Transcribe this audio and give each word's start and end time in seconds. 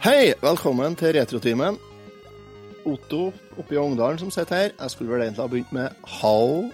Hei, 0.00 0.32
velkommen 0.40 0.94
til 0.96 1.12
Retrotimen. 1.12 1.74
Otto 2.88 3.26
oppe 3.60 3.74
i 3.74 3.76
Ongdalen 3.76 4.16
som 4.16 4.30
sitter 4.32 4.56
her. 4.56 4.70
Jeg 4.72 4.92
skulle 4.94 5.12
vel 5.12 5.26
egentlig 5.26 5.42
ha 5.42 5.50
begynt 5.52 5.74
med 5.76 6.06
hall. 6.08 6.70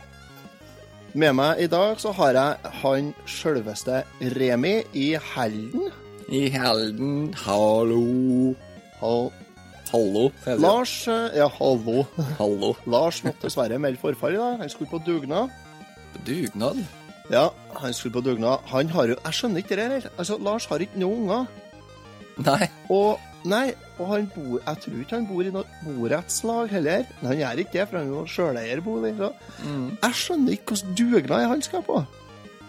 Med 1.10 1.34
meg 1.34 1.64
i 1.64 1.66
dag 1.72 1.98
så 1.98 2.12
har 2.14 2.38
jeg 2.38 2.70
han 2.84 3.08
sjølveste 3.26 4.04
Remi 4.36 4.76
i 4.94 5.08
Helden. 5.32 5.90
I 6.30 6.44
helden, 6.54 7.34
hallo. 7.42 8.54
Hall. 9.00 9.32
Hallo. 9.90 10.24
Lars 10.62 10.94
eh, 11.10 11.34
Ja, 11.40 11.50
hallo. 11.58 12.06
Hallo. 12.38 12.72
Lars 12.94 13.24
måtte 13.26 13.48
dessverre 13.48 13.82
melde 13.82 13.98
forfall 14.06 14.38
i 14.38 14.42
dag. 14.44 14.62
Han 14.62 14.70
skulle 14.70 14.94
på 14.94 15.02
dugnad. 15.02 15.50
Dugnad? 16.22 16.78
Ja, 17.30 17.48
han 17.74 17.94
skulle 17.94 18.20
på 18.20 18.22
dugnad. 18.30 18.62
Han 18.70 18.88
har 18.94 19.10
jo 19.10 19.18
Jeg 19.24 19.34
skjønner 19.34 19.66
ikke 19.66 19.82
det 19.82 19.92
her. 19.96 20.10
Altså, 20.14 20.38
Lars 20.38 20.70
har 20.70 20.78
ikke 20.78 21.02
noen 21.02 21.26
unger. 21.26 21.46
Nei. 22.44 22.68
Og 22.92 23.20
nei, 23.48 23.70
og 23.96 24.10
han 24.10 24.26
bor 24.34 24.58
Jeg 24.58 24.80
tror 24.82 25.00
ikke 25.00 25.16
han 25.16 25.26
bor 25.30 25.46
i 25.46 25.54
noe 25.54 25.64
borettslag 25.86 26.68
heller. 26.74 27.06
Men 27.22 27.30
han 27.32 27.40
gjør 27.40 27.62
ikke 27.64 27.78
det, 27.78 27.88
for 27.88 27.98
han 27.98 28.06
er 28.06 28.14
jo 28.14 28.26
sjøleierbolig. 28.34 29.14
Mm. 29.64 29.88
jeg 30.02 30.20
skjønner 30.20 30.56
ikke 30.56 30.74
hvordan 30.76 30.96
dugnad 31.00 31.50
han 31.54 31.64
skal 31.64 31.84
på. 31.86 32.04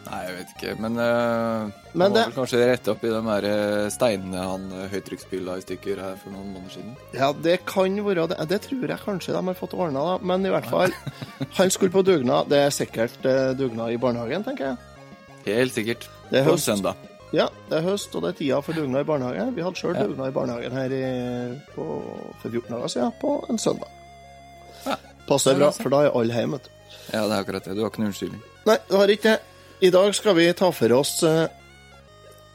Nei, 0.08 0.20
jeg 0.24 0.36
vet 0.38 0.52
ikke, 0.56 0.74
men, 0.80 0.94
uh, 0.96 1.68
Men 1.92 2.14
det- 2.14 2.22
var 2.22 2.30
vel 2.30 2.36
kanskje 2.38 2.62
rett 2.70 2.88
opp 2.88 3.02
i 3.04 3.10
de 3.12 3.22
her 3.26 3.44
eh, 3.50 3.90
steinene 3.92 4.40
han 4.40 4.70
uh, 4.72 4.86
høytrykksspilla 4.88 5.58
i 5.60 5.66
stykker 5.66 6.00
her 6.00 6.16
for 6.22 6.32
noen 6.32 6.54
måneder 6.54 6.78
siden. 6.78 6.94
Ja, 7.12 7.34
det 7.34 7.58
kan 7.68 7.98
være 8.06 8.30
det. 8.32 8.38
Det 8.48 8.62
tror 8.70 8.88
jeg 8.88 9.02
kanskje 9.04 9.36
de 9.36 9.44
har 9.50 9.60
fått 9.60 9.76
ordna, 9.76 10.06
da. 10.14 10.16
Men 10.24 10.48
i 10.48 10.54
hvert 10.54 10.70
fall, 10.72 10.96
han 11.60 11.70
skulle 11.76 11.92
på 11.92 12.06
dugnad. 12.08 12.48
Det 12.48 12.62
er 12.70 12.72
sikkert 12.72 13.20
uh, 13.28 13.52
dugnad 13.60 13.92
i 13.92 14.00
barnehagen, 14.00 14.48
tenker 14.48 14.70
jeg. 14.72 14.78
Helt 15.50 15.76
sikkert. 15.76 16.08
Det 16.32 16.40
er 16.40 16.48
På 16.48 16.56
søndag. 16.56 16.96
Ja, 17.36 17.50
det 17.70 17.78
er 17.82 17.84
høst, 17.84 18.14
og 18.16 18.24
det 18.24 18.30
er 18.30 18.38
tida 18.40 18.58
for 18.64 18.78
dugnad 18.78 19.04
i 19.04 19.08
barnehagen. 19.10 19.50
Vi 19.56 19.62
hadde 19.66 19.76
sjøl 19.80 19.96
Ja. 19.98 20.06
dugnad 20.08 20.30
i 20.32 20.36
barnehagen 20.36 20.72
her 20.72 20.94
i, 20.96 21.60
på, 21.76 21.86
for 22.42 22.50
14 22.50 22.72
dager 22.72 22.88
siden, 22.94 23.12
på 23.22 23.34
en 23.50 23.58
søndag. 23.60 23.90
Ja. 24.86 24.96
Passer 25.28 25.58
bra, 25.60 25.72
for 25.76 25.90
da 25.92 26.06
er 26.08 26.16
alle 26.16 26.34
hjemme. 26.34 26.60
Ja, 27.12 27.26
det 27.28 27.34
er 27.36 27.42
akkurat 27.44 27.66
det. 27.68 27.76
Du 27.76 27.82
har 27.84 27.90
ikke 27.92 28.00
noen 28.00 28.14
unnskyldning. 28.14 28.42
Nei, 28.68 28.78
du 28.90 28.96
har 28.96 29.12
ikke 29.12 29.34
det. 29.34 29.40
I 29.82 29.90
dag 29.94 30.16
skal 30.16 30.36
vi 30.40 30.48
ta 30.58 30.70
for 30.72 30.94
oss 30.96 31.18
eh, 31.28 31.48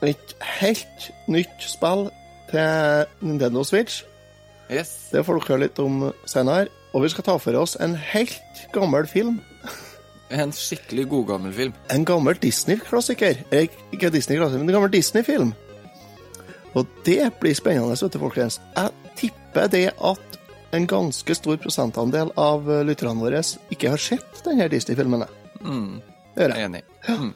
et 0.09 0.33
helt 0.59 1.11
nytt 1.31 1.63
spill 1.69 2.09
til 2.51 3.05
Nintendo 3.21 3.63
Switch. 3.69 4.01
Yes. 4.73 5.11
Det 5.13 5.21
får 5.27 5.37
dere 5.39 5.49
høre 5.53 5.65
litt 5.67 5.79
om 5.85 6.09
senere. 6.25 6.69
Og 6.97 7.05
vi 7.05 7.13
skal 7.13 7.25
ta 7.29 7.37
for 7.41 7.57
oss 7.61 7.77
en 7.81 7.95
helt 7.95 8.65
gammel 8.75 9.07
film. 9.09 9.37
En 10.33 10.53
skikkelig 10.57 11.05
god 11.11 11.27
gammel 11.29 11.53
film. 11.53 11.75
En 11.93 12.05
gammel 12.09 12.39
Disney-klassiker. 12.41 13.43
Eh, 13.53 13.69
Ikke 13.93 14.11
Disney-klassiker, 14.13 14.63
men 14.63 14.71
en 14.71 14.79
gammel 14.79 14.93
Disney-film. 14.93 15.53
Og 16.73 16.89
det 17.05 17.35
blir 17.41 17.55
spennende, 17.55 17.93
vet 17.93 18.15
du, 18.15 18.19
folkens. 18.23 18.61
Jeg 18.77 19.17
tipper 19.19 19.69
det 19.69 19.91
at 20.01 20.39
en 20.73 20.87
ganske 20.89 21.35
stor 21.37 21.59
prosentandel 21.61 22.33
av 22.41 22.71
eh, 22.71 22.85
lytterne 22.89 23.21
våre 23.21 23.43
ikke 23.75 23.93
har 23.93 24.01
sett 24.01 24.41
denne 24.47 24.71
Disney-filmen. 24.73 25.27
Mm. 25.61 26.01
Enig. 26.41 26.81
Mm. 27.09 27.35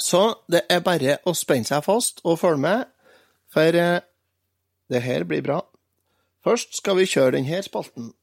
Så 0.00 0.22
det 0.48 0.64
er 0.72 0.80
bare 0.80 1.18
å 1.28 1.34
spenne 1.36 1.68
seg 1.68 1.84
fast 1.84 2.24
og 2.24 2.40
følge 2.40 2.64
med, 2.64 2.86
for 3.52 3.76
eh, 3.76 4.00
det 4.90 5.02
her 5.04 5.28
blir 5.28 5.44
bra. 5.44 5.60
Først 6.40 6.80
skal 6.80 6.96
vi 6.96 7.04
kjøre 7.10 7.36
denne 7.36 7.60
spalten. 7.66 8.14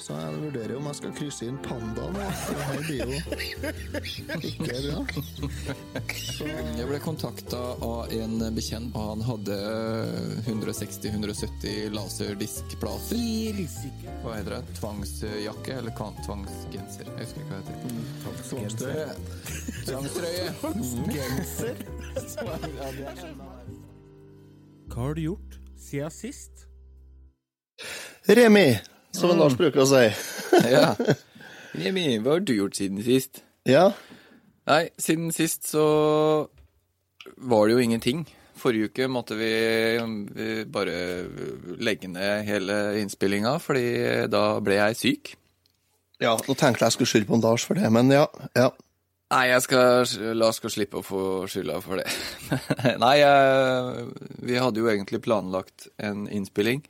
Så 0.00 0.14
jeg 0.16 0.32
vurderer 0.40 0.72
om 0.78 0.86
jeg 0.88 0.96
skal 0.96 1.10
krysse 1.12 1.44
inn 1.44 1.58
panda 1.60 2.06
det 2.14 2.24
her 2.64 2.80
blir 2.86 3.00
jo 3.04 3.12
ikke 4.48 4.72
bra. 4.86 5.00
Jeg 6.78 6.86
ble 6.88 7.00
kontakta 7.04 7.60
av 7.84 8.08
en 8.16 8.34
bekjent, 8.56 8.96
han 8.96 9.20
hadde 9.26 9.56
160-170 10.48 11.92
laserdiskplater. 11.92 13.20
Hva 14.24 14.30
heter 14.38 14.52
det? 14.56 14.62
Tvangsjakke? 14.80 15.72
Eller 15.82 15.92
tvangsgenser? 15.98 17.04
Jeg 17.10 17.20
husker 17.20 17.40
ikke 17.44 17.52
hva 17.52 17.60
det 17.60 17.72
heter. 17.76 17.90
Tvangstrøye. 18.48 19.08
Tvangstrøye. 19.84 20.46
Hva 24.90 25.00
har 25.04 25.12
du 25.14 25.22
gjort 25.28 25.52
siden 25.80 26.12
sist? 26.14 26.54
Remi, 28.30 28.68
som 29.16 29.34
Lars 29.38 29.58
bruker 29.58 29.84
å 29.84 29.90
si. 29.90 30.06
Ja. 30.74 30.94
Jimmy, 31.80 32.18
hva 32.18 32.36
har 32.36 32.42
du 32.42 32.52
gjort 32.56 32.76
siden 32.76 32.98
sist? 33.06 33.44
Ja, 33.68 33.92
Nei, 34.70 34.90
siden 35.00 35.32
sist 35.34 35.66
så 35.70 35.84
var 37.40 37.66
det 37.66 37.74
jo 37.74 37.82
ingenting. 37.82 38.22
Forrige 38.60 38.90
uke 38.90 39.08
måtte 39.08 39.38
vi, 39.38 39.50
vi 40.36 40.48
bare 40.68 40.94
legge 41.80 42.10
ned 42.12 42.44
hele 42.46 42.76
innspillinga, 43.00 43.56
fordi 43.62 44.28
da 44.30 44.44
ble 44.62 44.76
jeg 44.76 44.98
syk. 45.00 45.32
ja 46.20 46.36
nå 46.36 46.54
tenkte 46.54 46.84
jeg 46.84 46.90
jeg 46.90 46.96
skulle 46.98 47.12
skylde 47.14 47.30
på 47.30 47.38
en 47.38 47.44
Lars 47.46 47.64
for 47.66 47.80
det, 47.80 47.90
men 47.90 48.12
ja. 48.12 48.26
ja. 48.54 48.68
Nei, 49.32 49.44
jeg 49.48 49.64
skal, 49.64 50.12
Lars 50.36 50.60
skal 50.60 50.74
slippe 50.74 51.00
å 51.00 51.06
få 51.06 51.22
skylda 51.50 51.80
for 51.82 52.02
det. 52.02 52.06
Nei, 53.02 53.14
jeg, 53.22 54.06
vi 54.44 54.60
hadde 54.60 54.82
jo 54.82 54.90
egentlig 54.92 55.22
planlagt 55.24 55.88
en 56.02 56.26
innspilling. 56.28 56.84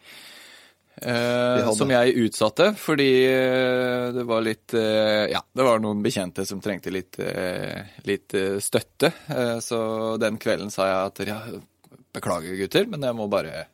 Eh, 1.02 1.70
som 1.72 1.88
jeg 1.92 2.12
utsatte 2.26 2.66
fordi 2.76 3.08
eh, 3.24 4.10
det 4.12 4.24
var 4.28 4.42
litt 4.44 4.74
eh, 4.76 5.30
Ja, 5.32 5.40
det 5.56 5.64
var 5.64 5.80
noen 5.80 6.02
bekjente 6.04 6.44
som 6.48 6.60
trengte 6.60 6.92
litt, 6.92 7.16
eh, 7.22 7.86
litt 8.04 8.34
eh, 8.36 8.58
støtte. 8.60 9.12
Eh, 9.32 9.56
så 9.64 9.80
den 10.20 10.36
kvelden 10.42 10.68
sa 10.74 10.88
jeg 10.90 10.98
at 11.08 11.22
ja, 11.30 11.38
beklager, 12.12 12.52
gutter, 12.58 12.84
men 12.90 13.06
jeg 13.06 13.16
må 13.16 13.28
bare 13.32 13.64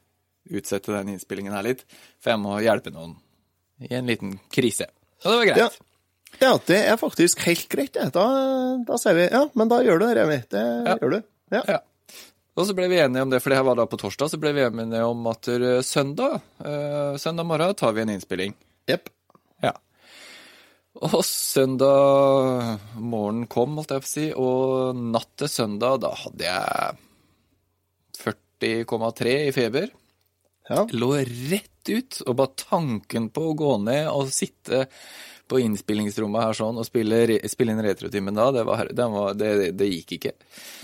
utsette 0.46 0.92
den 0.94 1.14
innspillingen 1.16 1.54
her 1.56 1.66
litt. 1.66 1.82
For 2.22 2.30
jeg 2.34 2.42
må 2.44 2.54
hjelpe 2.62 2.92
noen 2.94 3.16
i 3.82 3.90
en 3.98 4.06
liten 4.06 4.36
krise. 4.54 4.86
Og 5.24 5.32
det 5.32 5.36
var 5.40 5.48
greit. 5.50 5.58
Ja. 5.64 6.38
ja, 6.46 6.52
det 6.68 6.78
er 6.92 7.00
faktisk 7.00 7.42
helt 7.48 7.66
greit, 7.72 7.92
det. 7.96 8.10
Da, 8.14 8.26
da 8.86 8.98
sier 9.02 9.18
vi 9.18 9.26
ja, 9.32 9.42
men 9.58 9.72
da 9.72 9.82
gjør 9.82 9.98
du 10.00 10.06
det, 10.06 10.14
Remi. 10.20 10.38
Det 10.52 10.62
Ja. 10.62 10.94
gjør 11.00 11.16
du. 11.16 11.20
Ja. 11.56 11.62
Ja. 11.74 11.80
Og 12.56 12.64
så 12.64 12.72
ble 12.76 12.88
vi 12.88 13.00
enige 13.02 13.24
om 13.24 13.32
det, 13.32 13.42
for 13.44 13.52
det 13.52 13.58
her 13.58 13.66
var 13.68 13.76
da 13.76 13.84
på 13.88 13.98
torsdag, 14.00 14.30
så 14.32 14.40
ble 14.40 14.54
vi 14.56 14.64
enige 14.64 15.02
om 15.04 15.26
at 15.28 15.48
eh, 15.52 15.82
søndag, 15.84 16.38
eh, 16.64 17.16
søndag 17.20 17.44
morgen 17.48 17.76
tar 17.76 17.92
vi 17.92 18.04
en 18.04 18.14
innspilling. 18.14 18.54
Jepp. 18.88 19.10
Ja. 19.64 19.74
Og 21.04 21.20
søndag 21.28 22.78
morgen 22.96 23.44
kom, 23.52 23.76
holdt 23.76 23.92
jeg 23.92 24.04
på 24.06 24.08
å 24.08 24.14
si, 24.14 24.26
og 24.32 25.02
natt 25.12 25.34
til 25.36 25.52
søndag, 25.52 26.00
da 26.06 26.14
hadde 26.16 26.48
jeg 26.48 26.96
40,3 28.24 29.36
i 29.50 29.52
feber. 29.52 29.92
Ja. 30.70 30.86
Lå 30.96 31.12
rett 31.20 31.92
ut, 31.92 32.22
og 32.24 32.38
bare 32.40 32.56
tanken 32.58 33.28
på 33.36 33.50
å 33.50 33.56
gå 33.58 33.76
ned 33.84 34.08
og 34.10 34.32
sitte 34.34 34.86
på 35.46 35.60
innspillingsrommet 35.62 36.42
her 36.42 36.56
sånn 36.58 36.80
og 36.80 36.86
spille, 36.86 37.38
spille 37.50 37.74
inn 37.74 37.82
retrotimen 37.84 38.36
da, 38.36 38.48
det, 38.54 38.64
var, 38.66 38.90
det, 38.90 39.06
var, 39.12 39.36
det, 39.38 39.50
det 39.78 39.88
gikk 39.92 40.16
ikke. 40.18 40.34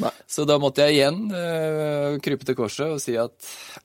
Nei. 0.05 0.12
Så 0.31 0.47
da 0.49 0.59
måtte 0.62 0.87
jeg 0.87 1.00
igjen 1.00 1.21
uh, 1.34 2.19
krype 2.23 2.47
til 2.49 2.59
korset 2.59 2.95
og 2.95 3.03
si 3.03 3.17
at 3.21 3.34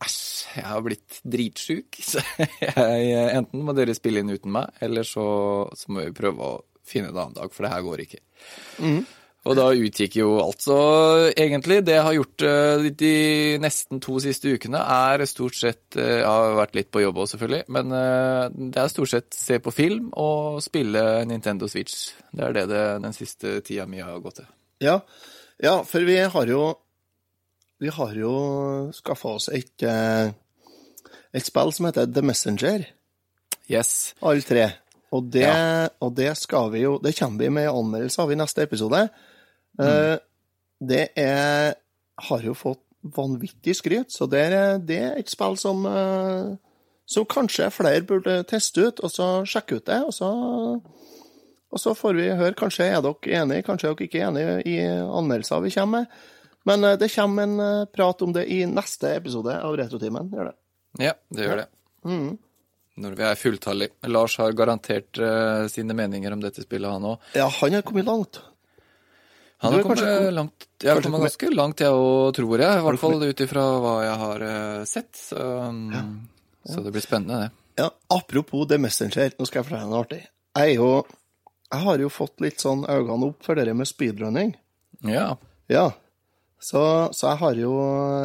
æsj, 0.05 0.21
jeg 0.57 0.67
har 0.69 0.85
blitt 0.85 1.19
dritsjuk. 1.25 1.99
Så 2.11 2.23
jeg, 2.61 3.11
enten 3.33 3.65
må 3.65 3.75
dere 3.77 3.95
spille 3.97 4.23
inn 4.23 4.33
uten 4.33 4.53
meg, 4.53 4.73
eller 4.83 5.05
så, 5.07 5.27
så 5.75 5.91
må 5.93 6.07
vi 6.07 6.15
prøve 6.17 6.45
å 6.45 6.57
finne 6.87 7.11
en 7.11 7.17
annen 7.17 7.37
dag, 7.37 7.51
for 7.53 7.65
det 7.65 7.73
her 7.73 7.85
går 7.85 8.03
ikke. 8.05 8.21
Og 9.47 9.55
da 9.55 9.67
utgikk 9.71 10.17
jo 10.19 10.33
alt. 10.43 10.59
Så 10.65 10.75
egentlig 11.31 11.77
det 11.87 11.93
jeg 11.95 12.03
har 12.03 12.15
gjort 12.17 12.43
øh, 12.43 12.87
de 12.99 13.11
nesten 13.63 14.01
to 14.03 14.17
siste 14.19 14.51
ukene, 14.57 14.81
er 14.81 15.23
stort 15.29 15.55
sett 15.55 15.95
øh, 15.95 16.17
Jeg 16.19 16.25
har 16.27 16.57
vært 16.57 16.75
litt 16.75 16.89
på 16.91 16.99
jobb 17.05 17.21
òg, 17.23 17.29
selvfølgelig, 17.31 17.63
men 17.71 17.93
øh, 17.95 18.49
det 18.73 18.81
er 18.81 18.91
stort 18.91 19.13
sett 19.13 19.37
se 19.37 19.59
på 19.63 19.71
film 19.71 20.09
og 20.19 20.59
spille 20.65 21.03
Nintendo 21.29 21.69
Switch. 21.71 22.09
Det 22.35 22.43
er 22.43 22.57
det, 22.57 22.65
det 22.73 22.81
den 23.05 23.15
siste 23.15 23.61
tida 23.63 23.85
mi 23.87 24.03
har 24.03 24.19
gått 24.25 24.41
til. 24.41 24.49
Ja. 24.83 24.99
ja, 25.63 25.77
for 25.87 26.03
vi 26.05 26.17
har 26.21 26.51
jo 26.51 26.75
Vi 27.79 27.89
har 27.93 28.13
jo 28.17 28.33
skaffa 28.93 29.35
oss 29.37 29.47
et, 29.53 29.83
eh, 29.85 30.31
et 31.33 31.45
spill 31.45 31.71
som 31.71 31.85
heter 31.85 32.09
The 32.09 32.23
Messenger, 32.25 32.87
Yes. 33.69 34.15
alle 34.21 34.41
tre. 34.41 34.67
Og 35.11 35.31
det, 35.31 35.43
Ja. 35.45 35.87
og 36.01 36.15
det 36.15 36.33
skal 36.37 36.71
vi 36.71 36.81
jo 36.81 36.97
Det 36.99 37.15
kommer 37.15 37.39
vi 37.39 37.49
med 37.49 37.69
anmeldelse 37.69 38.21
av 38.21 38.31
i 38.31 38.35
neste 38.35 38.63
episode. 38.63 39.07
Eh, 39.79 40.17
det 40.79 41.09
er 41.17 41.75
har 42.27 42.45
jo 42.45 42.53
fått 42.57 42.81
vanvittig 43.15 43.75
skryt, 43.77 44.11
så 44.11 44.25
det 44.29 44.39
er, 44.49 44.79
det 44.81 44.97
er 44.97 45.19
et 45.19 45.29
spill 45.29 45.57
som 45.59 45.85
eh, 45.85 46.55
som 47.07 47.27
kanskje 47.29 47.69
flere 47.71 48.03
burde 48.03 48.41
teste 48.49 48.89
ut, 48.89 48.97
og 48.99 49.11
så 49.13 49.27
sjekke 49.47 49.77
ut 49.77 49.85
det. 49.87 49.99
Og 50.09 50.11
så, 50.11 50.27
og 51.71 51.79
så 51.79 51.93
får 51.95 52.17
vi 52.17 52.25
høre. 52.35 52.57
Kanskje 52.57 52.89
er 52.89 52.99
dere 53.05 53.37
enige, 53.43 53.63
kanskje 53.63 53.87
er 53.87 53.95
dere 53.95 54.09
ikke 54.09 54.25
enige 54.25 54.57
i 54.67 54.75
anmeldelser 54.89 55.63
vi 55.63 55.71
kommer 55.77 56.03
med. 56.03 56.17
Men 56.67 56.83
eh, 56.83 56.97
det 56.99 57.13
kommer 57.13 57.47
en 57.47 57.87
prat 57.93 58.25
om 58.25 58.35
det 58.35 58.43
i 58.51 58.65
neste 58.67 59.13
episode 59.21 59.55
av 59.55 59.77
Retrotimen. 59.79 60.33
Gjør 60.35 60.51
det. 60.51 60.57
Ja, 61.05 61.15
det 61.31 61.47
gjør 61.47 61.63
det. 61.63 61.69
Når 62.97 63.15
vi 63.15 63.25
er 63.29 63.37
fulltallige. 63.37 63.93
Lars 64.09 64.35
har 64.41 64.55
garantert 64.57 65.19
uh, 65.21 65.67
sine 65.69 65.93
meninger 65.93 66.33
om 66.33 66.41
dette 66.41 66.63
spillet, 66.65 66.89
han 66.89 67.05
òg. 67.05 67.27
Ja, 67.37 67.45
han 67.59 67.77
har 67.77 67.85
kommet 67.85 68.09
langt. 68.09 68.39
Han 69.63 69.73
har 69.73 69.81
kommet 69.81 69.99
kanskje 69.99 70.31
langt, 70.31 70.65
jeg 70.83 70.91
har 70.93 71.01
kommet 71.01 71.23
ganske 71.25 71.47
langt, 71.55 71.81
jeg 71.81 71.93
òg, 71.97 72.33
tror 72.37 72.61
jeg. 72.61 72.79
I 72.79 72.83
hvert 72.85 73.01
fall 73.01 73.23
ut 73.23 73.39
ifra 73.41 73.63
hva 73.81 73.93
jeg 74.05 74.17
har 74.21 74.43
eh, 74.47 74.81
sett. 74.85 75.09
Så, 75.17 75.37
um, 75.41 76.27
så 76.61 76.83
det 76.85 76.93
blir 76.93 77.05
spennende, 77.05 77.47
det. 77.47 77.63
Ja, 77.81 77.87
apropos 78.13 78.67
The 78.69 78.77
Messenger, 78.81 79.33
nå 79.37 79.47
skal 79.49 79.61
jeg 79.61 79.67
fortelle 79.69 79.85
deg 79.85 79.93
noe 79.93 80.03
artig. 80.05 80.21
Jeg 80.57 80.77
jo 80.77 80.89
Jeg 81.67 81.83
har 81.83 81.99
jo 81.99 82.09
fått 82.09 82.41
litt 82.41 82.61
sånn 82.63 82.85
øynene 82.87 83.27
opp 83.27 83.43
for 83.45 83.59
det 83.59 83.73
med 83.75 83.89
speedrunning. 83.89 84.53
Ja. 85.05 85.35
Ja. 85.69 85.89
Så, 86.61 86.81
så 87.13 87.33
jeg 87.33 87.37
har 87.41 87.59
jo 87.59 87.73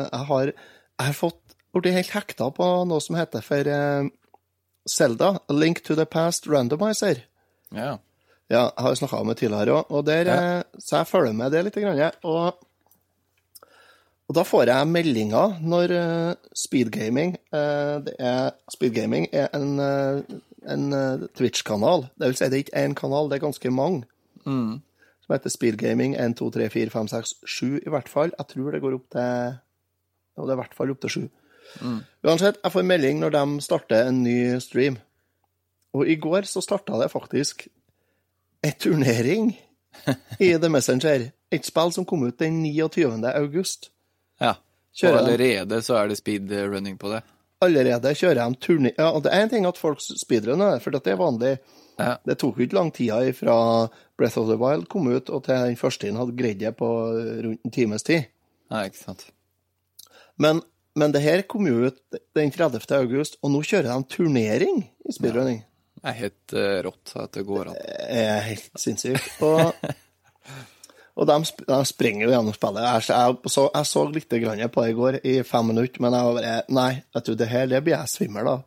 Jeg 0.06 0.26
har, 0.28 0.52
jeg 0.52 1.06
har 1.08 1.16
fått 1.16 1.56
blitt 1.72 1.96
helt 1.96 2.12
hekta 2.12 2.48
på 2.52 2.68
noe 2.88 3.00
som 3.00 3.16
heter 3.16 3.44
for 3.44 3.68
eh, 3.68 4.08
Zelda, 4.88 5.34
A 5.48 5.56
Link 5.56 5.82
to 5.84 5.96
the 5.96 6.04
Past 6.04 6.46
Randomizer. 6.46 7.24
ja. 7.72 7.96
Ja, 8.52 8.66
jeg 8.68 8.84
har 8.84 8.94
snakka 8.98 9.20
om 9.22 9.30
det 9.32 9.38
tidligere 9.40 9.78
òg, 9.78 9.90
og 9.96 10.04
der, 10.06 10.28
Ja. 10.28 10.36
eh, 10.58 10.62
så 10.78 10.98
jeg 11.00 11.06
følger 11.08 11.32
med 11.32 11.52
det 11.54 11.64
litt. 11.64 11.74
Grann, 11.80 12.12
og, 12.28 12.54
og 14.28 14.34
da 14.36 14.42
får 14.44 14.66
jeg 14.68 14.88
meldinger 14.92 15.58
når 15.64 15.94
eh, 15.96 16.34
speedgaming 16.56 17.34
eh, 17.52 18.50
Speedgaming 18.74 19.28
er 19.32 19.48
en, 19.56 19.80
en 20.68 21.28
Twitch-kanal. 21.36 22.06
Det 22.18 22.28
vil 22.28 22.36
si, 22.36 22.48
det 22.52 22.58
er 22.58 22.64
ikke 22.66 22.84
én 22.84 22.94
kanal, 22.98 23.28
det 23.30 23.38
er 23.40 23.46
ganske 23.46 23.70
mange. 23.72 24.04
Mm. 24.44 24.80
Som 25.22 25.34
heter 25.36 25.50
Speedgaming 25.54 26.16
1, 26.18 26.36
2, 26.36 26.50
3, 26.50 26.68
4, 26.70 26.90
5, 26.90 27.08
6, 27.08 27.34
7 27.46 27.66
i 27.86 27.90
hvert 27.94 28.08
fall. 28.10 28.32
Jeg 28.38 28.46
tror 28.52 28.72
det 28.74 28.82
går 28.82 28.94
opp 28.98 29.08
til 29.14 29.58
Jo, 30.36 30.46
det 30.46 30.50
er 30.50 30.56
i 30.56 30.62
hvert 30.62 30.74
fall 30.74 30.90
opp 30.90 31.00
til 31.04 31.10
7. 31.10 31.28
Uansett, 32.26 32.58
jeg 32.64 32.72
får 32.74 32.84
melding 32.84 33.20
når 33.22 33.32
de 33.36 33.60
starter 33.64 34.08
en 34.08 34.22
ny 34.24 34.58
stream. 34.60 34.96
Og 35.94 36.08
i 36.08 36.16
går 36.20 36.44
så 36.48 36.60
starta 36.64 36.98
det 37.00 37.10
faktisk 37.12 37.66
en 38.62 38.76
turnering 38.78 39.52
i 40.38 40.52
The 40.54 40.68
Messenger. 40.68 41.30
Et 41.52 41.66
spill 41.66 41.92
som 41.92 42.06
kom 42.08 42.24
ut 42.24 42.38
den 42.38 42.62
29. 42.62 43.20
august. 43.34 43.90
ja. 44.40 44.56
Og 45.02 45.16
allerede 45.16 45.78
så 45.80 45.94
er 45.96 46.10
det 46.10 46.18
speedrunning 46.18 46.98
på 47.00 47.08
det. 47.08 47.22
allerede 47.62 48.14
kjører 48.18 48.40
de 48.42 48.58
turné... 48.60 48.90
Ja, 48.98 49.10
og 49.12 49.22
det 49.24 49.32
er 49.32 49.44
en 49.44 49.52
ting 49.52 49.66
at 49.68 49.78
folk 49.78 50.02
speedrunner, 50.02 50.80
for 50.82 50.94
det 50.94 51.06
er 51.06 51.20
vanlig. 51.20 51.52
Ja. 51.98 52.16
Det 52.26 52.38
tok 52.40 52.58
jo 52.58 52.66
ikke 52.66 52.76
lang 52.76 52.90
tid 52.94 53.32
fra 53.38 53.56
Breath 54.18 54.38
of 54.40 54.48
the 54.50 54.58
Wild 54.58 54.88
kom 54.92 55.06
ut, 55.08 55.30
og 55.30 55.44
til 55.46 55.68
den 55.68 55.78
første 55.80 56.08
inn 56.08 56.18
hadde 56.20 56.36
greid 56.36 56.60
det 56.60 56.74
på 56.76 56.88
rundt 57.46 57.64
en 57.64 57.74
times 57.74 58.04
tid. 58.06 58.28
Nei, 58.72 58.86
ikke 58.88 59.02
sant. 59.02 59.26
Men, 60.40 60.62
men 60.98 61.14
det 61.14 61.22
her 61.22 61.44
kom 61.48 61.68
jo 61.68 61.88
ut 61.88 62.00
den 62.36 62.50
30. 62.50 62.82
august, 62.98 63.38
og 63.42 63.54
nå 63.54 63.62
kjører 63.64 63.92
de 63.92 64.16
turnering 64.16 64.82
i 65.06 65.14
speedrunning. 65.14 65.62
Det 66.02 66.10
er 66.10 66.18
helt 66.18 66.54
eh, 66.58 66.78
rått 66.82 67.12
at 67.22 67.36
det 67.36 67.44
går 67.46 67.68
an. 67.70 67.76
Det 67.78 68.22
er 68.26 68.40
helt 68.48 68.80
sinnssykt. 68.82 69.28
Og, 69.46 69.60
og 71.22 71.28
de, 71.30 71.36
de 71.68 71.78
springer 71.86 72.26
jo 72.26 72.32
gjennom 72.32 72.56
spillet. 72.56 72.88
Jeg, 72.88 73.04
jeg, 73.12 73.52
så, 73.54 73.68
jeg 73.70 73.90
så 73.92 74.02
litt 74.10 74.26
på 74.26 74.40
det 74.82 74.90
i 74.90 74.96
går, 74.98 75.20
i 75.22 75.36
fem 75.46 75.70
minutter, 75.70 76.02
men 76.02 76.18
jeg 76.18 76.26
var 76.26 76.40
bare 76.40 76.56
Nei, 76.74 76.90
vet 77.14 77.30
du, 77.30 77.36
det 77.38 77.48
her 77.52 77.70
det 77.70 77.84
blir 77.86 77.94
jeg 77.94 78.14
svimmel 78.16 78.50
av. 78.56 78.66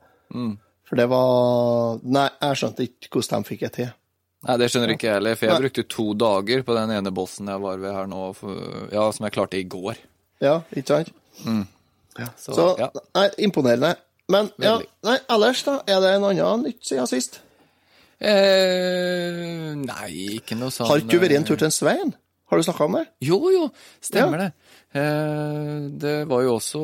For 0.85 1.01
det 1.01 1.09
var 1.11 2.01
Nei, 2.07 2.29
jeg 2.47 2.61
skjønte 2.61 2.87
ikke 2.87 3.11
hvordan 3.17 3.43
de 3.43 3.51
fikk 3.51 3.67
det 3.67 3.73
til. 3.81 3.93
Nei, 4.45 4.57
det 4.61 4.71
skjønner 4.71 4.93
ikke 4.93 5.09
jeg 5.09 5.17
heller, 5.17 5.37
for 5.39 5.49
jeg 5.49 5.55
Nei. 5.55 5.61
brukte 5.65 5.87
to 5.89 6.07
dager 6.21 6.65
på 6.65 6.75
den 6.77 6.91
ene 6.93 7.11
bossen 7.15 7.49
jeg 7.49 7.63
var 7.63 7.79
ved 7.81 7.95
her 7.97 8.09
nå, 8.09 8.25
for, 8.37 8.65
ja, 8.93 9.07
som 9.11 9.25
jeg 9.25 9.35
klarte 9.35 9.59
i 9.59 9.67
går. 9.67 9.99
Ja, 10.43 10.59
ikke 10.71 11.01
sant? 11.01 11.15
Så, 12.37 12.53
Så 12.53 12.65
ja. 12.79 12.91
nei, 13.17 13.25
imponerende. 13.43 13.95
Men 14.31 14.49
ja, 14.61 14.77
nei, 15.05 15.17
ellers, 15.29 15.63
da? 15.67 15.79
Er 15.89 16.01
det 16.01 16.15
en 16.17 16.25
annen 16.25 16.65
nytt 16.65 16.85
siden 16.87 17.09
sist? 17.09 17.41
Eh, 18.15 19.73
nei, 19.75 20.11
ikke 20.39 20.55
noe 20.57 20.71
sånn 20.71 20.87
Har 20.87 21.01
ikke 21.01 21.17
du 21.17 21.21
vært 21.21 21.35
en 21.35 21.43
eh, 21.43 21.49
tur 21.49 21.59
til 21.59 21.67
en 21.67 21.75
Svein? 21.75 22.13
Har 22.45 22.61
du 22.61 22.65
snakka 22.65 22.87
om 22.87 22.95
det? 22.99 23.03
Jo, 23.25 23.39
jo, 23.51 23.65
stemmer 24.05 24.43
det. 24.43 24.49
Eh, 24.95 25.89
det 26.01 26.15
var 26.29 26.45
jo 26.45 26.55
også 26.55 26.81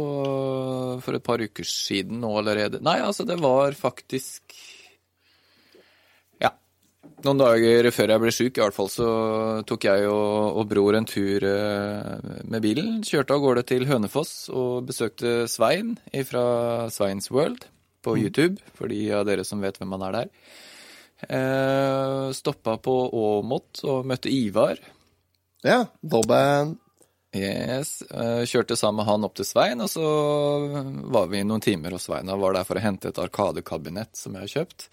for 1.06 1.18
et 1.18 1.26
par 1.26 1.42
uker 1.42 1.68
siden 1.68 2.20
nå 2.24 2.34
allerede. 2.42 2.82
Nei, 2.84 2.98
altså, 3.06 3.26
det 3.30 3.40
var 3.42 3.78
faktisk 3.78 4.42
Ja. 4.52 4.71
Noen 7.22 7.38
dager 7.38 7.86
før 7.94 8.12
jeg 8.14 8.22
ble 8.22 8.32
sjuk, 8.34 8.56
i 8.58 8.62
hvert 8.64 8.76
fall, 8.76 8.88
så 8.90 9.08
tok 9.70 9.86
jeg 9.86 10.08
og, 10.10 10.58
og 10.58 10.68
bror 10.70 10.98
en 10.98 11.06
tur 11.06 11.44
eh, 11.46 12.30
med 12.50 12.64
bilen. 12.64 12.96
Kjørte 13.06 13.36
av 13.36 13.44
gårde 13.44 13.64
til 13.70 13.86
Hønefoss 13.90 14.50
og 14.50 14.88
besøkte 14.90 15.46
Svein 15.50 15.96
fra 16.30 16.44
Sveins 16.94 17.30
World 17.34 17.68
på 18.02 18.16
YouTube, 18.18 18.58
for 18.78 18.90
de 18.90 19.04
av 19.14 19.28
dere 19.30 19.46
som 19.46 19.62
vet 19.62 19.78
hvem 19.78 19.94
han 19.98 20.06
er 20.08 20.18
der. 20.18 20.32
Eh, 21.30 22.32
stoppa 22.38 22.80
på 22.82 22.96
Åmot 23.14 23.84
og 23.86 24.08
møtte 24.10 24.34
Ivar. 24.34 24.82
Ja. 25.62 25.84
Dobben. 26.02 26.80
Yes, 27.38 28.02
eh, 28.12 28.42
Kjørte 28.50 28.76
sammen 28.76 29.04
med 29.04 29.12
han 29.12 29.30
opp 29.30 29.38
til 29.38 29.46
Svein, 29.48 29.82
og 29.86 29.94
så 29.94 30.08
var 31.14 31.30
vi 31.30 31.46
noen 31.46 31.62
timer 31.62 31.94
hos 31.96 32.10
Svein. 32.10 32.34
Og 32.34 32.42
var 32.42 32.58
der 32.58 32.66
for 32.66 32.82
å 32.82 32.84
hente 32.84 33.14
et 33.14 33.22
arkadekabinett 33.22 34.18
som 34.18 34.34
jeg 34.36 34.50
har 34.50 34.56
kjøpt 34.58 34.90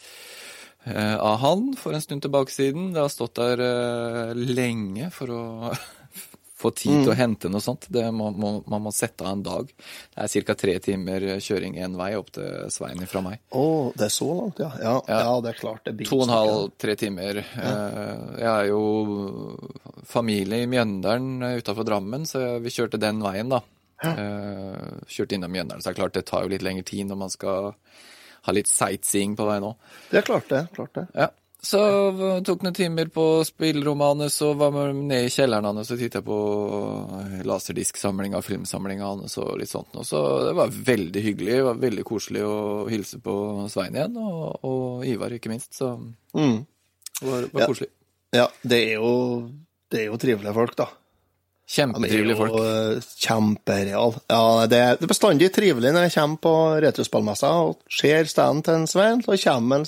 av 0.87 1.39
han 1.43 1.71
for 1.77 1.93
en 1.97 2.01
stund 2.05 2.23
tilbake 2.23 2.53
siden. 2.55 2.93
Det 2.95 3.01
har 3.03 3.09
stått 3.13 3.35
der 3.41 3.61
eh, 3.61 4.35
lenge 4.35 5.11
for 5.13 5.31
å 5.35 5.43
få 6.59 6.71
tid 6.75 7.05
til 7.05 7.13
å 7.13 7.15
hente 7.19 7.47
noe 7.53 7.63
sånt. 7.63 7.85
Det 7.93 8.03
må, 8.11 8.31
må, 8.35 8.49
man 8.67 8.83
må 8.87 8.91
sette 8.95 9.23
av 9.23 9.31
en 9.37 9.43
dag. 9.47 9.69
Det 10.15 10.25
er 10.25 10.47
ca. 10.49 10.57
tre 10.59 10.73
timer 10.83 11.27
kjøring 11.45 11.77
én 11.79 11.95
vei 11.99 12.09
opp 12.19 12.33
til 12.35 12.67
Svein 12.75 13.05
fra 13.07 13.23
meg. 13.23 13.39
Å, 13.55 13.67
det 13.95 14.09
er 14.09 14.15
så 14.17 14.27
langt, 14.35 14.59
ja. 14.65 14.71
Ja, 14.83 14.97
ja. 15.07 15.21
Ja. 15.29 15.37
det 15.45 15.53
er 15.53 15.61
klart. 15.61 15.85
Det 15.87 15.95
blir 16.01 16.11
To 16.11 16.19
og 16.23 16.27
en 16.27 16.35
halv, 16.35 16.73
tre 16.83 16.97
timer. 16.99 17.43
Eh, 17.45 18.25
Jeg 18.41 18.51
er 18.55 18.71
jo 18.73 18.83
familie 20.09 20.63
i 20.65 20.71
Mjøndalen 20.71 21.43
utafor 21.61 21.87
Drammen, 21.87 22.27
så 22.27 22.57
vi 22.65 22.73
kjørte 22.75 22.99
den 23.03 23.23
veien, 23.23 23.53
da. 23.55 23.63
Eh, 24.03 25.05
Kjørte 25.11 25.35
innom 25.39 25.53
Mjøndalen, 25.55 25.83
så 25.83 25.91
det 25.91 25.97
er 25.97 26.01
klart 26.03 26.15
det 26.19 26.27
tar 26.31 26.47
jo 26.47 26.53
litt 26.57 26.65
lengre 26.67 26.87
tid 26.87 27.07
når 27.11 27.23
man 27.27 27.33
skal 27.35 27.73
ha 28.49 28.55
litt 28.57 28.71
sightseeing 28.71 29.37
på 29.39 29.47
vei 29.49 29.59
nå. 29.63 29.75
Det 30.11 30.23
er 30.23 30.27
klart, 30.27 30.49
det. 30.51 30.65
Klart 30.75 30.95
det. 30.99 31.07
Ja. 31.15 31.29
Så 31.59 31.79
tok 32.47 32.63
noen 32.63 32.75
timer 32.77 33.09
på 33.11 33.23
spillrommet 33.45 34.13
hans, 34.23 34.37
og 34.47 34.61
var 34.61 34.71
med 34.77 35.01
ned 35.09 35.25
i 35.27 35.33
kjelleren 35.35 35.67
hans 35.67 35.91
og 35.91 35.99
titta 35.99 36.21
på 36.23 36.37
laserdisksamlinga, 37.49 38.39
filmsamlinga 38.47 39.05
hans 39.11 39.35
og 39.43 39.57
litt 39.59 39.71
sånt. 39.73 39.91
noe. 39.95 40.05
så 40.07 40.21
det 40.47 40.55
var 40.59 40.69
veldig 40.71 41.23
hyggelig, 41.25 41.57
det 41.59 41.67
var 41.67 41.81
veldig 41.83 42.05
koselig 42.07 42.45
å 42.47 42.89
hilse 42.91 43.19
på 43.25 43.35
Svein 43.73 43.97
igjen, 43.99 44.17
og, 44.23 44.61
og 44.65 45.07
Ivar 45.07 45.35
ikke 45.35 45.51
minst. 45.53 45.75
Så 45.75 45.95
Mm. 46.35 46.67
det 47.21 47.27
var, 47.29 47.43
var 47.53 47.61
Ja. 47.63 47.67
koselig. 47.67 47.89
Ja, 48.33 48.47
det 48.63 48.79
er 48.91 48.95
jo, 49.01 49.51
det 49.91 50.01
er 50.01 50.07
jo 50.13 50.17
trivelige 50.19 50.55
folk, 50.55 50.77
da. 50.77 50.87
Kjempetrivelige 51.69 52.37
folk. 52.39 52.55
Er 52.65 53.01
kjempereal. 53.21 54.15
Ja, 54.33 54.67
det 54.71 54.79
er, 54.79 54.97
det 55.01 55.09
bestandig 55.11 55.51
trivelig 55.53 55.91
når 55.93 56.07
jeg 56.09 56.15
kommer 56.15 56.41
på 56.47 56.55
retrospillmessa 56.87 57.51
og 57.67 57.77
ser 57.93 58.25
standen 58.31 58.63
til 58.65 58.75
en 58.79 58.87
Svein, 58.89 59.21
så 59.27 59.37
kommer 59.45 59.83
han 59.83 59.87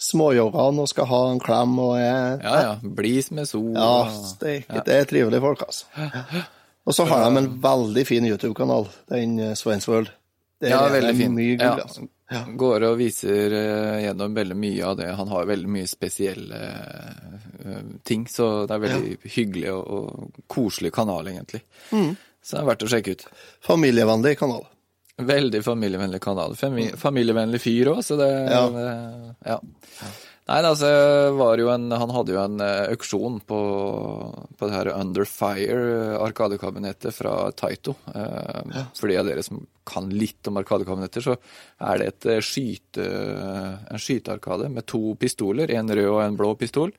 småjoggende 0.00 0.80
og 0.80 0.88
skal 0.88 1.04
ha 1.10 1.18
en 1.34 1.40
klem 1.44 1.74
og 1.82 1.98
er 2.00 2.38
Ja, 2.40 2.54
ja. 2.64 2.70
Blis 2.82 3.28
med 3.36 3.46
sol. 3.50 3.74
Ja, 3.76 4.08
det, 4.40 4.54
det 4.86 4.94
er 4.96 5.04
trivelige 5.10 5.40
folk, 5.44 5.62
altså. 5.66 5.84
Og 6.88 6.96
så 6.96 7.04
har 7.04 7.26
de 7.28 7.36
en 7.42 7.50
veldig 7.62 8.06
fin 8.08 8.24
YouTube-kanal, 8.26 8.88
den 9.12 9.36
eh, 9.38 9.52
Sveins 9.54 9.84
World. 9.88 10.08
Det 10.60 10.70
Ja, 10.72 10.86
er 10.86 10.94
veldig 10.96 11.16
fin. 11.16 11.34
mye 11.36 11.56
gull, 11.60 11.84
Ja. 11.84 12.06
Altså. 12.30 12.56
Går 12.62 12.86
og 12.88 12.96
viser 13.00 13.54
eh, 13.58 14.00
gjennom 14.04 14.34
veldig 14.36 14.56
mye 14.56 14.86
av 14.86 14.96
det. 15.00 15.08
Han 15.18 15.32
har 15.34 15.48
veldig 15.50 15.70
mye 15.76 15.90
spesielle 15.90 16.60
eh, 16.62 17.84
ting, 18.06 18.26
så 18.30 18.50
det 18.66 18.76
er 18.76 18.84
veldig 18.86 19.16
hyggelig 19.36 19.72
og, 19.74 19.86
og 19.98 20.44
koselig 20.50 20.92
kanal, 20.94 21.28
egentlig. 21.32 21.62
Mm. 21.90 22.12
Så 22.40 22.56
det 22.56 22.62
er 22.62 22.68
verdt 22.70 22.86
å 22.86 22.90
sjekke 22.94 23.16
ut. 23.16 23.26
Familievennlig 23.66 24.36
kanal. 24.40 24.64
Veldig 25.20 25.60
familievennlig 25.64 26.20
kanal. 26.24 26.54
Fami 26.56 26.86
familievennlig 26.96 27.60
fyr 27.60 27.92
òg, 27.92 28.02
så 28.06 28.16
det, 28.20 28.30
Ja. 28.48 28.64
Ja. 29.44 29.58
Nei, 30.48 30.60
altså, 30.66 30.88
var 31.36 31.60
jo 31.60 31.68
en, 31.70 31.90
han 31.94 32.10
hadde 32.10 32.32
jo 32.34 32.40
en 32.42 32.62
eh, 32.64 32.88
auksjon 32.90 33.36
på, 33.46 33.58
på 34.58 34.66
det 34.66 34.74
her 34.74 34.90
Under 34.96 35.28
Fire 35.28 36.16
arkadekabinettet 36.24 37.14
fra 37.14 37.34
Taito. 37.54 37.94
Eh, 38.10 38.80
For 38.98 39.12
de 39.12 39.18
av 39.20 39.28
dere 39.28 39.44
som 39.46 39.60
kan 39.86 40.08
litt 40.10 40.46
om 40.50 40.58
arkadekabinetter, 40.58 41.22
så 41.22 41.36
er 41.86 42.00
det 42.02 42.08
et 42.10 42.28
eh, 42.34 42.42
skyte, 42.42 43.06
en 43.92 44.02
skytearkade 44.02 44.72
med 44.74 44.88
to 44.90 45.14
pistoler, 45.20 45.70
en 45.76 45.92
rød 45.92 46.10
og 46.10 46.22
en 46.24 46.40
blå 46.40 46.54
pistol. 46.58 46.94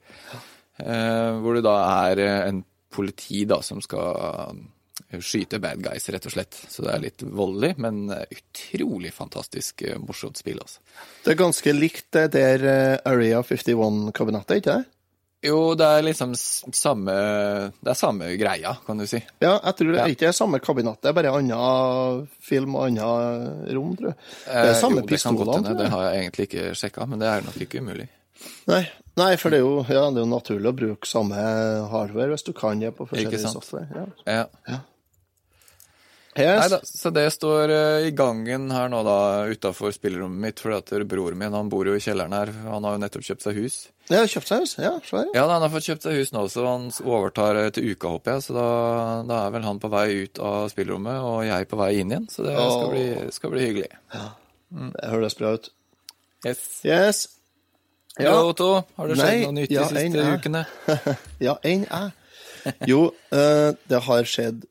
Eh, 0.80 1.32
hvor 1.44 1.58
det 1.58 1.66
da 1.68 1.76
er 2.08 2.24
eh, 2.24 2.38
en 2.50 2.64
politi 2.92 3.44
da 3.50 3.60
som 3.66 3.82
skal 3.84 4.22
eh, 4.30 4.62
skyte 5.20 5.60
bad 5.62 5.82
guys, 5.84 6.08
rett 6.14 6.26
og 6.30 6.34
slett. 6.34 6.58
Så 6.70 6.86
det 6.86 6.94
er 6.94 7.04
litt 7.06 7.26
voldelig, 7.26 7.76
men 7.82 8.08
utrolig 8.12 9.14
fantastisk 9.16 9.84
eh, 9.88 10.00
morsomt 10.02 10.40
spill, 10.42 10.62
altså. 10.64 10.82
Det 11.26 11.34
er 11.34 11.44
ganske 11.44 11.76
likt 11.76 12.10
det 12.16 12.26
der 12.38 12.66
eh, 12.68 12.98
Area 13.12 13.44
51-kabinettet, 13.46 14.62
ikke 14.62 14.80
det? 14.80 14.98
Jo, 15.42 15.74
det 15.74 15.86
er 15.90 16.04
liksom 16.06 16.36
samme 16.38 17.14
Det 17.82 17.90
er 17.90 17.98
samme 17.98 18.28
greia, 18.38 18.76
kan 18.86 19.00
du 19.02 19.08
si. 19.10 19.18
Ja, 19.42 19.56
jeg 19.56 19.78
tror 19.80 19.96
det 19.96 20.02
er 20.04 20.14
ikke 20.14 20.34
samme 20.38 20.60
kabinettet, 20.62 21.02
det 21.02 21.10
er 21.10 21.18
bare 21.18 21.34
annen 21.40 22.28
film 22.46 22.78
og 22.78 22.86
annet 22.92 23.72
rom, 23.74 23.96
tror 23.98 24.12
jeg. 24.12 24.20
Det 24.46 24.58
er 24.60 24.70
Eh, 24.70 24.80
samme 24.84 25.02
eh, 25.02 25.08
pistolene, 25.10 25.64
Det, 25.66 25.78
Det 25.82 25.90
har 25.90 26.04
jeg 26.08 26.26
egentlig 26.26 26.50
ikke 26.50 26.68
sjekka, 26.78 27.08
men 27.10 27.24
det 27.24 27.32
er 27.32 27.48
nok 27.48 27.58
ikke 27.66 27.82
umulig. 27.82 28.10
Nei, 28.70 28.84
Nei, 29.20 29.34
for 29.36 29.52
det 29.52 29.60
er, 29.60 29.66
jo, 29.66 29.82
ja, 29.92 30.06
det 30.14 30.22
er 30.22 30.24
jo 30.24 30.30
naturlig 30.32 30.70
å 30.70 30.78
bruke 30.78 31.10
samme 31.10 31.42
hardware 31.92 32.32
hvis 32.32 32.46
du 32.48 32.54
kan 32.56 32.80
det 32.80 32.94
på 32.96 33.10
forskjellige 33.10 33.52
software. 33.52 34.06
Ja. 34.30 34.46
Ja. 34.70 34.78
Yes. 36.32 36.62
Neida, 36.62 36.78
så 36.88 37.10
det 37.12 37.26
står 37.36 37.72
eh, 37.76 38.06
i 38.08 38.12
gangen 38.16 38.70
her 38.72 38.88
nå 38.88 39.02
da 39.04 39.16
utafor 39.52 39.92
spillerommet 39.92 40.40
mitt, 40.40 40.62
For 40.64 40.78
at 40.78 40.94
broren 41.10 41.40
min 41.42 41.52
han 41.52 41.68
bor 41.72 41.90
jo 41.90 41.98
i 41.98 42.04
kjelleren 42.04 42.32
her. 42.32 42.54
Han 42.72 42.88
har 42.88 42.96
jo 42.96 43.02
nettopp 43.04 43.26
kjøpt 43.28 43.44
seg 43.44 43.60
hus. 43.60 43.80
Ja, 44.08 44.22
kjøpt 44.24 44.48
seg 44.48 44.64
hus? 44.64 44.78
Ja, 44.80 44.94
se. 45.04 45.26
Ja, 45.36 45.44
han 45.52 45.66
har 45.66 45.74
fått 45.74 45.90
kjøpt 45.90 46.08
seg 46.08 46.22
hus 46.22 46.32
nå, 46.32 46.46
så 46.54 46.64
han 46.70 46.88
overtar 47.04 47.60
eh, 47.60 47.68
til 47.76 47.92
uka, 47.92 48.14
håper 48.16 48.38
jeg. 48.38 48.46
Så 48.48 48.56
da, 48.56 48.70
da 49.28 49.42
er 49.42 49.58
vel 49.58 49.68
han 49.68 49.84
på 49.84 49.92
vei 49.92 50.08
ut 50.24 50.40
av 50.40 50.72
spillerommet, 50.72 51.20
og 51.20 51.44
jeg 51.50 51.68
på 51.74 51.82
vei 51.84 51.92
inn 52.00 52.16
igjen. 52.16 52.32
Så 52.32 52.48
det 52.48 52.56
skal 52.56 52.90
bli, 52.96 53.06
skal 53.36 53.56
bli 53.58 53.68
hyggelig. 53.68 53.92
Det 54.72 55.12
høres 55.12 55.36
bra 55.42 55.54
ut. 55.60 55.72
Yes. 56.48 56.64
Yes. 56.88 57.26
Ja, 58.20 58.34
Otto, 58.44 58.74
har 58.98 59.08
det 59.08 59.16
skjedd 59.20 59.28
Nei, 59.28 59.44
noe 59.46 59.56
nytt 59.56 59.72
ja, 59.72 59.84
de 59.84 59.92
siste 59.92 60.08
en 60.08 60.18
er. 60.20 60.34
ukene? 60.40 60.66
Ja, 61.48 61.60
enn 61.64 61.86
jeg. 61.88 62.12
Jo, 62.90 63.06
uh, 63.34 63.72
det 63.90 64.02
har 64.08 64.28
skjedd 64.28 64.66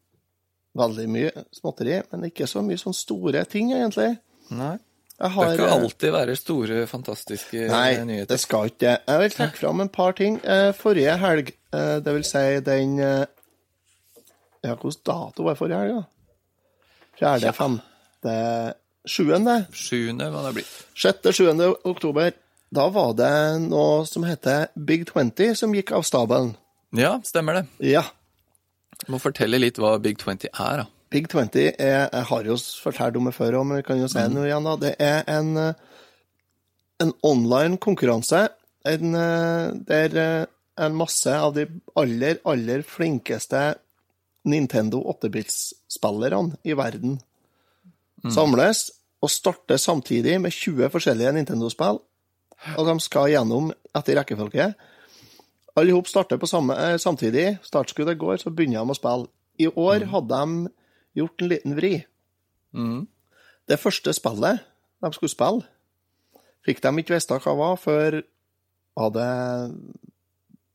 veldig 0.78 1.06
mye 1.10 1.30
småtteri, 1.54 1.98
men 2.12 2.28
ikke 2.28 2.46
så 2.50 2.62
mye 2.62 2.78
sånne 2.78 2.98
store 2.98 3.44
ting, 3.50 3.72
egentlig. 3.74 4.12
Nei. 4.54 4.76
Jeg 5.20 5.28
Det 5.28 5.34
har 5.34 5.50
skal 5.52 5.66
eh, 5.66 5.72
alltid 5.74 6.12
være 6.14 6.34
store, 6.38 6.76
fantastiske 6.88 7.64
Nei, 7.68 8.22
det 8.24 8.38
skal 8.40 8.70
ikke 8.70 8.80
det. 8.86 8.94
Jeg 9.06 9.20
vil 9.20 9.34
trekke 9.34 9.58
fram 9.60 9.82
en 9.84 9.90
par 9.92 10.14
ting. 10.16 10.38
Eh, 10.40 10.70
Forrige 10.72 11.16
helg, 11.20 11.50
eh, 11.76 11.96
det 12.00 12.14
vil 12.16 12.24
si 12.24 12.44
den 12.64 12.94
eh, 13.04 13.26
Ja, 14.64 14.74
hvilken 14.74 15.04
dato 15.04 15.44
var 15.44 15.58
forrige 15.60 15.82
helg, 15.82 15.98
da? 15.98 16.06
Fjerde, 17.20 17.52
femte, 17.52 18.36
sjuende? 19.08 19.58
Sjuende 19.76 20.30
må 20.32 20.40
det 20.46 20.54
bli. 20.56 20.64
Sjette, 20.96 21.34
sjuende 21.36 21.68
oktober. 21.84 22.32
Da 22.72 22.86
var 22.88 23.12
det 23.18 23.32
noe 23.66 24.06
som 24.08 24.24
heter 24.24 24.70
Big 24.76 25.04
20 25.10 25.52
som 25.58 25.74
gikk 25.76 25.92
av 25.96 26.06
stabelen. 26.08 26.54
Ja, 26.96 27.18
stemmer 27.26 27.60
det. 27.60 27.66
Ja. 27.92 28.06
Må 29.08 29.20
fortelle 29.22 29.60
litt 29.60 29.80
hva 29.80 29.96
Big 30.02 30.18
20 30.20 30.50
er, 30.50 30.82
da. 30.82 30.86
Big 31.10 31.26
20 31.30 31.72
er 31.80 32.08
Jeg 32.12 32.26
har 32.28 32.46
jo 32.46 32.56
fortalt 32.56 33.16
om 33.16 33.26
det 33.26 33.34
før 33.34 33.60
òg, 33.60 33.66
men 33.66 33.80
vi 33.80 33.86
kan 33.86 33.98
jo 33.98 34.08
si 34.10 34.22
noe 34.28 34.46
igjen. 34.46 34.68
da. 34.68 34.76
Det 34.76 34.94
er 35.00 35.24
en, 35.26 35.56
eh, 35.56 35.74
en 37.00 37.12
online 37.22 37.78
konkurranse 37.78 38.48
en, 38.84 39.14
eh, 39.14 39.72
der 39.88 40.16
eh, 40.16 40.46
en 40.78 40.94
masse 40.96 41.28
av 41.28 41.54
de 41.54 41.66
aller, 41.96 42.38
aller 42.44 42.82
flinkeste 42.82 43.74
Nintendo 44.44 45.02
8-bits-spillerne 45.04 46.56
i 46.64 46.72
verden 46.72 47.18
samles 48.28 48.90
og 49.20 49.30
starter 49.32 49.76
samtidig 49.76 50.38
med 50.40 50.52
20 50.52 50.88
forskjellige 50.92 51.32
Nintendo-spill. 51.36 52.00
Og 52.76 52.86
de 52.88 52.94
skal 53.00 53.30
gjennom 53.32 53.70
etter 53.96 54.16
rekkefølge. 54.16 54.74
Alle 55.78 55.94
hop 55.94 56.08
starter 56.10 56.40
på 56.40 56.48
samme, 56.50 56.74
eh, 56.74 56.96
samtidig. 56.98 57.58
Startskuddet 57.62 58.18
går, 58.18 58.36
så 58.42 58.50
begynner 58.50 58.84
de 58.84 58.90
å 58.90 58.98
spille. 58.98 59.28
I 59.58 59.68
år 59.68 60.06
hadde 60.10 60.28
de 60.28 60.70
gjort 61.20 61.42
en 61.42 61.48
liten 61.48 61.76
vri. 61.76 62.04
Mm. 62.74 63.06
Det 63.68 63.78
første 63.78 64.12
spillet 64.12 64.60
de 65.02 65.12
skulle 65.12 65.30
spille, 65.30 65.66
fikk 66.66 66.82
de 66.82 66.92
ikke 67.02 67.14
vite 67.14 67.38
hva 67.44 67.56
var 67.56 67.76
før 67.80 68.22
hadde 68.98 69.26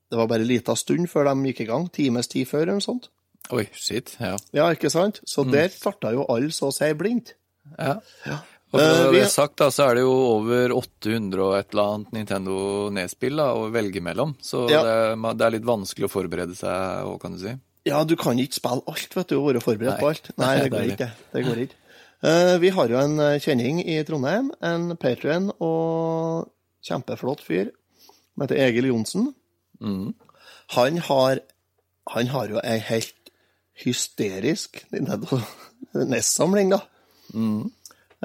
Det 0.09 0.17
var 0.17 0.27
bare 0.27 0.45
en 0.45 0.47
liten 0.47 0.75
stund 0.75 1.09
før 1.09 1.27
de 1.27 1.49
gikk 1.49 1.61
i 1.61 1.69
gang. 1.69 1.89
Times 1.91 2.27
tid 2.27 2.47
før, 2.47 2.61
eller 2.61 2.77
noe 2.77 2.85
sånt. 2.85 3.09
Oi, 3.53 3.65
shit. 3.73 4.15
Ja. 4.19 4.35
Ja, 4.53 4.69
ikke 4.73 4.89
sant? 4.89 5.19
Så 5.25 5.43
der 5.49 5.67
starta 5.73 6.11
jo 6.13 6.25
alle 6.29 6.53
så 6.53 6.69
å 6.69 6.73
si 6.73 6.87
blindt. 6.97 7.33
Ja. 7.77 7.97
ja. 8.25 8.37
Og 8.75 8.81
for 8.81 8.91
Eh, 8.99 9.05
å 9.07 9.13
det 9.15 9.25
sagt, 9.31 9.55
da, 9.61 9.69
så 9.71 9.85
er 9.89 9.95
det 9.97 10.03
jo 10.03 10.13
over 10.35 10.73
800 10.75 11.39
og 11.45 11.53
et 11.57 11.71
eller 11.73 11.93
annet 11.93 12.11
Nintendo 12.17 12.55
Nes-spill 12.95 13.39
da, 13.39 13.47
å 13.55 13.69
velge 13.71 14.01
mellom. 14.03 14.35
Så 14.43 14.65
Ja. 14.69 14.81
det, 14.83 14.97
det 15.39 15.45
er 15.47 15.55
litt 15.55 15.67
vanskelig 15.67 16.09
å 16.09 16.11
forberede 16.11 16.55
seg 16.59 17.07
òg, 17.07 17.15
kan 17.23 17.33
du 17.37 17.39
si. 17.41 17.55
Ja, 17.85 18.03
du 18.03 18.15
kan 18.19 18.37
ikke 18.41 18.57
spille 18.59 18.81
alt, 18.91 19.15
vet 19.15 19.29
du, 19.31 19.37
og 19.39 19.47
være 19.53 19.61
forberedt 19.63 19.95
Nei. 19.95 20.01
på 20.01 20.09
alt. 20.11 20.29
Nei, 20.41 20.53
det 20.65 20.71
går 20.75 20.91
ikke. 20.95 21.09
Det 21.33 21.43
går 21.47 21.63
ikke. 21.65 21.79
Eh, 22.25 22.57
vi 22.63 22.69
har 22.73 22.87
jo 22.89 22.97
en 22.97 23.19
eh, 23.21 23.39
kjenning 23.43 23.81
i 23.85 23.99
Trondheim, 24.07 24.51
en 24.65 24.95
patrion 24.97 25.51
og 25.61 26.47
kjempeflott 26.85 27.43
fyr, 27.45 27.69
som 28.33 28.43
heter 28.45 28.59
Egil 28.67 28.89
Johnsen. 28.91 29.31
Mhm. 29.79 30.13
Han 30.73 30.97
har, 30.97 31.39
han 32.09 32.27
har 32.33 32.49
jo 32.49 32.57
ei 32.65 32.79
helt 32.81 33.29
hysterisk 33.85 34.81
Nintendo 34.91 35.37
NES-samling, 35.93 36.71
da. 36.73 36.81
Mhm. 37.33 37.69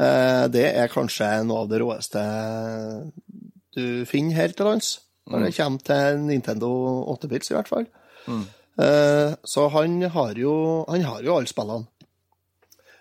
Eh, 0.00 0.45
det 0.54 0.64
er 0.80 0.92
kanskje 0.92 1.28
noe 1.45 1.64
av 1.64 1.71
det 1.71 1.80
råeste 1.83 2.23
du 3.76 4.04
finner 4.09 4.35
her 4.35 4.54
til 4.57 4.66
lands, 4.66 4.95
når 5.30 5.45
det 5.47 5.57
kommer 5.59 5.85
til 5.87 6.23
Nintendo 6.25 6.71
8-bits, 7.12 7.52
i 7.52 7.57
hvert 7.59 7.71
fall. 7.71 7.87
Mm. 8.30 8.42
så 9.49 9.62
han 9.73 9.95
har 10.12 10.38
jo, 10.38 10.52
han 10.88 11.02
har 11.04 11.23
jo 11.25 11.37
alle 11.37 11.50
spillene. 11.50 11.87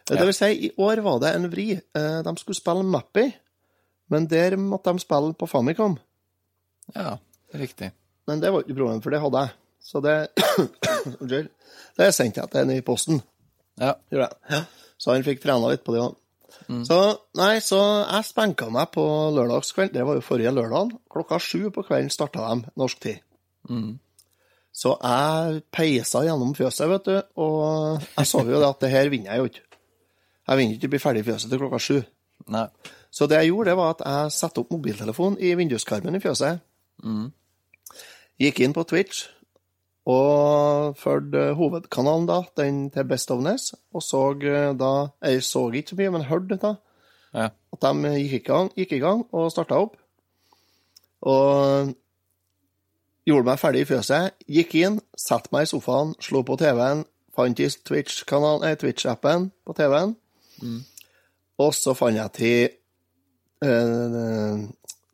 Eh, 0.10 0.18
Det 0.18 0.25
vil 0.27 0.34
si, 0.36 0.50
i 0.68 0.72
år 0.77 1.01
var 1.06 1.20
det 1.24 1.34
en 1.36 1.50
vri. 1.51 1.72
Eh, 1.77 2.20
de 2.25 2.34
skulle 2.38 2.58
spille 2.58 2.84
Mappy, 2.84 3.32
men 4.10 4.27
der 4.27 4.58
måtte 4.58 4.91
de 4.94 5.00
spille 5.00 5.34
på 5.38 5.48
Famicom. 5.50 5.98
Ja, 6.96 7.18
det 7.50 7.56
er 7.58 7.63
riktig. 7.63 7.91
Men 8.27 8.41
det 8.41 8.51
var 8.51 8.62
ikke 8.65 8.75
problemet, 8.75 9.03
for 9.03 9.13
det 9.13 9.22
hadde 9.22 9.44
jeg. 9.46 9.56
Så 9.89 10.01
det 10.03 10.15
Unnskyld. 11.22 11.50
Det 11.98 12.13
sendte 12.13 12.41
jeg 12.41 12.51
til 12.51 12.62
en 12.62 12.72
i 12.75 12.82
posten. 12.86 13.22
Ja. 13.79 13.94
ja. 14.12 14.27
Så 15.00 15.13
han 15.13 15.24
fikk 15.24 15.41
trena 15.41 15.70
litt 15.72 15.86
på 15.86 15.96
det 15.96 16.01
òg. 16.03 16.18
Så 16.88 17.00
nei, 17.39 17.60
så 17.63 17.79
jeg 18.03 18.27
spenka 18.27 18.70
meg 18.74 18.91
på 18.94 19.03
lørdagskveld. 19.36 19.94
Det 19.94 20.06
var 20.06 20.18
jo 20.18 20.25
forrige 20.25 20.53
lørdag. 20.56 20.94
Klokka 21.12 21.39
sju 21.41 21.70
på 21.74 21.84
kvelden 21.88 22.12
starta 22.13 22.50
de 22.50 22.72
norsk 22.79 23.00
tid. 23.03 23.24
Så 24.79 24.94
jeg 25.01 25.63
peisa 25.74 26.22
gjennom 26.24 26.53
fjøset, 26.56 26.88
vet 26.91 27.10
du, 27.10 27.15
og 27.41 28.06
jeg 28.15 28.29
så 28.29 28.44
jo 28.46 28.62
det 28.62 28.70
at 28.70 28.84
det 28.86 28.91
her 28.94 29.10
vinner 29.10 29.34
jeg 29.34 29.41
jo 29.41 29.50
ikke. 29.50 29.65
Jeg 30.50 30.58
vinner 30.58 30.77
ikke 30.77 30.89
å 30.89 30.94
bli 30.94 31.01
ferdig 31.03 31.22
i 31.24 31.27
fjøset 31.29 31.51
til 31.51 31.62
klokka 31.62 31.79
sju. 31.84 31.98
Nei. 32.53 32.68
Så 33.12 33.25
det 33.27 33.41
jeg 33.41 33.50
gjorde, 33.51 33.72
det 33.72 33.77
var 33.77 33.96
at 33.96 34.06
jeg 34.06 34.36
satte 34.38 34.62
opp 34.62 34.72
mobiltelefonen 34.74 35.39
i 35.41 35.51
vinduskarmen 35.58 36.15
i 36.15 36.22
fjøset. 36.24 36.62
Gikk 38.39 38.62
inn 38.63 38.74
på 38.77 38.86
Twitch 38.88 39.25
og 40.06 40.96
fulgte 40.98 41.53
hovedkanalen, 41.60 42.25
da, 42.29 42.41
den 42.58 42.89
til 42.94 43.03
Best 43.10 43.32
of 43.32 43.41
Ness, 43.44 43.74
og 43.94 44.01
så 44.03 44.22
eh, 44.41 44.72
da 44.77 45.10
Jeg 45.22 45.44
så 45.44 45.70
ikke 45.72 45.89
så 45.89 45.96
mye, 46.00 46.12
men 46.12 46.22
hørte 46.29 46.58
da 46.58 46.75
Ja. 47.34 47.50
at 47.74 47.82
de 47.82 48.13
gikk 48.24 48.34
i 48.34 48.51
gang, 48.51 48.72
gikk 48.75 48.91
i 48.94 49.00
gang 49.00 49.25
og 49.32 49.51
starta 49.51 49.75
opp. 49.77 49.98
Og 51.22 51.94
gjorde 53.27 53.46
meg 53.46 53.60
ferdig 53.60 53.82
i 53.82 53.86
fjøset, 53.86 54.32
gikk 54.48 54.75
inn, 54.75 55.00
satte 55.18 55.50
meg 55.51 55.68
i 55.68 55.70
sofaen, 55.70 56.15
slo 56.24 56.41
på 56.41 56.58
TV-en, 56.58 57.03
fant 57.36 57.60
i 57.60 57.68
Twitch-appen 57.70 58.63
eh, 58.65 58.75
Twitch-appen 58.79 59.51
på 59.65 59.75
TV-en, 59.77 60.15
og 61.60 61.74
så 61.75 61.94
fant 61.94 62.15
jeg 62.18 62.32
til 62.34 62.70
eh, 63.68 64.65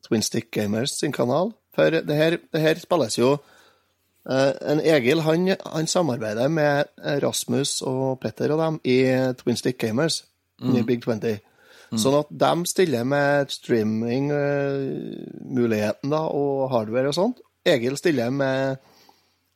Twin 0.08 0.22
Stick 0.22 0.52
Gamers 0.52 0.96
sin 1.00 1.12
kanal. 1.12 1.52
For 1.76 1.90
det 1.90 2.16
her, 2.16 2.38
det 2.54 2.62
her 2.62 2.80
spilles 2.80 3.18
jo 3.20 3.34
eh, 3.34 3.40
En 4.26 4.80
Egil 4.82 5.20
han, 5.22 5.52
han 5.54 5.88
samarbeider 5.88 6.48
med 6.50 6.88
Rasmus 7.22 7.82
og 7.86 8.18
Petter 8.24 8.50
og 8.56 8.62
dem 8.62 8.80
i 8.82 9.06
Twin 9.38 9.60
Stick 9.60 9.78
Gamers 9.84 10.24
i 10.66 10.82
Big 10.88 11.06
20. 11.06 11.38
Sånn 12.02 12.16
at 12.18 12.32
de 12.34 12.66
stiller 12.68 13.04
med 13.08 13.52
streaming-muligheten 13.54 16.10
da, 16.12 16.24
og 16.34 16.72
hardware 16.74 17.08
og 17.12 17.16
sånt. 17.18 17.38
Egil 17.66 17.98
stiller 18.00 18.30
med 18.34 18.78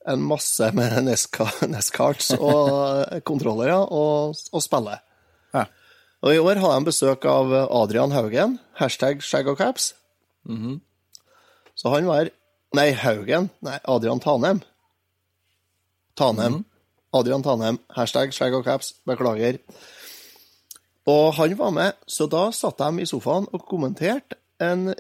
en 0.10 0.22
masse 0.24 0.72
med 0.78 0.90
NES-cards 1.08 2.32
og 2.38 2.70
kontrollere 3.30 3.78
og, 3.86 4.36
og 4.54 4.62
spiller. 4.64 4.98
Ja. 5.56 5.64
Og 6.24 6.30
i 6.36 6.44
år 6.44 6.56
har 6.62 6.72
de 6.76 6.86
besøk 6.90 7.22
av 7.30 7.46
Adrian 7.66 8.16
Haugen, 8.16 8.52
hashtag 8.80 9.16
skjegg 9.24 9.46
og 9.52 9.58
caps. 9.60 9.86
Så 11.80 11.86
han 11.94 12.06
var 12.10 12.24
Nei, 12.78 12.92
Haugen. 12.94 13.50
Nei, 13.66 13.80
Adrian 13.84 14.20
Tanem. 14.22 14.62
Tanem. 16.16 16.64
Adrian 17.14 17.42
Tanem, 17.42 17.80
hashtag 17.96 18.34
slag 18.36 18.54
og 18.54 18.68
caps. 18.68 18.94
Beklager. 19.10 19.58
Og 21.10 21.34
han 21.40 21.56
var 21.58 21.72
med, 21.74 21.98
så 22.06 22.28
da 22.30 22.50
satt 22.54 22.78
de 22.78 23.02
i 23.02 23.10
sofaen 23.10 23.48
og 23.50 23.66
kommenterte 23.66 24.38
en 24.62 24.92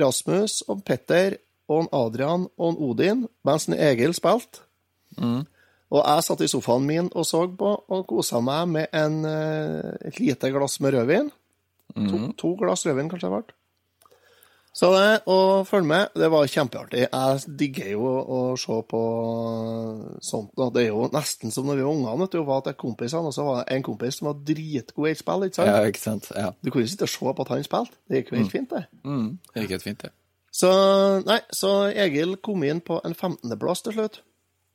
Rasmus 0.00 0.62
og 0.72 0.82
Petter 0.88 1.36
og 1.70 1.84
en 1.84 1.90
Adrian 1.94 2.48
og 2.56 2.72
en 2.72 2.80
Odin 2.88 3.24
mens 3.46 3.68
en 3.68 3.76
Egil 3.78 4.14
spilte. 4.16 4.64
Og 5.92 6.00
jeg 6.00 6.24
satt 6.24 6.42
i 6.42 6.48
sofaen 6.50 6.86
min 6.88 7.10
og 7.12 7.26
så 7.28 7.44
på 7.46 7.70
og 7.92 8.06
kosa 8.08 8.40
meg 8.40 8.68
med 8.72 8.96
en, 8.96 9.24
eh, 9.28 10.08
et 10.08 10.18
lite 10.18 10.50
glass 10.50 10.80
med 10.80 10.94
rødvin. 10.96 11.30
To, 12.08 12.32
to 12.32 12.54
glass 12.56 12.86
rødvin, 12.86 13.10
kanskje 13.12 13.28
det 13.28 13.36
ble. 13.44 13.54
Så 14.72 14.88
det, 14.94 15.08
og 15.28 15.66
følg 15.68 15.84
med, 15.84 16.14
det 16.16 16.30
var 16.32 16.48
kjempeartig. 16.48 17.02
Jeg 17.04 17.56
digger 17.60 17.90
jo 17.92 18.06
å 18.08 18.38
se 18.56 18.78
på 18.88 19.02
sånt. 20.24 20.48
Da. 20.56 20.70
Det 20.72 20.86
er 20.86 20.88
jo 20.94 21.10
nesten 21.12 21.52
som 21.52 21.68
når 21.68 21.76
vi 21.76 21.84
var 21.84 21.92
unger, 21.92 22.16
vet 22.22 22.32
du, 22.38 22.40
var 22.48 22.64
til 22.64 22.78
kompisene, 22.80 23.28
og 23.28 23.36
så 23.36 23.44
var 23.44 23.60
det 23.60 23.76
en 23.76 23.84
kompis 23.84 24.20
som 24.20 24.30
var 24.30 24.40
dritgod 24.48 25.10
i 25.10 25.12
et 25.12 25.20
spill, 25.20 25.44
ikke 25.44 25.60
sant? 25.60 25.68
ja, 25.68 25.92
ikke 25.92 26.02
sant. 26.02 26.32
Ja. 26.32 26.48
Du 26.64 26.72
kunne 26.72 26.86
jo 26.86 26.94
sitte 26.94 27.04
og 27.04 27.12
se 27.12 27.36
på 27.36 27.44
at 27.46 27.52
han 27.52 27.68
spilte. 27.68 28.00
Det 28.08 28.22
gikk 28.22 28.32
jo 28.32 28.40
helt 28.40 28.56
fint, 28.56 28.72
det. 28.72 28.82
Mm. 29.04 29.30
Det 29.52 29.66
gikk 29.66 29.76
helt 29.76 29.86
fint, 29.90 30.08
det. 30.08 30.14
Så 30.52 30.72
nei, 31.28 31.38
så 31.52 31.76
Egil 31.92 32.36
kom 32.44 32.64
inn 32.68 32.80
på 32.84 32.98
en 33.04 33.14
15.-plass 33.16 33.84
til 33.84 33.96
slutt. 33.96 34.20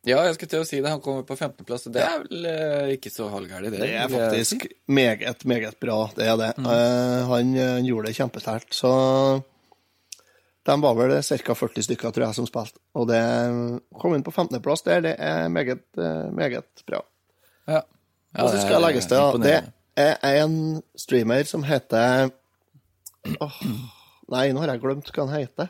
Ja, 0.08 0.22
jeg 0.24 0.38
skulle 0.38 0.54
til 0.54 0.62
å 0.64 0.68
si 0.70 0.78
det. 0.80 0.94
Han 0.94 1.02
kommer 1.04 1.26
på 1.28 1.36
15.-plass, 1.36 1.90
og 1.90 1.98
det 1.98 2.06
er 2.06 2.22
vel 2.22 2.48
eh, 2.54 2.94
ikke 2.96 3.12
så 3.12 3.28
halvgærent, 3.34 3.74
det. 3.74 3.82
Det 3.82 3.94
er 3.98 4.14
faktisk 4.14 4.70
meget, 4.86 5.44
meget 5.50 5.78
bra. 5.82 6.00
Det 6.16 6.30
er 6.30 6.38
det. 6.40 6.54
Eh, 6.62 7.22
han, 7.34 7.54
han 7.58 7.86
gjorde 7.90 8.12
det 8.12 8.20
kjempesterkt. 8.22 8.78
Så 8.78 8.92
de 10.68 10.76
var 10.84 10.96
vel 10.98 11.16
ca. 11.24 11.56
40 11.56 11.86
stykker, 11.88 12.12
tror 12.12 12.26
jeg, 12.26 12.36
som 12.38 12.48
spilte. 12.50 12.80
Og 12.98 13.08
det 13.10 13.22
kom 14.02 14.16
inn 14.16 14.26
på 14.26 14.34
15.-plass 14.34 14.84
der, 14.88 15.04
det 15.06 15.16
er 15.18 15.48
meget, 15.54 15.86
eh, 15.98 16.28
meget 16.36 16.84
bra. 16.88 17.02
Ja. 17.68 17.82
Ja, 18.36 18.44
Og 18.44 18.52
så 18.52 18.60
skal 18.62 18.76
jeg 18.78 18.84
legges 18.84 19.08
til 19.08 19.22
at 19.24 19.38
det 19.42 19.56
er 19.98 20.44
en 20.44 20.84
streamer 21.00 21.48
som 21.48 21.64
heter 21.66 22.28
Åh, 23.42 23.62
Nei, 24.32 24.50
nå 24.52 24.62
har 24.62 24.74
jeg 24.74 24.84
glemt 24.84 25.10
hva 25.16 25.26
han 25.26 25.40
heter. 25.40 25.70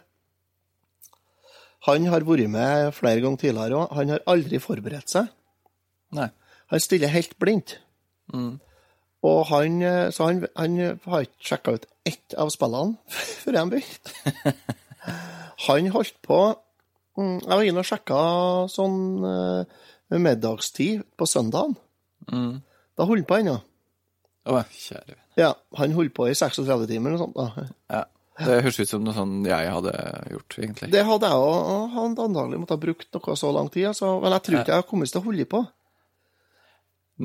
Han 1.88 2.08
har 2.10 2.26
vært 2.26 2.50
med 2.52 2.90
flere 2.98 3.22
ganger 3.22 3.40
tidligere 3.44 3.78
òg. 3.84 3.94
Han 3.96 4.12
har 4.16 4.26
aldri 4.28 4.60
forberedt 4.60 5.14
seg. 5.14 5.30
Nei. 6.18 6.28
Han 6.74 6.82
stiller 6.84 7.14
helt 7.14 7.38
blindt. 7.40 7.78
Mm. 8.34 8.58
Og 9.28 9.46
han, 9.52 9.78
eh, 9.86 10.10
så 10.12 10.28
han, 10.28 10.42
han 10.58 10.76
har 11.06 11.28
ikke 11.28 11.50
sjekka 11.52 11.78
ut 11.78 11.88
ett 12.08 12.36
av 12.38 12.50
spillene 12.54 12.98
før 13.44 13.62
han 13.62 13.72
begynte. 13.72 14.56
Han 15.68 15.88
holdt 15.94 16.18
på 16.26 16.40
mm, 17.18 17.38
Jeg 17.44 17.54
var 17.54 17.64
inne 17.66 17.82
og 17.82 17.88
sjekka 17.90 18.20
sånn 18.70 19.00
eh, 19.26 20.20
middagstid 20.22 21.06
på 21.18 21.28
søndagen. 21.30 21.74
Mm. 22.32 22.60
Da 22.98 23.08
holdt 23.08 23.26
han 23.26 23.30
på 23.32 23.40
ennå. 23.42 23.56
Å, 24.48 24.62
kjære 24.72 25.16
venn. 25.16 25.24
Ja, 25.38 25.52
han 25.78 25.94
holdt 25.98 26.16
på 26.18 26.28
i 26.30 26.36
36 26.38 26.88
timer 26.90 27.14
eller 27.14 27.18
noe 27.18 27.26
sånt. 27.26 27.38
da. 27.38 27.68
Ja. 27.94 28.06
Det 28.38 28.60
høres 28.62 28.78
ut 28.78 28.90
som 28.92 29.02
noe 29.02 29.16
sånn 29.18 29.40
jeg 29.48 29.70
hadde 29.74 29.94
gjort, 30.30 30.56
egentlig. 30.62 30.92
Det 30.94 31.02
hadde 31.08 31.30
jeg 31.32 31.42
òg. 31.42 31.88
Han 31.96 32.14
antakelig 32.14 32.60
måtte 32.62 32.76
ha 32.76 32.82
brukt 32.84 33.18
noe 33.18 33.38
så 33.40 33.50
lang 33.56 33.72
tid. 33.74 33.88
Altså. 33.90 34.12
Men 34.22 34.36
jeg 34.36 34.46
tror 34.46 34.60
ikke 34.60 34.74
jeg 34.76 34.84
har 34.84 34.88
kommet 34.92 35.10
til 35.14 35.22
å 35.22 35.26
holde 35.26 35.48
på. 35.50 35.64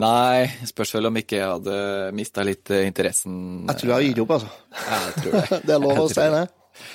Nei, 0.00 0.46
spørs 0.64 0.94
vel 0.96 1.10
om 1.10 1.18
ikke 1.20 1.36
jeg 1.36 1.50
hadde 1.50 1.76
mista 2.16 2.44
litt 2.48 2.70
eh, 2.72 2.86
interessen. 2.88 3.34
Jeg 3.68 3.76
tror 3.82 3.90
jeg 3.90 3.96
har 3.98 4.06
gitt 4.06 4.20
opp, 4.22 4.32
altså. 4.38 4.52
Ja, 4.72 5.00
jeg 5.04 5.14
tror 5.18 5.34
det. 5.36 5.58
Det 5.68 5.74
er 5.76 5.82
lov 5.84 6.00
å 6.00 6.06
si 6.08 6.28
det. 6.32 6.42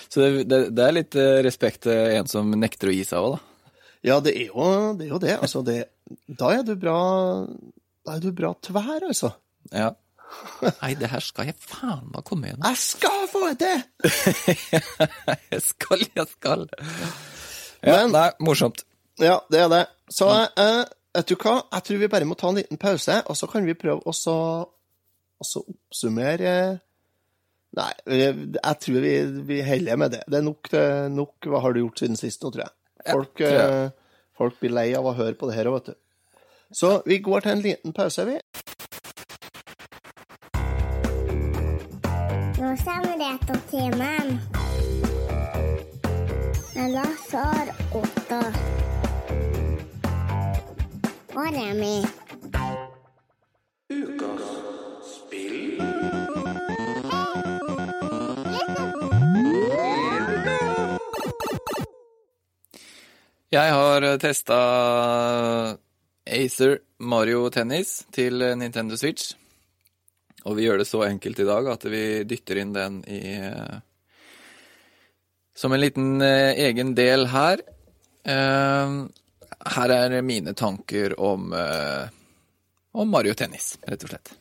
Så 0.10 0.22
det, 0.24 0.46
det, 0.50 0.60
det 0.78 0.86
er 0.88 0.96
litt 0.96 1.16
eh, 1.20 1.38
respekt 1.46 1.84
til 1.88 2.16
en 2.18 2.28
som 2.32 2.50
nekter 2.58 2.90
å 2.92 2.96
gi 2.96 3.04
seg 3.08 3.20
òg, 3.24 3.38
da. 3.38 3.70
Ja, 4.08 4.20
det 4.24 4.34
er 4.38 4.50
jo 4.52 4.66
det. 4.98 5.06
Er 5.08 5.12
jo 5.14 5.20
det. 5.22 5.36
Altså, 5.42 5.62
det. 5.68 5.78
Da 6.40 6.52
er 6.56 6.62
du 6.64 6.76
bra 6.80 6.98
Da 8.06 8.14
er 8.16 8.22
du 8.24 8.30
bra 8.36 8.54
tvær, 8.64 9.08
altså. 9.10 9.34
Ja. 9.74 9.90
Nei, 10.82 10.94
det 11.00 11.10
her 11.12 11.24
skal 11.24 11.50
jeg 11.50 11.56
faen 11.64 12.06
meg 12.14 12.24
komme 12.28 12.50
gjennom. 12.52 12.68
Jeg 12.68 12.80
skal 12.84 13.26
få 13.32 13.42
det 13.48 13.58
til! 13.64 13.84
Jeg 15.52 15.62
skal, 15.64 16.04
jeg 16.16 16.28
skal. 16.34 16.66
Ja, 17.82 17.94
Men- 18.04 18.12
nei, 18.16 18.28
morsomt. 18.44 18.84
Ja, 19.22 19.38
det 19.52 19.60
er 19.66 19.70
det. 19.72 19.84
Så 20.14 20.28
eh, 20.30 20.84
vet 21.16 21.30
du 21.32 21.36
hva? 21.40 21.56
Jeg 21.74 21.86
tror 21.88 22.02
vi 22.04 22.10
bare 22.12 22.28
må 22.30 22.36
ta 22.40 22.52
en 22.52 22.60
liten 22.60 22.80
pause, 22.82 23.22
og 23.26 23.38
så 23.40 23.48
kan 23.52 23.66
vi 23.68 23.76
prøve 23.80 24.04
å 24.06 24.14
så 24.16 24.36
og 25.38 25.46
så 25.46 25.62
oppsummere 25.62 26.52
Nei, 27.76 27.92
jeg 28.08 28.76
tror 28.82 29.02
vi, 29.04 29.14
vi 29.50 29.62
heller 29.62 30.00
med 30.00 30.16
det. 30.16 30.24
Det 30.32 30.40
er 30.40 30.46
nok, 30.46 30.70
det 30.72 30.84
nok 31.14 31.48
hva 31.52 31.60
har 31.66 31.76
du 31.76 31.82
gjort 31.84 32.00
siden 32.02 32.18
sist 32.20 32.44
nå, 32.44 32.52
tror 32.54 32.64
jeg. 32.64 32.74
Folk, 33.12 33.34
tror 33.38 33.54
jeg. 33.54 33.82
eh, 33.86 34.22
folk 34.38 34.60
blir 34.62 34.74
lei 34.74 34.88
av 34.98 35.06
å 35.06 35.16
høre 35.18 35.36
på 35.38 35.50
det 35.50 35.58
her 35.60 35.70
òg, 35.70 35.82
vet 35.82 35.94
du. 35.94 36.00
Så 36.74 37.02
vi 37.06 37.20
går 37.24 37.46
til 37.46 37.52
en 37.58 37.64
liten 37.64 37.94
pause, 37.96 38.26
vi. 38.28 38.40
Nå 42.58 42.74
timmen. 43.72 44.40
Med 46.76 46.96
Lasse 46.96 47.44
og 47.92 48.02
Otto. 48.02 48.42
Og 51.38 51.48
Remi. 51.54 52.27
Jeg 63.48 63.72
har 63.72 64.04
testa 64.20 64.56
Acer 66.28 66.82
Mario 67.00 67.46
Tennis 67.48 68.02
til 68.12 68.44
Nintendo 68.60 68.98
Switch. 69.00 69.38
Og 70.44 70.58
vi 70.58 70.66
gjør 70.66 70.82
det 70.82 70.88
så 70.90 71.06
enkelt 71.06 71.40
i 71.40 71.46
dag 71.48 71.70
at 71.72 71.86
vi 71.88 72.02
dytter 72.28 72.60
inn 72.60 72.74
den 72.76 72.98
i 73.08 73.22
eh, 73.40 73.78
Som 75.56 75.72
en 75.72 75.80
liten 75.80 76.20
eh, 76.22 76.60
egen 76.68 76.92
del 76.98 77.30
her. 77.32 77.64
Eh, 78.28 78.98
Her 79.78 79.96
er 79.96 80.18
mine 80.22 80.52
tanker 80.54 81.16
om, 81.20 81.50
om 82.94 83.10
Mario 83.10 83.34
Tennis, 83.36 83.74
rett 83.84 84.04
og 84.06 84.12
slett. 84.12 84.32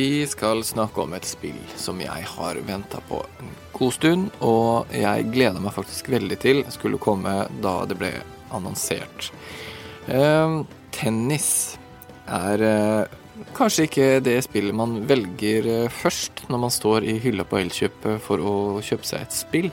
Vi 0.00 0.26
skal 0.26 0.62
snakke 0.64 1.02
om 1.02 1.12
et 1.12 1.26
spill 1.28 1.58
som 1.76 1.98
jeg 2.00 2.24
har 2.24 2.58
venta 2.64 3.02
på 3.04 3.18
en 3.20 3.50
god 3.74 3.92
stund, 3.92 4.30
og 4.40 4.94
jeg 4.96 5.26
gleder 5.34 5.60
meg 5.60 5.74
faktisk 5.76 6.08
veldig 6.14 6.38
til 6.40 6.60
skulle 6.72 7.00
komme 7.02 7.34
da 7.60 7.74
det 7.88 7.98
ble 8.00 8.08
annonsert. 8.56 9.28
Eh, 10.08 10.54
tennis 10.96 11.50
er 12.24 12.64
eh, 12.64 13.12
kanskje 13.58 13.90
ikke 13.90 14.08
det 14.24 14.38
spillet 14.46 14.78
man 14.78 15.02
velger 15.10 15.68
eh, 15.68 15.92
først 15.92 16.46
når 16.48 16.64
man 16.64 16.72
står 16.78 17.04
i 17.04 17.18
hylla 17.20 17.44
på 17.44 17.60
Elkjøp 17.60 18.08
eh, 18.14 18.18
for 18.24 18.40
å 18.40 18.56
kjøpe 18.80 19.10
seg 19.10 19.26
et 19.26 19.36
spill. 19.36 19.70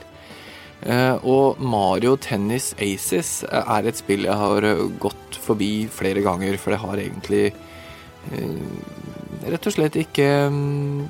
Eh, 0.84 1.14
og 1.24 1.56
Mario 1.56 2.18
Tennis 2.20 2.74
Aces 2.76 3.38
er 3.48 3.88
et 3.88 4.04
spill 4.04 4.28
jeg 4.28 4.36
har 4.44 4.68
gått 5.00 5.40
forbi 5.48 5.86
flere 5.88 6.20
ganger, 6.26 6.60
for 6.60 6.76
det 6.76 6.84
har 6.84 7.06
egentlig 7.06 7.46
rett 9.44 9.68
og 9.68 9.74
slett 9.74 9.98
ikke 10.00 10.28
mm, 10.52 11.00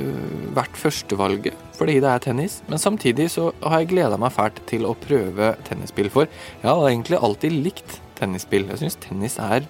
øh, 0.00 0.46
vært 0.56 0.78
førstevalget 0.80 1.58
fordi 1.78 1.96
det 2.02 2.10
er 2.12 2.22
tennis. 2.22 2.60
Men 2.70 2.78
samtidig 2.78 3.30
så 3.34 3.48
har 3.64 3.82
jeg 3.82 3.90
gleda 3.94 4.18
meg 4.20 4.34
fælt 4.36 4.60
til 4.70 4.84
å 4.86 4.94
prøve 5.02 5.54
tennisspill, 5.66 6.12
for 6.14 6.28
jeg 6.62 6.68
har 6.68 6.84
egentlig 6.86 7.18
alltid 7.18 7.56
likt 7.64 7.96
tennisspill. 8.20 8.68
Jeg 8.70 8.84
syns 8.84 9.00
tennis 9.02 9.34
er 9.42 9.66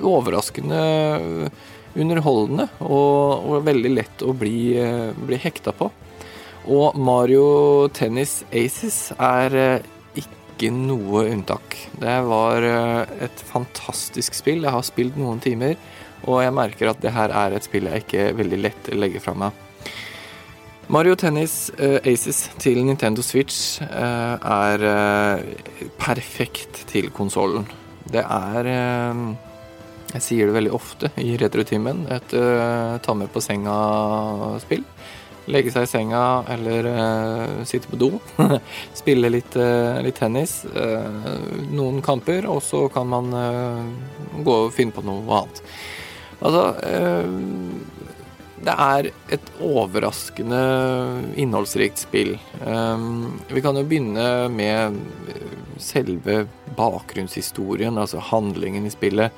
overraskende 0.00 0.80
underholdende 1.98 2.68
og, 2.80 3.44
og 3.44 3.66
veldig 3.66 3.92
lett 3.92 4.24
å 4.24 4.32
bli, 4.36 4.72
øh, 4.80 5.10
bli 5.18 5.38
hekta 5.40 5.74
på. 5.76 5.90
Og 6.72 6.98
Mario 6.98 7.88
Tennis 7.94 8.42
Aces 8.54 9.10
er 9.18 9.56
øh, 9.58 9.88
ikke 10.22 10.70
noe 10.74 11.26
unntak. 11.32 11.76
Det 11.98 12.18
var 12.28 12.64
øh, 12.68 13.00
et 13.26 13.44
fantastisk 13.50 14.38
spill. 14.38 14.62
Jeg 14.62 14.76
har 14.76 14.86
spilt 14.86 15.18
noen 15.20 15.42
timer. 15.42 15.76
Og 16.28 16.42
jeg 16.44 16.54
merker 16.54 16.92
at 16.92 17.02
det 17.02 17.12
her 17.14 17.34
er 17.34 17.56
et 17.56 17.66
spill 17.66 17.88
jeg 17.90 18.04
ikke 18.04 18.30
veldig 18.38 18.62
lett 18.62 18.90
legger 18.94 19.22
fra 19.24 19.34
meg. 19.44 19.62
Mario 20.92 21.14
Tennis 21.16 21.70
uh, 21.78 22.00
Aces 22.04 22.50
til 22.60 22.82
Nintendo 22.84 23.22
Switch 23.24 23.78
uh, 23.80 24.36
er 24.36 24.82
uh, 24.84 25.86
perfekt 25.96 26.82
til 26.90 27.08
konsollen. 27.14 27.64
Det 28.12 28.20
er 28.26 28.66
Jeg 30.12 30.20
sier 30.20 30.50
det 30.50 30.56
veldig 30.56 30.72
ofte 30.74 31.08
i 31.22 31.36
retrotimen. 31.40 32.02
Et 32.12 32.34
ta 33.00 33.14
med 33.16 33.30
på 33.32 33.40
senga-spill. 33.40 34.82
Legge 35.48 35.72
seg 35.72 35.86
i 35.86 35.88
senga 35.88 36.24
eller 36.52 36.90
sitte 37.64 37.88
på 37.88 37.96
do. 37.96 38.10
Spille 39.00 39.30
litt, 39.32 39.56
litt 40.04 40.18
tennis. 40.18 40.58
noen 41.70 42.02
kamper, 42.04 42.50
og 42.50 42.60
så 42.66 42.88
kan 42.92 43.08
man 43.08 43.32
gå 44.44 44.58
og 44.66 44.74
finne 44.76 44.92
på 44.92 45.06
noe 45.06 45.24
annet. 45.38 45.62
Altså 46.42 46.62
eh, 46.86 47.32
Det 48.62 48.74
er 48.74 49.10
et 49.34 49.50
overraskende 49.62 50.62
innholdsrikt 51.40 52.04
spill. 52.04 52.36
Eh, 52.62 53.08
vi 53.50 53.64
kan 53.64 53.78
jo 53.78 53.86
begynne 53.86 54.28
med 54.52 55.00
selve 55.82 56.44
bakgrunnshistorien, 56.76 57.98
altså 57.98 58.22
handlingen 58.22 58.86
i 58.86 58.94
spillet. 58.94 59.34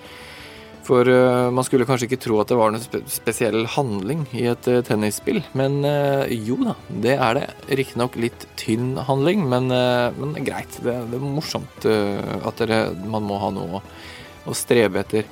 For 0.84 1.08
eh, 1.08 1.46
man 1.56 1.64
skulle 1.64 1.86
kanskje 1.88 2.10
ikke 2.10 2.20
tro 2.26 2.40
at 2.42 2.52
det 2.52 2.58
var 2.60 2.74
noen 2.74 2.84
spe 2.84 3.00
spesiell 3.08 3.64
handling 3.72 4.26
i 4.36 4.44
et 4.50 4.68
tennisspill, 4.84 5.40
men 5.56 5.80
jo 6.28 6.58
da, 6.60 6.74
det 7.06 7.14
er 7.16 7.38
det. 7.40 7.46
Riktignok 7.80 8.18
litt 8.20 8.44
tynn 8.60 8.92
handling, 9.08 9.46
men, 9.48 9.72
men 10.20 10.36
greit. 10.44 10.76
Det, 10.84 10.98
det 11.12 11.20
er 11.20 11.24
morsomt 11.24 11.88
at 11.88 12.60
dere, 12.60 12.84
man 13.08 13.24
må 13.24 13.40
ha 13.40 13.48
noe 13.56 13.80
å 14.44 14.56
strebe 14.56 15.00
etter. 15.00 15.24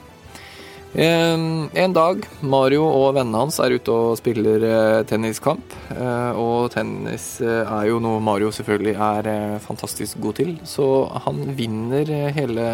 En, 0.92 1.70
en 1.72 1.92
dag, 1.96 2.26
Mario 2.44 2.82
og 2.84 3.14
vennene 3.16 3.38
hans 3.40 3.56
er 3.64 3.72
ute 3.72 3.92
og 3.96 4.18
spiller 4.20 4.64
eh, 4.68 5.04
tenniskamp. 5.08 5.72
Eh, 5.94 6.36
og 6.36 6.68
tennis 6.74 7.38
eh, 7.40 7.62
er 7.64 7.86
jo 7.88 8.00
noe 8.04 8.20
Mario 8.20 8.50
selvfølgelig 8.52 8.92
er 9.00 9.30
fantastisk 9.64 10.20
god 10.20 10.36
til, 10.36 10.50
så 10.68 10.88
han 11.24 11.40
vinner 11.56 12.12
hele 12.36 12.66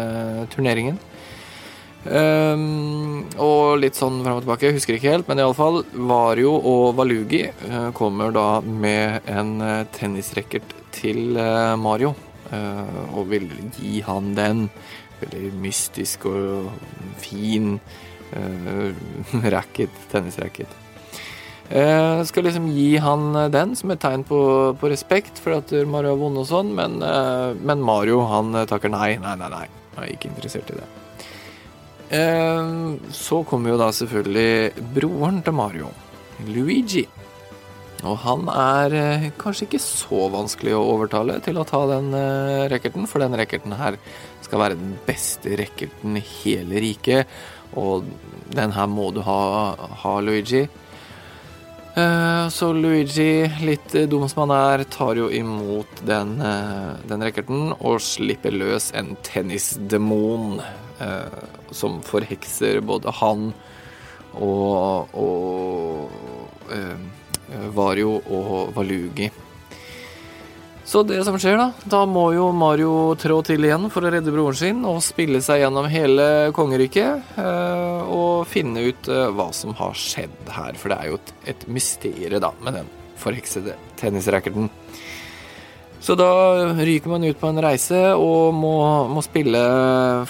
turneringen. 0.51 0.99
Um, 1.99 3.25
og 3.43 3.81
litt 3.81 3.97
sånn 3.99 4.21
fram 4.23 4.37
og 4.37 4.45
tilbake, 4.45 4.69
jeg 4.69 4.77
husker 4.77 4.95
ikke 4.95 5.11
helt, 5.11 5.27
men 5.27 5.41
iallfall 5.43 5.81
Vario 5.91 6.53
og 6.55 6.93
Valugi 6.95 7.41
kommer 7.95 8.31
da 8.31 8.61
med 8.63 9.27
en 9.27 9.57
tennisracket 9.95 10.75
til 10.95 11.35
Mario. 11.79 12.15
og 13.13 13.27
vil 13.29 13.51
gi 13.77 13.99
han 14.07 14.31
den. 14.35 14.69
Veldig 15.19 15.51
mystisk 15.59 16.25
og 16.31 16.71
fin 17.19 17.75
uh, 18.33 18.93
racket, 19.55 19.95
tennisracket. 20.11 20.71
Uh, 21.69 22.23
skal 22.25 22.47
liksom 22.47 22.65
gi 22.73 22.97
han 22.97 23.27
eh, 23.37 23.51
den 23.53 23.75
som 23.77 23.91
et 23.93 23.99
tegn 24.01 24.23
på, 24.25 24.39
på 24.81 24.89
respekt 24.89 25.37
for 25.37 25.59
at 25.59 25.69
Mario 25.85 26.15
har 26.15 26.17
vunnet 26.17 26.41
og 26.41 26.47
sånn, 26.49 26.71
men, 26.73 26.97
uh, 27.05 27.53
men 27.53 27.83
Mario 27.85 28.23
han 28.31 28.57
takker 28.69 28.89
nei, 28.89 29.11
nei, 29.21 29.35
nei, 29.37 29.51
nei. 29.53 29.67
Jeg 29.93 30.01
er 30.01 30.15
ikke 30.15 30.31
interessert 30.31 30.73
i 30.73 30.79
det. 30.79 30.87
Så 33.13 33.43
kommer 33.45 33.73
jo 33.73 33.77
da 33.77 33.91
selvfølgelig 33.93 34.85
broren 34.95 35.43
til 35.45 35.53
Mario, 35.53 35.91
Luigi. 36.47 37.03
Og 38.07 38.15
han 38.23 38.47
er 38.53 39.29
kanskje 39.39 39.67
ikke 39.67 39.81
så 39.83 40.29
vanskelig 40.31 40.75
å 40.77 40.85
overtale 40.93 41.39
til 41.43 41.59
å 41.59 41.65
ta 41.67 41.81
den 41.89 42.13
eh, 42.15 42.67
racketen, 42.71 43.07
for 43.11 43.23
den 43.23 43.35
racketen 43.35 43.75
her 43.75 43.97
skal 44.45 44.61
være 44.63 44.77
den 44.79 44.93
beste 45.07 45.57
racketen 45.59 46.15
i 46.15 46.23
hele 46.23 46.79
riket, 46.85 47.27
og 47.77 48.05
den 48.55 48.71
her 48.73 48.87
må 48.89 49.11
du 49.13 49.21
ha, 49.25 49.41
ha 50.03 50.13
Luigi. 50.21 50.67
Eh, 51.99 52.47
Så 52.49 52.71
Luigi, 52.73 53.49
litt 53.65 53.95
eh, 53.95 54.07
dum 54.09 54.27
som 54.29 54.45
han 54.45 54.53
er, 54.55 54.83
tar 54.89 55.17
jo 55.19 55.29
imot 55.33 56.03
den, 56.07 56.37
eh, 56.41 56.91
den 57.09 57.25
racketen 57.25 57.73
og 57.79 57.99
slipper 58.03 58.53
løs 58.55 58.91
en 58.97 59.15
tennisdemon 59.25 60.61
som 61.71 62.01
forhekser 62.03 62.81
både 62.83 63.13
han 63.21 63.53
og, 64.35 65.13
og 65.15 66.73
Vario 67.71 68.17
og 68.27 68.73
Valugi. 68.75 69.29
Så 70.89 71.03
det 71.05 71.19
som 71.21 71.35
skjer, 71.37 71.59
da 71.59 71.67
Da 71.85 72.01
må 72.09 72.31
jo 72.33 72.47
Mario 72.55 73.13
trå 73.19 73.43
til 73.45 73.67
igjen 73.67 73.91
for 73.93 74.05
å 74.05 74.09
redde 74.09 74.33
broren 74.33 74.57
sin 74.57 74.79
og 74.89 75.03
spille 75.05 75.41
seg 75.45 75.61
gjennom 75.61 75.85
hele 75.91 76.49
kongeriket 76.55 77.37
eh, 77.37 78.09
og 78.09 78.47
finne 78.49 78.87
ut 78.87 79.09
eh, 79.11 79.27
hva 79.37 79.51
som 79.53 79.75
har 79.77 79.93
skjedd 79.93 80.49
her. 80.49 80.79
For 80.81 80.89
det 80.89 80.97
er 80.97 81.11
jo 81.11 81.19
et, 81.45 81.67
mysterium, 81.69 82.41
da, 82.41 82.51
med 82.65 82.79
den 82.79 82.89
forheksede 83.21 83.77
tennisracketen. 84.01 84.71
Så 86.01 86.15
da 86.17 86.31
ryker 86.79 87.11
man 87.11 87.27
ut 87.27 87.37
på 87.37 87.51
en 87.51 87.61
reise 87.61 87.99
og 88.15 88.55
må, 88.55 88.75
må 89.13 89.21
spille 89.21 89.61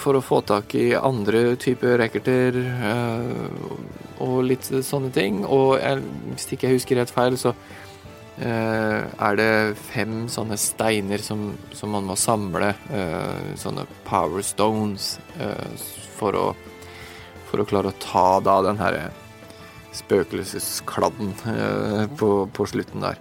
for 0.02 0.18
å 0.18 0.24
få 0.24 0.42
tak 0.44 0.74
i 0.76 0.90
andre 0.98 1.54
typer 1.62 1.96
racketer 2.02 2.58
eh, 2.60 3.68
og 4.20 4.42
litt 4.44 4.68
sånne 4.68 5.14
ting. 5.14 5.40
Og 5.46 5.78
jeg, 5.80 6.04
hvis 6.34 6.50
ikke 6.52 6.68
jeg 6.68 6.82
husker 6.82 7.00
rett 7.00 7.16
feil, 7.16 7.40
så 7.40 7.56
er 8.46 9.36
det 9.36 9.76
fem 9.76 10.24
sånne 10.32 10.56
steiner 10.60 11.20
som, 11.20 11.50
som 11.76 11.92
man 11.92 12.06
må 12.08 12.16
samle. 12.16 12.74
eh, 12.88 13.54
sånne 13.60 13.86
power 14.06 14.42
stones 14.46 15.18
eh, 15.38 15.88
for, 16.16 16.36
å, 16.36 16.46
for 17.50 17.60
å 17.60 17.68
klare 17.68 17.92
å 17.92 17.98
ta 18.00 18.40
da 18.44 18.60
den 18.64 18.80
her 18.80 19.00
spøkelseskladden 19.96 21.34
eh, 21.52 22.06
på, 22.16 22.30
på 22.54 22.68
slutten 22.70 23.04
der. 23.04 23.18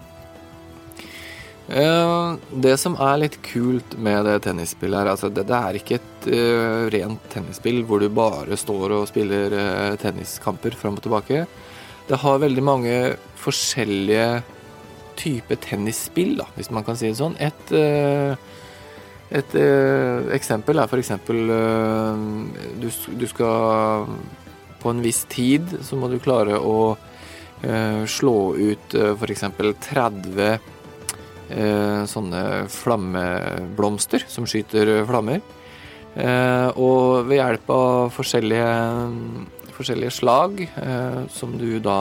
Eh, 1.70 2.36
det 2.66 2.76
som 2.82 2.96
er 2.98 3.20
litt 3.22 3.36
kult 3.46 3.94
med 4.02 4.26
det 4.26 4.40
tennisspillet 4.46 5.04
her, 5.04 5.12
altså 5.12 5.30
det, 5.30 5.46
det 5.50 5.58
er 5.58 5.78
ikke 5.78 6.00
et 6.00 6.30
eh, 6.34 6.86
rent 6.96 7.28
tennisspill 7.34 7.84
hvor 7.86 8.02
du 8.02 8.10
bare 8.10 8.58
står 8.58 8.96
og 8.98 9.10
spiller 9.12 9.54
eh, 9.54 9.98
tenniskamper 10.02 10.78
fram 10.78 10.98
og 10.98 11.06
tilbake. 11.06 11.44
Det 12.10 12.18
har 12.24 12.42
veldig 12.42 12.64
mange 12.66 12.96
forskjellige 13.38 14.42
typer 15.20 15.60
tennisspill, 15.64 16.38
da, 16.40 16.48
hvis 16.56 16.72
man 16.74 16.86
kan 16.88 16.98
si 16.98 17.10
det 17.10 17.20
sånn. 17.20 17.36
Et, 17.42 17.74
eh, 17.76 18.34
et 19.40 19.56
eh, 19.60 20.32
eksempel 20.36 20.82
er 20.82 20.96
eksempel 20.98 21.54
eh, 21.54 22.24
du, 22.82 22.90
du 22.90 23.28
skal 23.30 24.10
på 24.80 24.94
en 24.94 25.04
viss 25.04 25.26
tid 25.30 25.68
så 25.84 26.00
må 26.00 26.10
du 26.10 26.20
klare 26.24 26.60
å 26.60 26.96
slå 27.60 28.54
ut 28.56 28.94
f.eks. 28.96 29.18
for 29.20 29.32
eksempel 29.34 29.74
30 29.84 30.38
eh, 30.48 32.06
sånne 32.08 32.44
flammeblomster 32.72 34.24
som 34.32 34.48
skyter 34.48 35.02
flammer. 35.10 35.44
Og 36.80 37.28
ved 37.28 37.36
hjelp 37.36 37.74
av 37.76 38.16
forskjellige, 38.16 38.72
forskjellige 39.76 40.16
slag 40.16 40.64
som 41.36 41.58
du 41.60 41.68
da 41.84 42.00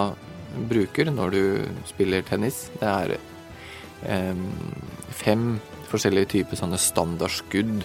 bruker 0.71 1.11
når 1.13 1.35
du 1.35 1.43
spiller 1.89 2.25
tennis, 2.27 2.67
det 2.81 2.89
er 2.89 3.17
eh, 4.07 4.47
fem 5.19 5.59
forskjellige 5.89 6.33
typer 6.37 6.61
sånne 6.61 6.81
standardskudd. 6.81 7.85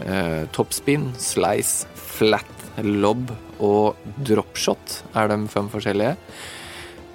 Eh, 0.00 0.46
topspin, 0.56 1.10
slice, 1.20 1.90
flat, 1.94 2.56
lob 2.80 3.28
og 3.60 4.00
dropshot 4.24 5.02
er 5.18 5.28
de 5.30 5.38
fem 5.52 5.68
forskjellige. 5.72 6.16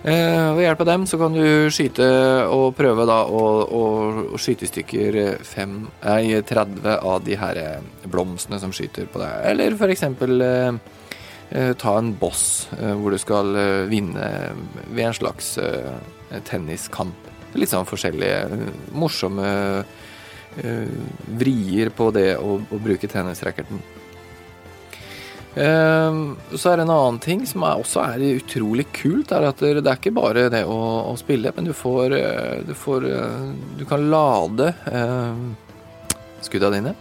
Eh, 0.06 0.50
ved 0.54 0.62
hjelp 0.68 0.82
av 0.84 0.90
dem 0.92 1.06
så 1.10 1.18
kan 1.18 1.34
du 1.34 1.72
skyte 1.74 2.06
og 2.54 2.76
prøve 2.78 3.08
da 3.10 3.24
å, 3.26 3.46
å, 3.66 3.86
å 4.36 4.42
skyte 4.42 4.68
i 4.68 4.70
stykker 4.70 5.18
fem, 5.42 5.80
nei, 6.04 6.44
30 6.46 6.86
av 7.00 7.24
de 7.26 7.40
her 7.42 7.62
blomstene 8.06 8.62
som 8.62 8.74
skyter 8.76 9.10
på 9.10 9.24
deg. 9.24 9.40
Eller 9.50 9.78
for 9.80 9.90
eksempel 9.90 10.46
eh, 10.46 10.78
ta 11.78 11.98
en 11.98 12.14
boss 12.20 12.68
eh, 12.80 12.94
hvor 12.98 13.14
du 13.14 13.20
skal 13.22 13.56
eh, 13.56 13.84
vinne 13.92 14.30
ved 14.90 15.06
en 15.06 15.18
slags 15.18 15.58
eh, 15.62 16.40
tenniskamp. 16.48 17.30
Litt 17.56 17.72
sånn 17.72 17.88
forskjellige 17.88 18.40
eh, 18.50 18.72
morsomme 18.98 19.52
eh, 20.58 20.96
vrier 21.40 21.94
på 21.96 22.10
det 22.16 22.32
å, 22.42 22.58
bruke 22.72 23.10
tennisracketen. 23.12 23.84
Så 25.56 26.68
er 26.68 26.82
det 26.82 26.84
en 26.84 26.90
annen 26.92 27.18
ting 27.24 27.46
som 27.48 27.64
også 27.64 28.02
er 28.04 28.24
utrolig 28.42 28.84
kult, 28.92 29.32
er 29.32 29.46
at 29.48 29.62
det, 29.64 29.86
er 29.86 29.94
ikke 29.94 30.12
bare 30.12 30.50
det 30.52 30.66
å, 30.68 31.14
spille, 31.16 31.54
men 31.56 31.70
du 31.70 31.72
får, 31.72 32.16
eh, 32.18 32.58
du 32.68 32.74
får 32.76 33.08
eh, 33.08 33.46
Du 33.80 33.86
kan 33.88 34.04
lade 34.12 34.74
eh, 34.92 35.40
skudda 36.44 36.74
dine. 36.76 36.92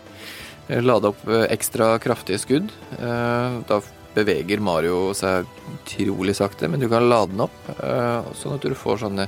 Eh, 0.68 0.82
Lade 0.82 1.10
opp 1.10 1.26
eh, 1.28 1.48
ekstra 1.52 1.98
kraftige 1.98 2.38
skudd. 2.40 2.70
Eh, 2.98 3.58
Da 3.68 3.80
beveger 4.14 4.62
Mario 4.62 5.12
seg 5.16 5.48
utrolig 5.74 6.36
sakte, 6.38 6.68
men 6.70 6.82
du 6.82 6.88
kan 6.90 7.08
lade 7.08 7.32
den 7.32 7.44
opp, 7.46 7.56
eh, 7.74 8.30
sånn 8.38 8.56
at 8.56 8.64
du 8.64 8.76
får 8.78 9.02
sånne 9.04 9.26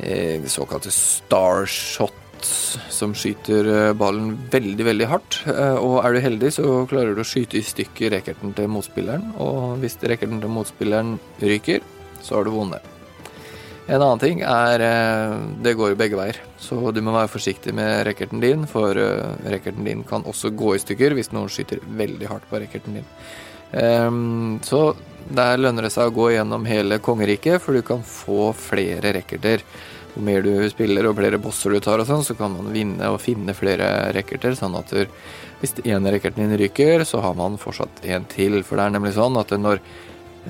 eh, 0.00 0.44
såkalte 0.50 0.92
starshots 0.94 2.56
som 2.92 3.14
skyter 3.16 3.70
eh, 3.72 3.92
ballen 3.96 4.34
veldig, 4.52 4.88
veldig 4.90 5.08
hardt. 5.10 5.40
Og 5.82 6.00
er 6.02 6.16
du 6.16 6.24
heldig, 6.24 6.52
så 6.58 6.74
klarer 6.90 7.16
du 7.16 7.22
å 7.24 7.28
skyte 7.28 7.58
i 7.58 7.64
stykker 7.64 8.12
racketen 8.14 8.54
til 8.56 8.68
motspilleren. 8.72 9.32
Og 9.42 9.80
hvis 9.82 9.98
racketen 10.02 10.42
til 10.42 10.52
motspilleren 10.52 11.16
ryker, 11.42 11.82
så 12.22 12.38
har 12.38 12.46
du 12.46 12.54
vunnet. 12.54 12.92
En 13.86 14.02
annen 14.02 14.18
ting 14.18 14.40
er 14.42 14.82
Det 15.62 15.76
går 15.78 15.94
begge 15.94 16.18
veier, 16.18 16.40
så 16.58 16.90
du 16.90 16.98
må 17.06 17.12
være 17.14 17.30
forsiktig 17.30 17.70
med 17.70 18.00
racketen 18.08 18.42
din, 18.42 18.64
for 18.66 18.98
racketen 19.46 19.86
din 19.86 20.02
kan 20.02 20.26
også 20.26 20.50
gå 20.58 20.74
i 20.74 20.80
stykker 20.82 21.14
hvis 21.14 21.30
noen 21.30 21.46
skyter 21.46 21.78
veldig 21.86 22.26
hardt 22.32 22.48
på 22.50 22.58
racketen 22.58 22.98
din. 22.98 23.06
Ehm, 23.76 24.58
Så 24.64 24.94
der 25.28 25.58
lønner 25.58 25.86
det 25.86 25.92
seg 25.92 26.08
å 26.08 26.14
gå 26.14 26.30
gjennom 26.36 26.66
hele 26.68 26.98
kongeriket, 27.02 27.60
for 27.60 27.74
du 27.74 27.82
kan 27.82 28.02
få 28.06 28.52
flere 28.54 29.12
racketer. 29.16 29.62
Jo 30.14 30.22
mer 30.22 30.42
du 30.42 30.52
spiller 30.70 31.08
og 31.08 31.16
flere 31.18 31.40
bosser 31.42 31.74
du 31.74 31.80
tar 31.80 32.00
og 32.00 32.06
sånn, 32.08 32.24
så 32.24 32.36
kan 32.38 32.54
man 32.54 32.72
vinne 32.72 33.10
og 33.12 33.20
finne 33.20 33.52
flere 33.56 34.12
racketer, 34.16 34.54
sånn 34.56 34.76
at 34.78 34.94
du, 34.94 35.04
hvis 35.60 35.74
en 35.84 36.06
racket 36.08 36.38
din 36.38 36.54
ryker, 36.56 37.04
så 37.04 37.20
har 37.24 37.34
man 37.36 37.58
fortsatt 37.58 38.04
en 38.04 38.24
til. 38.32 38.62
For 38.62 38.78
det 38.78 38.86
er 38.86 38.94
nemlig 38.96 39.16
sånn 39.18 39.36
at 39.40 39.50
når 39.50 39.82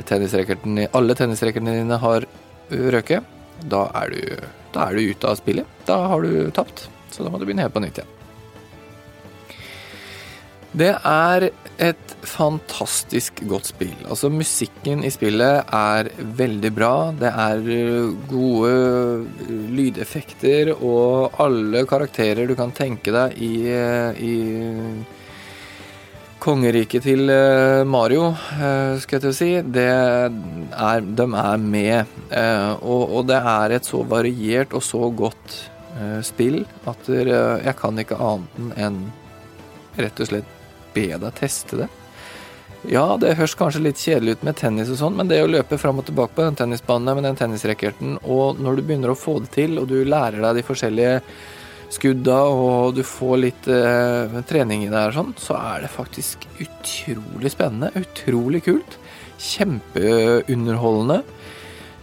tennisracketen, 0.06 0.84
alle 0.92 1.16
tennisracketene 1.18 1.80
dine 1.80 1.98
har 2.02 2.28
røket, 2.70 3.24
da 3.64 3.86
er, 4.02 4.12
du, 4.12 4.50
da 4.74 4.90
er 4.90 4.98
du 4.98 5.14
ute 5.14 5.32
av 5.32 5.40
spillet. 5.40 5.78
Da 5.88 6.02
har 6.12 6.22
du 6.22 6.50
tapt. 6.54 6.86
Så 7.10 7.24
da 7.24 7.32
må 7.32 7.40
du 7.40 7.46
begynne 7.48 7.64
helt 7.64 7.74
på 7.74 7.80
nytt 7.80 8.02
igjen. 8.02 8.15
Det 10.76 10.92
er 10.92 11.48
et 11.80 12.14
fantastisk 12.26 13.40
godt 13.48 13.70
spill. 13.70 13.94
Altså, 14.04 14.28
musikken 14.28 15.04
i 15.06 15.12
spillet 15.14 15.72
er 15.72 16.10
veldig 16.36 16.72
bra. 16.76 16.94
Det 17.16 17.30
er 17.32 17.62
uh, 17.64 18.12
gode 18.28 18.72
uh, 18.76 19.52
lydeffekter 19.72 20.74
og 20.76 21.40
alle 21.40 21.86
karakterer 21.88 22.48
du 22.48 22.56
kan 22.58 22.74
tenke 22.76 23.14
deg 23.14 23.40
i, 23.40 23.52
uh, 23.72 24.20
i 24.20 24.34
kongeriket 26.46 27.02
til 27.06 27.30
eh, 27.32 27.82
Mario, 27.88 28.28
eh, 28.54 28.96
skal 29.02 29.16
jeg 29.16 29.24
til 29.24 29.32
å 29.32 29.36
si, 29.36 29.48
er, 29.82 31.06
de 31.18 31.26
er 31.42 31.62
med. 31.62 32.18
Eh, 32.30 32.72
og, 32.76 33.16
og 33.18 33.26
det 33.30 33.40
er 33.40 33.76
et 33.76 33.88
så 33.88 34.02
variert 34.06 34.76
og 34.76 34.84
så 34.86 35.08
godt 35.22 35.56
eh, 35.96 36.20
spill 36.26 36.62
at 36.86 37.10
eh, 37.10 37.32
jeg 37.66 37.76
kan 37.80 38.02
ikke 38.02 38.20
annet 38.30 38.82
enn 38.86 39.00
rett 39.96 40.22
og 40.22 40.30
slett 40.30 40.55
be 40.96 41.08
deg 41.20 41.38
teste 41.38 41.84
det. 41.84 41.92
Ja, 42.86 43.16
det 43.18 43.34
høres 43.38 43.56
kanskje 43.58 43.82
litt 43.82 43.98
kjedelig 43.98 44.36
ut 44.36 44.46
med 44.46 44.58
tennis 44.60 44.90
og 44.92 44.98
sånn, 45.00 45.16
men 45.18 45.30
det 45.30 45.40
å 45.42 45.50
løpe 45.50 45.78
fram 45.80 45.98
og 45.98 46.06
tilbake 46.06 46.36
på 46.36 46.44
den 46.44 46.58
tennisbanen 46.58 47.18
med 47.18 47.26
den 47.26 47.38
tennisracketen, 47.38 48.18
og 48.22 48.60
når 48.62 48.78
du 48.78 48.82
begynner 48.86 49.10
å 49.10 49.18
få 49.18 49.40
det 49.42 49.50
til, 49.56 49.78
og 49.80 49.88
du 49.90 49.98
lærer 50.06 50.38
deg 50.44 50.60
de 50.60 50.66
forskjellige 50.66 51.16
skudda, 51.96 52.38
og 52.50 52.94
du 52.96 53.02
får 53.06 53.36
litt 53.42 53.68
eh, 53.70 54.36
trening 54.46 54.84
i 54.86 54.90
det 54.90 55.00
her, 55.00 55.14
sånn, 55.16 55.34
så 55.40 55.58
er 55.58 55.86
det 55.86 55.92
faktisk 55.94 56.46
utrolig 56.62 57.52
spennende. 57.54 57.90
Utrolig 57.98 58.62
kult. 58.66 58.98
Kjempeunderholdende. 59.42 61.22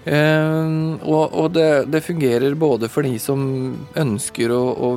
Eh, 0.03 0.65
og 1.07 1.31
og 1.31 1.51
det, 1.55 1.85
det 1.87 2.01
fungerer 2.03 2.55
både 2.59 2.89
for 2.91 3.07
de 3.07 3.15
som 3.23 3.43
ønsker 3.95 4.51
å, 4.51 4.63
å, 4.75 4.89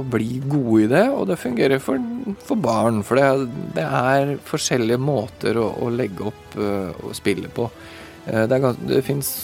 å 0.00 0.04
bli 0.08 0.38
gode 0.40 0.84
i 0.86 0.90
det, 0.94 1.04
og 1.12 1.26
det 1.28 1.40
fungerer 1.40 1.82
for, 1.84 2.00
for 2.46 2.60
barn. 2.60 3.02
For 3.04 3.20
det, 3.20 3.48
det 3.76 3.84
er 3.84 4.36
forskjellige 4.48 5.00
måter 5.00 5.60
å, 5.60 5.68
å 5.84 5.90
legge 5.92 6.30
opp 6.30 6.56
eh, 6.56 6.94
og 7.04 7.12
spille 7.16 7.52
på. 7.52 7.68
Eh, 8.24 8.46
det, 8.48 8.60
er 8.60 8.80
det 8.88 9.02
fins 9.04 9.34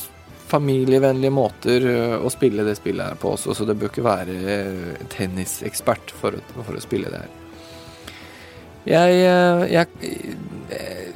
familievennlige 0.51 1.31
måter 1.31 1.85
å 2.19 2.31
spille 2.33 2.65
det 2.67 2.73
spillet 2.75 3.13
her 3.13 3.19
på 3.23 3.37
også, 3.37 3.55
så 3.55 3.63
det 3.69 3.77
bør 3.79 3.93
ikke 3.93 4.03
være 4.03 4.57
tennisekspert 5.13 6.11
for, 6.11 6.41
for 6.57 6.75
å 6.75 6.83
spille 6.83 7.13
det 7.13 7.21
her. 7.23 7.37
Jeg, 8.91 9.21
jeg 9.71 11.10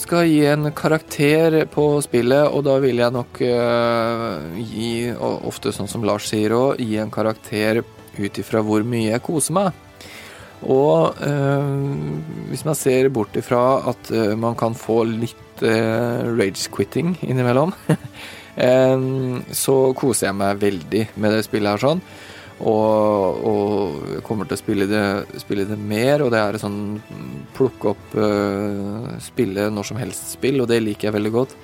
skal 0.00 0.26
gi 0.28 0.42
en 0.48 0.70
karakter 0.74 1.64
på 1.72 1.84
spillet, 2.04 2.48
og 2.50 2.64
da 2.66 2.76
vil 2.82 3.00
jeg 3.02 3.14
nok 3.14 3.40
uh, 3.44 4.58
gi, 4.58 5.10
og 5.14 5.46
ofte 5.50 5.72
sånn 5.74 5.90
som 5.90 6.04
Lars 6.06 6.28
sier 6.30 6.54
òg, 6.56 6.82
gi 6.82 6.98
en 7.02 7.12
karakter 7.14 7.82
ut 8.18 8.38
ifra 8.40 8.62
hvor 8.64 8.84
mye 8.86 9.12
jeg 9.12 9.24
koser 9.24 9.56
meg. 9.58 9.80
Og 10.64 11.18
uh, 11.20 12.48
hvis 12.50 12.64
man 12.66 12.78
ser 12.78 13.10
bort 13.14 13.36
ifra 13.38 13.64
at 13.92 14.12
uh, 14.14 14.34
man 14.38 14.58
kan 14.58 14.76
få 14.78 15.02
litt 15.08 15.40
rage-quitting 15.54 17.12
innimellom, 17.22 17.70
så 19.64 19.74
koser 19.94 20.26
jeg 20.26 20.36
meg 20.36 20.58
veldig 20.58 21.02
med 21.14 21.30
det 21.36 21.44
spillet 21.46 21.76
her 21.76 21.82
sånn. 21.84 22.02
Og, 22.62 23.40
og 23.50 24.20
kommer 24.26 24.46
til 24.46 24.56
å 24.56 24.60
spille 24.60 24.86
det, 24.86 25.04
spille 25.42 25.66
det 25.66 25.78
mer, 25.78 26.22
og 26.22 26.30
det 26.34 26.40
er 26.40 26.58
sånn 26.62 27.00
plukke 27.56 27.90
opp, 27.94 28.14
uh, 28.14 29.16
spille 29.22 29.66
når 29.74 29.88
som 29.90 29.98
helst-spill, 29.98 30.60
og 30.62 30.70
det 30.70 30.78
liker 30.84 31.08
jeg 31.08 31.16
veldig 31.16 31.34
godt. 31.34 31.56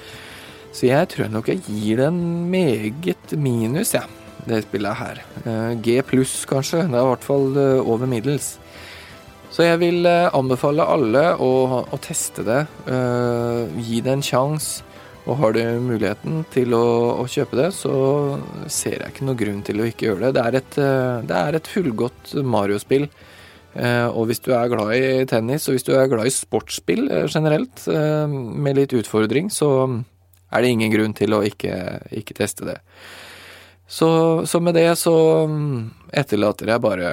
Så 0.74 0.88
jeg 0.88 1.11
tror 1.12 1.31
nok 1.31 1.50
jeg 1.50 1.62
gir 1.66 2.03
det 2.03 2.09
en 2.11 2.24
meget 2.50 3.37
minus, 3.38 3.94
ja, 3.94 4.05
det 4.46 4.64
spillet 4.66 4.98
her. 4.98 5.22
Eh, 5.42 5.72
G 5.83 5.96
pluss, 6.07 6.44
kanskje. 6.48 6.85
Det 6.87 6.94
er 6.94 7.03
i 7.03 7.09
hvert 7.11 7.26
fall 7.26 7.48
eh, 7.59 7.81
over 7.83 8.07
middels. 8.09 8.53
Så 9.50 9.66
jeg 9.66 9.81
vil 9.83 10.07
anbefale 10.07 10.87
alle 10.87 11.24
å, 11.42 11.50
å 11.83 11.98
teste 11.98 12.44
det. 12.46 12.61
gi 13.83 13.98
det 14.07 14.12
en 14.14 14.22
sjanse. 14.22 14.87
Og 15.28 15.37
har 15.37 15.52
du 15.52 15.61
muligheten 15.85 16.44
til 16.52 16.72
å, 16.76 16.85
å 17.20 17.26
kjøpe 17.28 17.59
det, 17.59 17.68
så 17.76 17.92
ser 18.72 19.02
jeg 19.02 19.12
ikke 19.12 19.26
noe 19.28 19.38
grunn 19.38 19.61
til 19.66 19.83
å 19.83 19.88
ikke 19.88 20.09
gjøre 20.09 20.28
det. 20.28 20.33
Det 20.37 20.44
er 20.44 20.59
et, 20.61 20.78
eh, 20.80 21.16
det 21.28 21.40
er 21.40 21.59
et 21.59 21.70
fullgodt 21.70 22.33
Mario-spill. 22.54 23.04
Eh, 23.70 24.06
og 24.09 24.30
hvis 24.30 24.40
du 24.42 24.50
er 24.56 24.70
glad 24.72 24.94
i 24.96 25.26
tennis, 25.30 25.68
og 25.68 25.76
hvis 25.76 25.87
du 25.87 25.92
er 25.94 26.09
glad 26.11 26.30
i 26.30 26.35
sportsspill 26.35 27.04
eh, 27.11 27.26
generelt, 27.28 27.85
med 27.87 28.80
litt 28.80 28.96
utfordring, 28.96 29.52
så 29.52 29.70
er 30.50 30.64
det 30.64 30.72
ingen 30.72 30.94
grunn 30.94 31.14
til 31.16 31.37
å 31.37 31.44
ikke, 31.46 31.74
ikke 32.22 32.38
teste 32.40 32.66
det. 32.72 32.80
Så, 33.90 34.09
så 34.46 34.61
med 34.62 34.78
det 34.78 34.88
så 34.98 35.14
mm, 35.50 36.11
etterlater 36.22 36.70
jeg 36.70 36.83
bare 36.83 37.11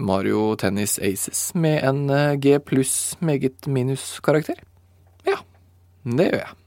Mario 0.00 0.54
Tennis 0.60 0.96
Aces 0.98 1.50
med 1.54 1.84
en 1.84 2.40
G 2.40 2.56
pluss 2.64 3.18
meget 3.20 3.68
minus 3.68 4.14
karakter. 4.24 4.60
Ja, 5.28 5.42
det 6.04 6.32
gjør 6.32 6.42
jeg. 6.44 6.59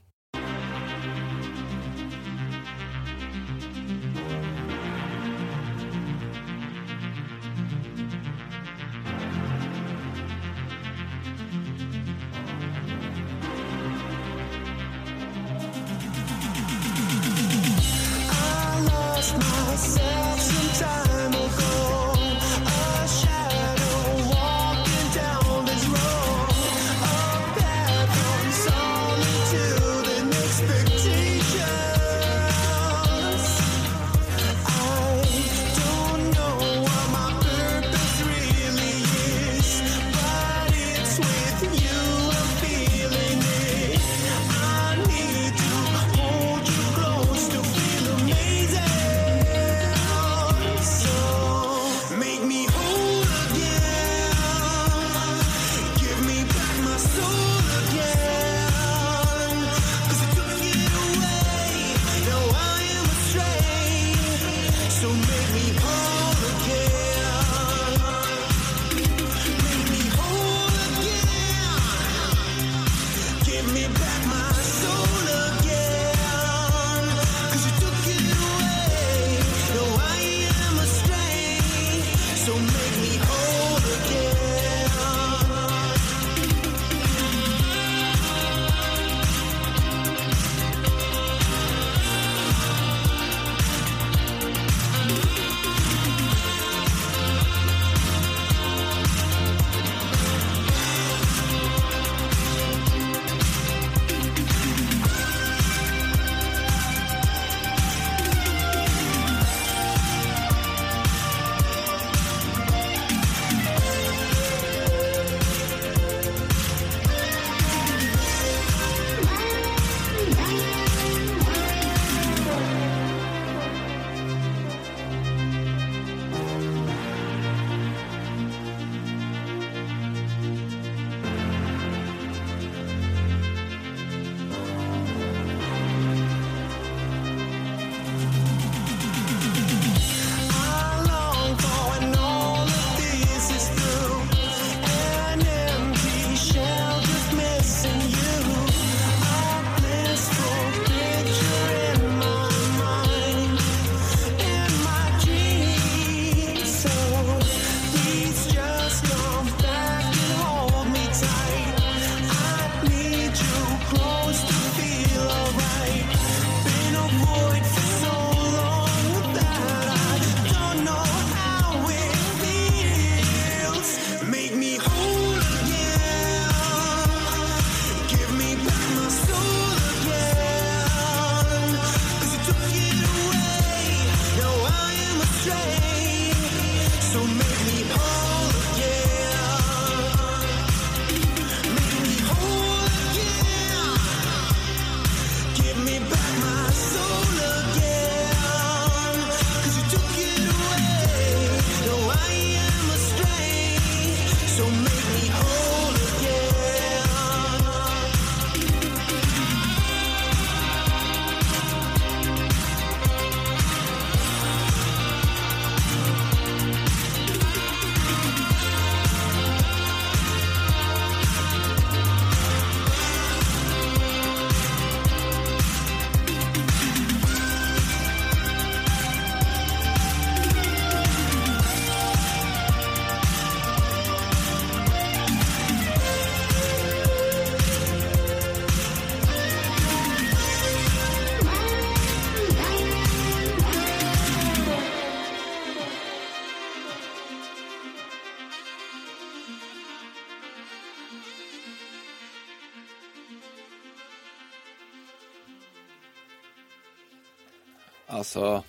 Altså, 258.24 258.62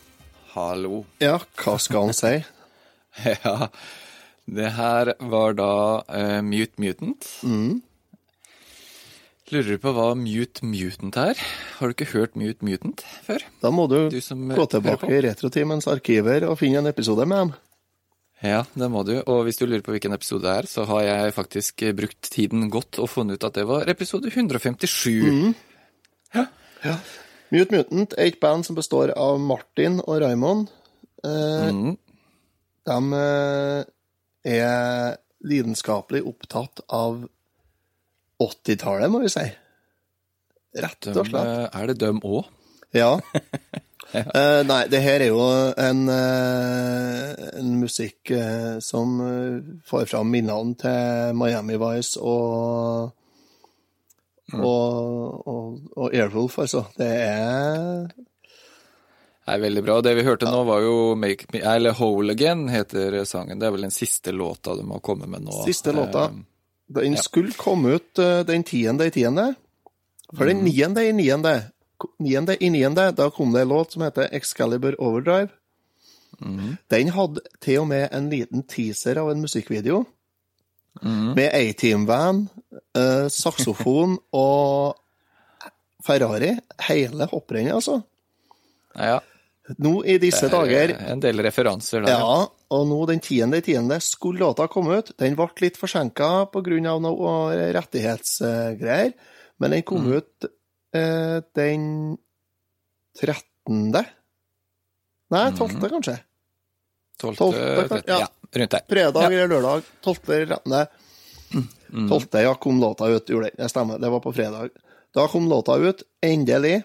hallo. 0.56 1.04
Ja, 1.22 1.36
hva 1.62 1.76
skal 1.78 2.08
han 2.08 2.16
si? 2.16 2.34
Ja, 3.44 3.68
det 4.50 4.70
her 4.74 5.12
var 5.30 5.52
da 5.54 5.74
uh, 6.02 6.40
Mute 6.42 6.82
Mutant. 6.82 7.28
Lurer 9.54 9.68
du 9.68 9.78
på 9.78 9.92
hva 9.94 10.08
Mute 10.18 10.66
Mutant 10.66 11.14
er? 11.22 11.38
Har 11.76 11.86
du 11.86 11.94
ikke 11.94 12.08
hørt 12.16 12.34
Mute 12.34 12.66
Mutant 12.66 13.04
før? 13.22 13.44
Da 13.62 13.70
må 13.70 13.84
du, 13.92 14.08
Du 14.10 14.18
som 14.24 14.42
gå 14.50 14.66
tilbake 14.72 15.12
i 15.14 15.20
Retrotimens 15.28 15.86
arkiver 15.92 16.48
og 16.48 16.58
finne 16.58 16.82
en 16.82 16.90
episode 16.90 17.22
med 17.30 17.44
dem. 17.44 17.52
Ja, 18.42 18.64
det 18.74 18.88
må 18.90 19.04
du. 19.06 19.14
Og 19.22 19.44
hvis 19.46 19.60
du 19.62 19.68
lurer 19.68 19.84
på 19.86 19.94
hvilken 19.94 20.16
episode 20.16 20.42
det 20.48 20.56
er, 20.64 20.66
så 20.72 20.88
har 20.90 21.04
jeg 21.06 21.36
faktisk 21.36 21.84
brukt 21.94 22.32
tiden 22.34 22.66
godt 22.74 22.98
og 22.98 23.06
funnet 23.12 23.38
ut 23.38 23.46
at 23.46 23.62
det 23.62 23.68
var 23.70 23.86
episode 23.94 24.34
157. 24.34 25.54
Mute 27.54 27.70
Mutant 27.70 28.14
er 28.18 28.32
et 28.32 28.40
band 28.42 28.64
som 28.66 28.74
består 28.74 29.12
av 29.14 29.38
Martin 29.40 30.00
og 30.02 30.18
Raymond. 30.24 30.66
Eh, 31.24 31.68
Mm. 31.70 31.94
De 32.84 32.96
eh, 33.16 33.84
er 34.58 35.14
lidenskapelig 35.46 36.20
opptatt 36.28 36.82
av 36.92 37.22
80-tallet, 38.42 39.08
må 39.12 39.22
vi 39.22 39.30
si. 39.32 39.44
Rett 40.74 41.08
og 41.12 41.22
slett. 41.30 41.32
De, 41.32 41.68
er 41.78 41.86
det 41.92 41.98
dem 42.02 42.20
òg? 42.24 42.44
Ja. 42.94 43.16
Eh, 44.14 44.60
nei, 44.62 44.84
det 44.86 45.00
her 45.02 45.24
er 45.24 45.30
jo 45.32 45.40
en, 45.80 46.04
eh, 46.12 47.30
en 47.58 47.70
musikk 47.80 48.30
eh, 48.30 48.76
som 48.84 49.16
eh, 49.24 49.56
får 49.88 50.04
fram 50.06 50.28
minnene 50.30 50.76
til 50.78 51.34
Miami 51.34 51.74
Vice 51.82 52.20
og 52.22 53.10
og, 54.52 55.48
og, 55.48 55.80
og 55.96 56.14
Airwolf, 56.14 56.58
altså. 56.58 56.84
Det 56.98 57.08
er 57.08 58.08
er 59.44 59.60
veldig 59.60 59.82
bra. 59.84 59.98
Det 60.00 60.14
vi 60.16 60.24
hørte 60.24 60.48
nå, 60.48 60.62
var 60.64 60.80
jo 60.80 61.14
Make 61.20 61.50
Me 61.52 61.60
Eller 61.60 61.92
Whole 61.98 62.32
Again 62.32 62.68
heter 62.72 63.24
sangen. 63.28 63.58
Det 63.60 63.66
er 63.68 63.74
vel 63.74 63.84
den 63.84 63.92
siste 63.92 64.32
låta 64.32 64.72
du 64.76 64.82
må 64.88 65.00
komme 65.04 65.28
med 65.28 65.44
nå. 65.44 65.56
Siste 65.66 65.92
låta. 65.92 66.30
Eh, 66.30 67.02
Den 67.02 67.16
skulle 67.20 67.52
komme 67.52 67.98
ut 67.98 68.18
eh, 68.18 68.40
den 68.48 68.64
tiende 68.64 69.06
i 69.06 69.12
tiende. 69.12 69.54
For 70.34 70.48
den 70.48 70.64
niende 70.64 71.04
i 71.04 71.12
niende, 71.12 71.52
niende 72.18 72.56
i 72.60 72.70
niende, 72.72 73.10
da 73.12 73.28
kom 73.30 73.52
det 73.52 73.62
en 73.62 73.68
låt 73.68 73.92
som 73.92 74.02
heter 74.02 74.32
Excalibur 74.32 74.96
Overdrive. 74.98 75.48
Den 76.90 77.12
hadde 77.14 77.44
til 77.62 77.84
og 77.84 77.88
med 77.92 78.08
en 78.12 78.30
liten 78.32 78.64
teaser 78.66 79.20
av 79.20 79.30
en 79.30 79.44
musikkvideo. 79.44 80.04
Med 81.36 81.50
A-Team-van, 81.54 82.48
eh, 82.96 83.26
saksofon 83.32 84.18
og 84.44 84.96
Ferrari. 86.04 86.52
Hele 86.88 87.28
hopprennet, 87.30 87.76
altså. 87.78 88.00
Ja, 88.94 89.20
Nå 89.80 90.02
i 90.04 90.18
disse 90.20 90.50
dager 90.52 90.90
en 91.08 91.22
del 91.24 91.40
referanser 91.40 92.02
der. 92.04 92.18
Ja, 92.20 92.42
og 92.76 92.82
nå 92.90 92.98
den 93.08 93.22
tiende 93.24 93.62
i 93.62 93.64
tiende 93.64 93.96
skulle 94.04 94.42
låta 94.42 94.66
komme 94.68 94.98
ut. 95.00 95.14
Den 95.16 95.38
ble 95.38 95.46
litt 95.62 95.78
forsinka 95.80 96.50
pga. 96.52 96.98
noe 97.00 97.32
rettighetsgreier, 97.72 99.14
men 99.62 99.70
den 99.72 99.82
kom 99.88 100.04
ut 100.12 100.44
eh, 100.92 101.40
den 101.56 101.86
13. 103.16 104.04
Nei, 105.32 105.46
12., 105.56 105.80
kanskje. 105.80 106.18
12. 107.22 107.36
12. 107.38 107.88
12. 107.88 108.02
ja. 108.06 108.18
Ja, 108.20 108.28
rundt 108.60 108.70
der. 108.76 108.84
Fredag 108.90 109.22
Ja. 109.22 109.30
eller 109.30 109.48
lørdag. 109.48 109.82
12. 110.04 110.28
eller 110.28 110.46
13. 110.60 111.68
12. 111.94 112.40
ja, 112.42 112.54
kom 112.54 112.80
låta 112.82 113.08
ut. 113.08 113.30
Gjorde 113.30 113.52
den. 113.52 113.62
Det 113.62 113.70
stemmer, 113.70 114.00
det 114.02 114.10
var 114.10 114.20
på 114.20 114.32
fredag. 114.34 114.74
Da 115.14 115.28
kom 115.30 115.48
låta 115.48 115.76
ut, 115.78 116.02
endelig. 116.22 116.82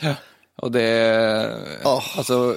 Ja, 0.00 0.14
Og 0.62 0.72
det 0.72 0.86
oh. 1.88 2.04
Altså, 2.20 2.56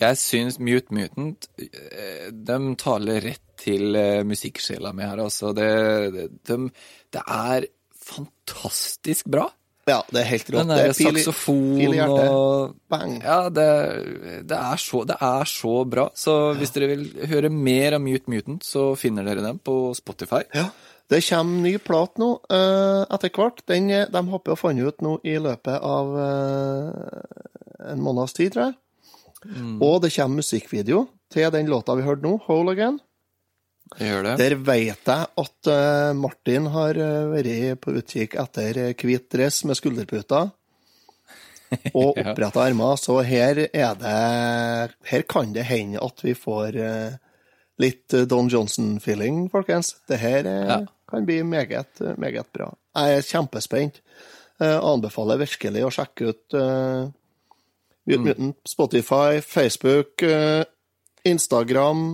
jeg 0.00 0.18
syns 0.20 0.58
Mute 0.60 0.92
Mutant 0.92 1.46
eh, 1.56 2.28
De 2.28 2.58
taler 2.76 3.22
rett 3.24 3.44
til 3.62 3.96
eh, 3.96 4.24
musikksjela 4.26 4.92
mi 4.92 5.06
her, 5.06 5.22
altså. 5.22 5.52
Det, 5.56 5.70
det, 6.12 6.26
de, 6.48 6.58
det 7.14 7.22
er 7.22 7.68
fantastisk 8.02 9.30
bra. 9.30 9.46
Ja, 9.88 9.98
det 10.14 10.20
er 10.20 10.28
helt 10.30 10.50
rått. 10.52 10.60
Den 10.62 10.70
Det 10.70 10.82
er 10.84 10.92
pil 10.94 11.16
saksofon 11.18 11.78
pil 11.80 11.96
og 12.04 12.74
Bang. 12.92 13.16
Ja, 13.18 13.38
det, 13.50 13.66
det, 14.46 14.58
er 14.58 14.78
så, 14.78 15.02
det 15.08 15.16
er 15.18 15.48
så 15.50 15.74
bra. 15.88 16.06
Så 16.14 16.36
hvis 16.58 16.70
dere 16.74 16.92
vil 16.92 17.08
høre 17.32 17.50
mer 17.50 17.98
av 17.98 18.04
Mute 18.04 18.30
Mutant, 18.30 18.62
så 18.66 18.92
finner 18.98 19.26
dere 19.26 19.42
dem 19.42 19.58
på 19.58 19.76
Spotify. 19.98 20.44
Ja, 20.54 20.68
det 21.10 21.24
kommer 21.26 21.66
ny 21.66 21.74
plat 21.82 22.20
nå 22.22 22.30
uh, 22.46 23.02
etter 23.10 23.32
hvert. 23.34 23.64
Den, 23.68 23.90
eh, 23.90 24.06
de 24.08 24.22
håper 24.30 24.54
å 24.54 24.60
få 24.60 24.70
ut 24.78 25.02
nå 25.04 25.18
i 25.26 25.34
løpet 25.42 25.82
av 25.82 26.14
uh, 26.14 27.90
en 27.90 28.00
måneds 28.00 28.38
tid, 28.38 28.54
tror 28.54 28.70
jeg. 28.70 28.78
Og 29.82 29.98
det 30.04 30.12
kommer 30.14 30.38
musikkvideo 30.38 31.08
til 31.32 31.50
den 31.50 31.66
låta 31.66 31.96
vi 31.98 32.06
hørte 32.06 32.22
nå, 32.22 32.36
Hole 32.46 32.76
Again. 32.76 33.00
Jeg 34.00 34.24
det. 34.24 34.34
Der 34.40 34.54
vet 34.66 35.10
jeg 35.10 35.26
at 35.42 35.70
eh, 35.72 36.12
Martin 36.16 36.66
har 36.72 36.98
eh, 36.98 37.28
vært 37.32 37.80
på 37.84 37.94
utkikk 37.98 38.36
etter 38.40 38.78
eh, 38.88 38.94
hvit 38.96 39.28
dress 39.32 39.62
med 39.68 39.78
skulderputer 39.78 40.50
og 41.98 42.18
oppretta 42.20 42.64
armer, 42.66 42.96
så 43.00 43.18
her 43.24 43.62
er 43.72 43.94
det 43.96 44.16
Her 45.08 45.22
kan 45.28 45.54
det 45.54 45.64
hende 45.64 46.02
at 46.04 46.20
vi 46.20 46.34
får 46.36 46.76
litt 47.80 48.12
Don 48.28 48.50
Johnson-feeling, 48.52 49.46
folkens. 49.50 49.94
Det 50.08 50.18
her 50.20 50.44
Ja. 50.44 50.82
kan 51.08 51.24
bli 51.24 51.42
meget, 51.42 52.00
meget 52.18 52.52
bra. 52.52 52.68
Jeg 52.94 53.16
er 53.16 53.24
kjempespent. 53.24 54.02
Eh, 54.60 54.78
anbefaler 54.78 55.40
virkelig 55.40 55.82
å 55.86 55.90
sjekke 55.90 56.28
ut 56.30 56.54
uh, 56.54 57.08
Mute 58.06 58.20
Mutant, 58.22 58.58
Spotify, 58.68 59.40
Facebook, 59.40 60.22
uh, 60.22 60.62
Instagram 61.24 62.12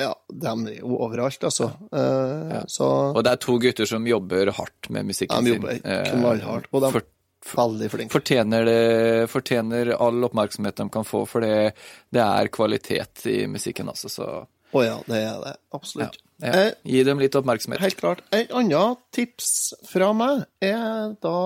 Ja, 0.00 0.10
de 0.32 0.52
er 0.72 0.76
jo 0.80 0.96
overalt, 1.04 1.42
altså. 1.44 1.70
Ja. 1.92 2.62
Så 2.70 2.86
Og 3.14 3.22
det 3.26 3.32
er 3.34 3.40
to 3.42 3.56
gutter 3.60 3.88
som 3.88 4.06
jobber 4.08 4.50
hardt 4.56 4.88
med 4.90 5.08
musikken 5.10 5.36
sin. 5.44 5.44
de 5.44 5.56
jobber 5.58 5.80
Eh, 5.84 6.12
knallhardt, 6.14 6.70
og 6.72 6.84
de 6.86 6.90
for, 6.94 7.08
veldig 7.56 7.90
flinke. 7.92 8.12
fortjener, 8.14 8.64
det, 8.64 9.30
fortjener 9.32 9.92
all 9.96 10.24
oppmerksomhet 10.28 10.76
de 10.80 10.88
kan 10.92 11.04
få, 11.08 11.22
for 11.28 11.44
det, 11.44 11.74
det 12.10 12.22
er 12.24 12.48
kvalitet 12.52 13.26
i 13.30 13.46
musikken, 13.50 13.88
altså. 13.92 14.08
Så 14.12 14.28
Å 14.72 14.84
ja, 14.86 14.96
det 15.06 15.18
er 15.26 15.38
det. 15.44 15.54
Absolutt. 15.74 16.18
ja. 16.40 16.52
Eh, 16.54 16.72
gi 16.86 17.02
dem 17.04 17.18
litt 17.20 17.34
oppmerksomhet. 17.34 17.80
Helt 17.82 17.98
klart. 18.00 18.20
Et 18.32 18.50
annet 18.54 18.98
tips 19.12 19.74
fra 19.90 20.12
meg 20.16 20.44
er 20.62 21.16
da 21.20 21.36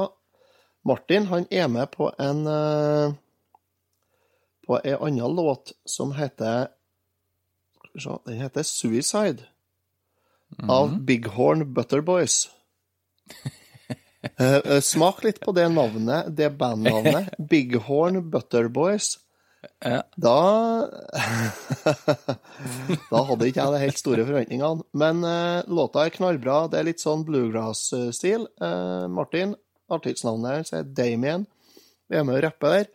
Martin 0.84 1.26
han 1.30 1.46
er 1.50 1.68
med 1.72 1.88
på 1.90 2.10
en 2.20 2.46
eh, 2.46 3.14
på 4.66 4.78
en 4.84 4.98
annen 5.08 5.34
låt 5.36 5.72
som 5.88 6.12
heter 6.16 6.68
Den 7.94 8.40
heter 8.40 8.62
Suicide. 8.66 9.46
Av 10.68 11.00
Bighorn 11.02 11.74
Butterboys. 11.74 12.50
Eh, 14.38 14.80
smak 14.80 15.24
litt 15.24 15.40
på 15.40 15.52
det 15.52 15.68
navnet, 15.68 16.30
det 16.36 16.50
bandnavnet. 16.58 17.34
Bighorn 17.50 18.30
Butterboys. 18.30 19.18
Ja. 19.84 20.02
Da 20.16 20.38
Da 23.10 23.22
hadde 23.28 23.48
ikke 23.48 23.62
jeg 23.62 23.72
de 23.72 23.82
helt 23.82 24.00
store 24.00 24.26
forventningene. 24.26 24.84
Men 24.96 25.22
uh, 25.24 25.64
låta 25.68 26.04
er 26.04 26.14
knallbra. 26.14 26.64
Det 26.72 26.80
er 26.80 26.88
litt 26.88 27.04
sånn 27.04 27.24
bluegrass-stil. 27.28 28.48
Uh, 28.60 29.06
Martin, 29.12 29.54
artistnavnet 29.92 30.58
hans 30.58 30.74
er 30.76 30.84
Damien. 30.88 31.46
Vi 32.08 32.18
er 32.18 32.26
med 32.26 32.38
og 32.40 32.44
rapper 32.48 32.78
der. 32.78 32.92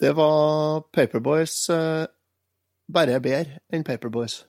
Det 0.00 0.14
var 0.16 0.86
Paperboys 0.94 1.56
bare 2.92 3.20
bedre 3.22 3.60
enn 3.72 3.84
Paperboys. 3.86 4.40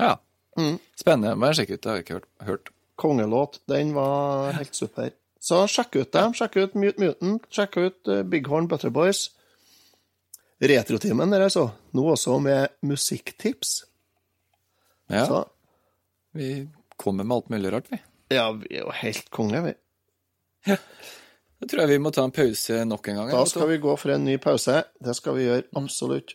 Ja. 0.00 0.16
Mm. 0.58 0.78
Spennende. 0.96 1.34
Må 1.36 1.50
jeg 1.50 1.60
sjekke 1.62 1.76
ut. 1.78 1.82
Det 1.84 1.90
har 1.90 1.98
jeg 2.00 2.06
ikke 2.06 2.18
hørt. 2.18 2.28
hørt. 2.48 2.72
Kongelåt. 2.96 3.58
Den 3.68 3.90
var 3.96 4.54
helt 4.56 4.74
super. 4.76 5.10
Så 5.46 5.62
sjekk 5.70 5.98
ut 6.00 6.12
dem. 6.16 6.32
Sjekk 6.36 6.56
ut 6.62 6.78
Mute 6.80 7.02
Mutant. 7.02 7.44
Sjekk 7.52 7.76
ut 7.82 8.08
eh, 8.12 8.22
Bighorn 8.26 8.68
Butterboys. 8.70 9.26
Retrotimen 10.62 11.30
der, 11.34 11.44
altså. 11.50 11.66
Nå 11.92 12.06
også 12.14 12.38
med 12.40 12.72
musikktips. 12.86 13.82
Ja, 15.12 15.26
Så 15.28 15.42
vi 16.34 16.66
kommer 16.98 17.24
med 17.24 17.36
alt 17.36 17.50
mulig 17.52 17.70
rart, 17.72 17.90
vi. 17.92 17.98
ja, 18.34 18.48
vi 18.52 18.66
er 18.74 18.80
jo 18.86 18.90
helt 18.96 19.28
konge, 19.30 19.60
vi. 19.68 19.74
Ja. 20.66 20.76
Da 21.60 21.68
tror 21.70 21.80
jeg 21.84 21.92
vi 21.92 21.98
må 22.02 22.10
ta 22.12 22.24
en 22.26 22.32
pause 22.34 22.80
nok 22.88 23.06
en 23.08 23.20
gang. 23.20 23.30
Da 23.30 23.44
skal 23.48 23.68
vi 23.70 23.76
gå 23.84 23.92
for 24.00 24.12
en 24.16 24.24
ny 24.26 24.34
pause. 24.42 24.80
Det 24.98 25.14
skal 25.16 25.36
vi 25.38 25.44
gjøre, 25.46 25.62
absolutt. 25.78 26.34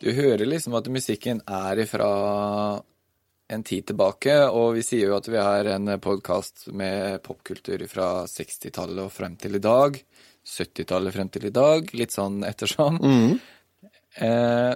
Du 0.00 0.10
hører 0.12 0.44
liksom 0.44 0.74
at 0.76 0.88
musikken 0.92 1.40
er 1.48 1.80
ifra 1.86 2.08
en 3.48 3.62
tid 3.64 3.86
tilbake, 3.88 4.34
og 4.50 4.74
vi 4.76 4.82
sier 4.84 5.08
jo 5.08 5.16
at 5.16 5.28
vi 5.30 5.38
er 5.40 5.70
en 5.76 5.94
podkast 6.02 6.66
med 6.76 7.22
popkultur 7.24 7.86
fra 7.88 8.08
60-tallet 8.28 9.04
og 9.06 9.12
frem 9.14 9.38
til 9.40 9.56
i 9.56 9.62
dag. 9.62 9.96
70-tallet 10.46 11.14
frem 11.14 11.30
til 11.32 11.48
i 11.48 11.54
dag, 11.54 11.92
litt 11.96 12.14
sånn 12.14 12.42
ettersom. 12.46 13.00
Eh, 14.16 14.72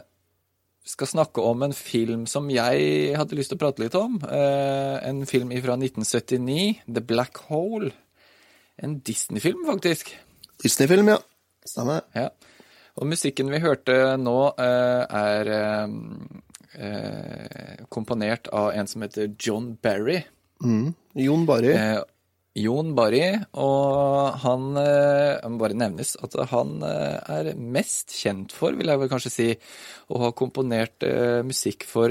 vi 0.81 0.93
skal 0.95 1.11
snakke 1.11 1.45
om 1.47 1.66
en 1.66 1.76
film 1.76 2.24
som 2.31 2.49
jeg 2.51 3.12
hadde 3.18 3.37
lyst 3.39 3.53
til 3.53 3.61
å 3.61 3.62
prate 3.66 3.85
litt 3.85 3.99
om. 3.99 4.16
Eh, 4.24 4.97
en 5.07 5.24
film 5.28 5.53
fra 5.61 5.76
1979, 5.76 6.87
The 6.89 7.05
Black 7.05 7.45
Hole. 7.51 7.93
En 8.81 9.03
Disney-film, 9.05 9.66
faktisk. 9.68 10.14
Disney-film, 10.62 11.12
ja. 11.12 11.20
Stemmer. 11.68 12.07
Ja. 12.16 12.31
Og 12.99 13.09
musikken 13.11 13.51
vi 13.53 13.62
hørte 13.62 13.97
nå, 14.20 14.38
eh, 14.59 15.03
er 15.20 15.51
eh, 15.57 15.93
eh, 16.86 17.84
komponert 17.93 18.51
av 18.53 18.72
en 18.74 18.88
som 18.91 19.05
heter 19.05 19.34
John 19.38 19.74
Barry. 19.82 20.22
Jon 21.14 21.47
Barry. 21.49 21.74
Jon 22.59 22.95
Barry, 22.99 23.22
og 23.62 24.41
han 24.43 24.64
må 24.74 25.61
bare 25.61 25.76
nevnes 25.78 26.16
at 26.18 26.34
han 26.51 26.82
er 26.82 27.53
mest 27.55 28.11
kjent 28.11 28.51
for, 28.53 28.74
vil 28.74 28.91
jeg 28.91 29.01
vel 29.01 29.11
kanskje 29.12 29.30
si, 29.32 29.47
å 30.11 30.18
ha 30.24 30.32
komponert 30.36 31.07
musikk 31.47 31.86
for 31.86 32.11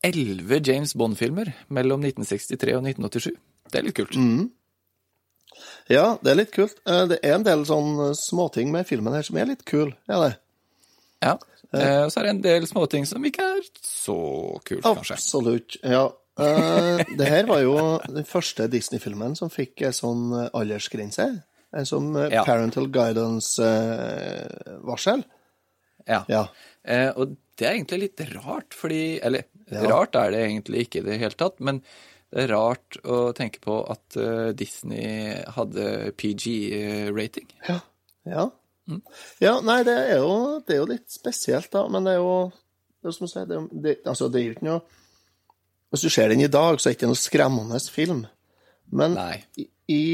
elleve 0.00 0.62
James 0.64 0.96
Bond-filmer 0.96 1.52
mellom 1.76 2.08
1963 2.08 2.78
og 2.78 2.88
1987. 2.88 3.36
Det 3.68 3.82
er 3.82 3.86
litt 3.86 4.00
kult. 4.00 4.16
Ja, 5.88 6.18
det 6.22 6.30
er 6.32 6.36
litt 6.36 6.52
kult. 6.52 6.76
Eh, 6.86 7.06
Det 7.10 7.18
er 7.22 7.34
en 7.34 7.42
del 7.46 7.64
sånn 7.68 8.14
småting 8.14 8.70
med 8.72 8.86
filmen 8.86 9.12
her 9.14 9.22
som 9.22 9.36
er 9.36 9.46
litt 9.46 9.64
kul. 9.64 9.94
er 10.08 10.20
det. 10.28 10.36
Ja. 11.22 11.38
Eh, 11.72 12.02
og 12.04 12.10
så 12.10 12.20
er 12.20 12.22
det 12.24 12.30
en 12.30 12.40
del 12.42 12.66
småting 12.66 13.06
som 13.06 13.22
ikke 13.24 13.42
er 13.56 13.60
så 13.82 14.16
kult, 14.64 14.82
kanskje. 14.82 15.14
Absolutt. 15.14 15.76
Ja. 15.84 16.06
Eh, 16.40 17.04
det 17.18 17.28
her 17.28 17.46
var 17.46 17.60
jo 17.62 17.76
den 18.08 18.24
første 18.24 18.68
Disney-filmen 18.72 19.36
som 19.36 19.50
fikk 19.50 19.82
en 19.86 19.92
sånn 19.92 20.24
eh, 20.44 20.48
aldersgrense. 20.54 21.28
En 21.72 21.86
sånn 21.86 22.16
eh, 22.18 22.30
Ja. 22.34 22.44
parental 22.44 22.88
guidance-varsel. 23.90 25.22
Ja. 26.08 26.24
ja. 26.28 26.44
Eh, 26.84 27.10
og 27.14 27.36
det 27.60 27.66
er 27.68 27.74
egentlig 27.76 28.00
litt 28.06 28.20
rart, 28.34 28.72
fordi 28.74 29.20
Eller 29.22 29.44
Ja. 29.70 29.84
rart 29.86 30.16
er 30.16 30.30
det 30.32 30.40
egentlig 30.48 30.88
ikke 30.88 30.98
i 30.98 31.06
det 31.06 31.18
hele 31.20 31.36
tatt, 31.38 31.60
men 31.60 31.82
det 32.30 32.44
er 32.44 32.52
rart 32.54 32.98
å 33.02 33.32
tenke 33.34 33.62
på 33.64 33.80
at 33.90 34.16
eh, 34.20 34.50
Disney 34.54 35.34
hadde 35.56 36.12
PG-rating. 36.20 37.48
Ja. 37.66 37.80
Ja. 38.28 38.44
ja, 39.42 39.54
nei, 39.64 39.80
det 39.86 39.96
er, 39.96 40.20
jo, 40.20 40.60
det 40.62 40.76
er 40.76 40.82
jo 40.82 40.90
litt 40.92 41.08
spesielt, 41.10 41.70
da. 41.74 41.86
Men 41.90 42.06
det 42.06 42.14
er 42.16 42.20
jo 42.22 42.34
det 43.00 43.08
er 43.08 43.16
som 43.16 43.26
å 43.26 43.30
si, 43.32 43.42
det, 43.48 43.60
det, 43.82 43.94
altså, 44.04 44.28
det 44.28 44.40
er 44.40 44.44
jo 44.44 44.54
ikke 44.56 44.66
noe 44.66 44.80
Hvis 45.90 46.04
du 46.04 46.12
ser 46.12 46.30
den 46.30 46.44
i 46.44 46.50
dag, 46.52 46.78
så 46.78 46.88
er 46.88 46.92
det 46.92 47.00
ikke 47.00 47.10
noe 47.10 47.18
skremmende 47.18 47.80
film. 47.90 48.20
Men 48.94 49.16
Nei. 49.16 49.40
i, 49.58 49.66
i 49.90 50.04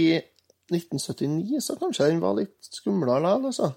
1979 0.72 1.60
så 1.64 1.76
kanskje 1.80 2.08
den 2.08 2.22
var 2.22 2.38
litt 2.38 2.56
skumlere 2.64 3.20
likevel, 3.20 3.50
altså. 3.50 3.74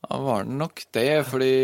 Ja, 0.00 0.20
var 0.22 0.46
den 0.46 0.60
nok 0.60 0.84
det, 0.94 1.08
fordi 1.28 1.54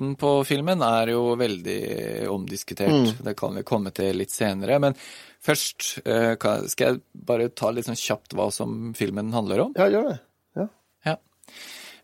slutten 0.00 0.16
på 0.16 0.44
filmen 0.44 0.80
er 0.82 1.12
jo 1.12 1.36
veldig 1.36 2.28
omdiskutert. 2.30 3.20
Det 3.22 3.34
kan 3.36 3.54
vi 3.54 3.62
komme 3.62 3.90
til 3.92 4.16
litt 4.16 4.30
senere. 4.30 4.78
Men 4.80 4.94
først 5.40 6.00
eh, 6.04 6.36
skal 6.36 6.86
jeg 6.86 7.00
bare 7.12 7.50
ta 7.50 7.70
litt 7.70 7.86
sånn 7.86 7.96
kjapt 7.96 8.34
hva 8.34 8.50
som 8.50 8.94
filmen 8.94 9.32
handler 9.32 9.66
om. 9.66 9.74
Ja, 9.76 9.88
gjør 9.88 10.08
det. 10.10 10.18
Ja. 10.56 10.68
Ja. 11.04 11.16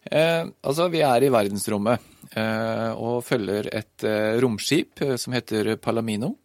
Eh, 0.05 0.47
altså, 0.63 0.89
vi 0.89 1.01
er 1.01 1.23
i 1.23 1.31
verdensrommet 1.33 2.01
eh, 2.37 2.93
og 2.93 3.25
følger 3.25 3.71
et 3.73 4.05
eh, 4.05 4.39
romskip 4.41 5.01
eh, 5.01 5.17
som 5.17 5.33
heter 5.33 5.77
Palamino. 5.77 6.37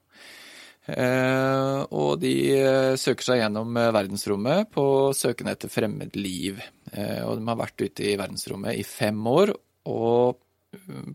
Eh, 0.87 1.81
og 1.93 2.15
de 2.19 2.33
søker 2.97 3.27
seg 3.27 3.43
gjennom 3.43 3.75
verdensrommet 3.75 4.71
på 4.73 4.85
søken 5.13 5.51
etter 5.51 5.69
fremmed 5.69 6.15
liv. 6.15 6.63
Eh, 6.91 7.21
og 7.27 7.37
de 7.37 7.45
har 7.51 7.59
vært 7.59 7.83
ute 7.83 8.07
i 8.07 8.15
verdensrommet 8.17 8.79
i 8.79 8.87
fem 8.87 9.19
år, 9.29 9.53
og 9.91 10.39
mm, 10.39 10.50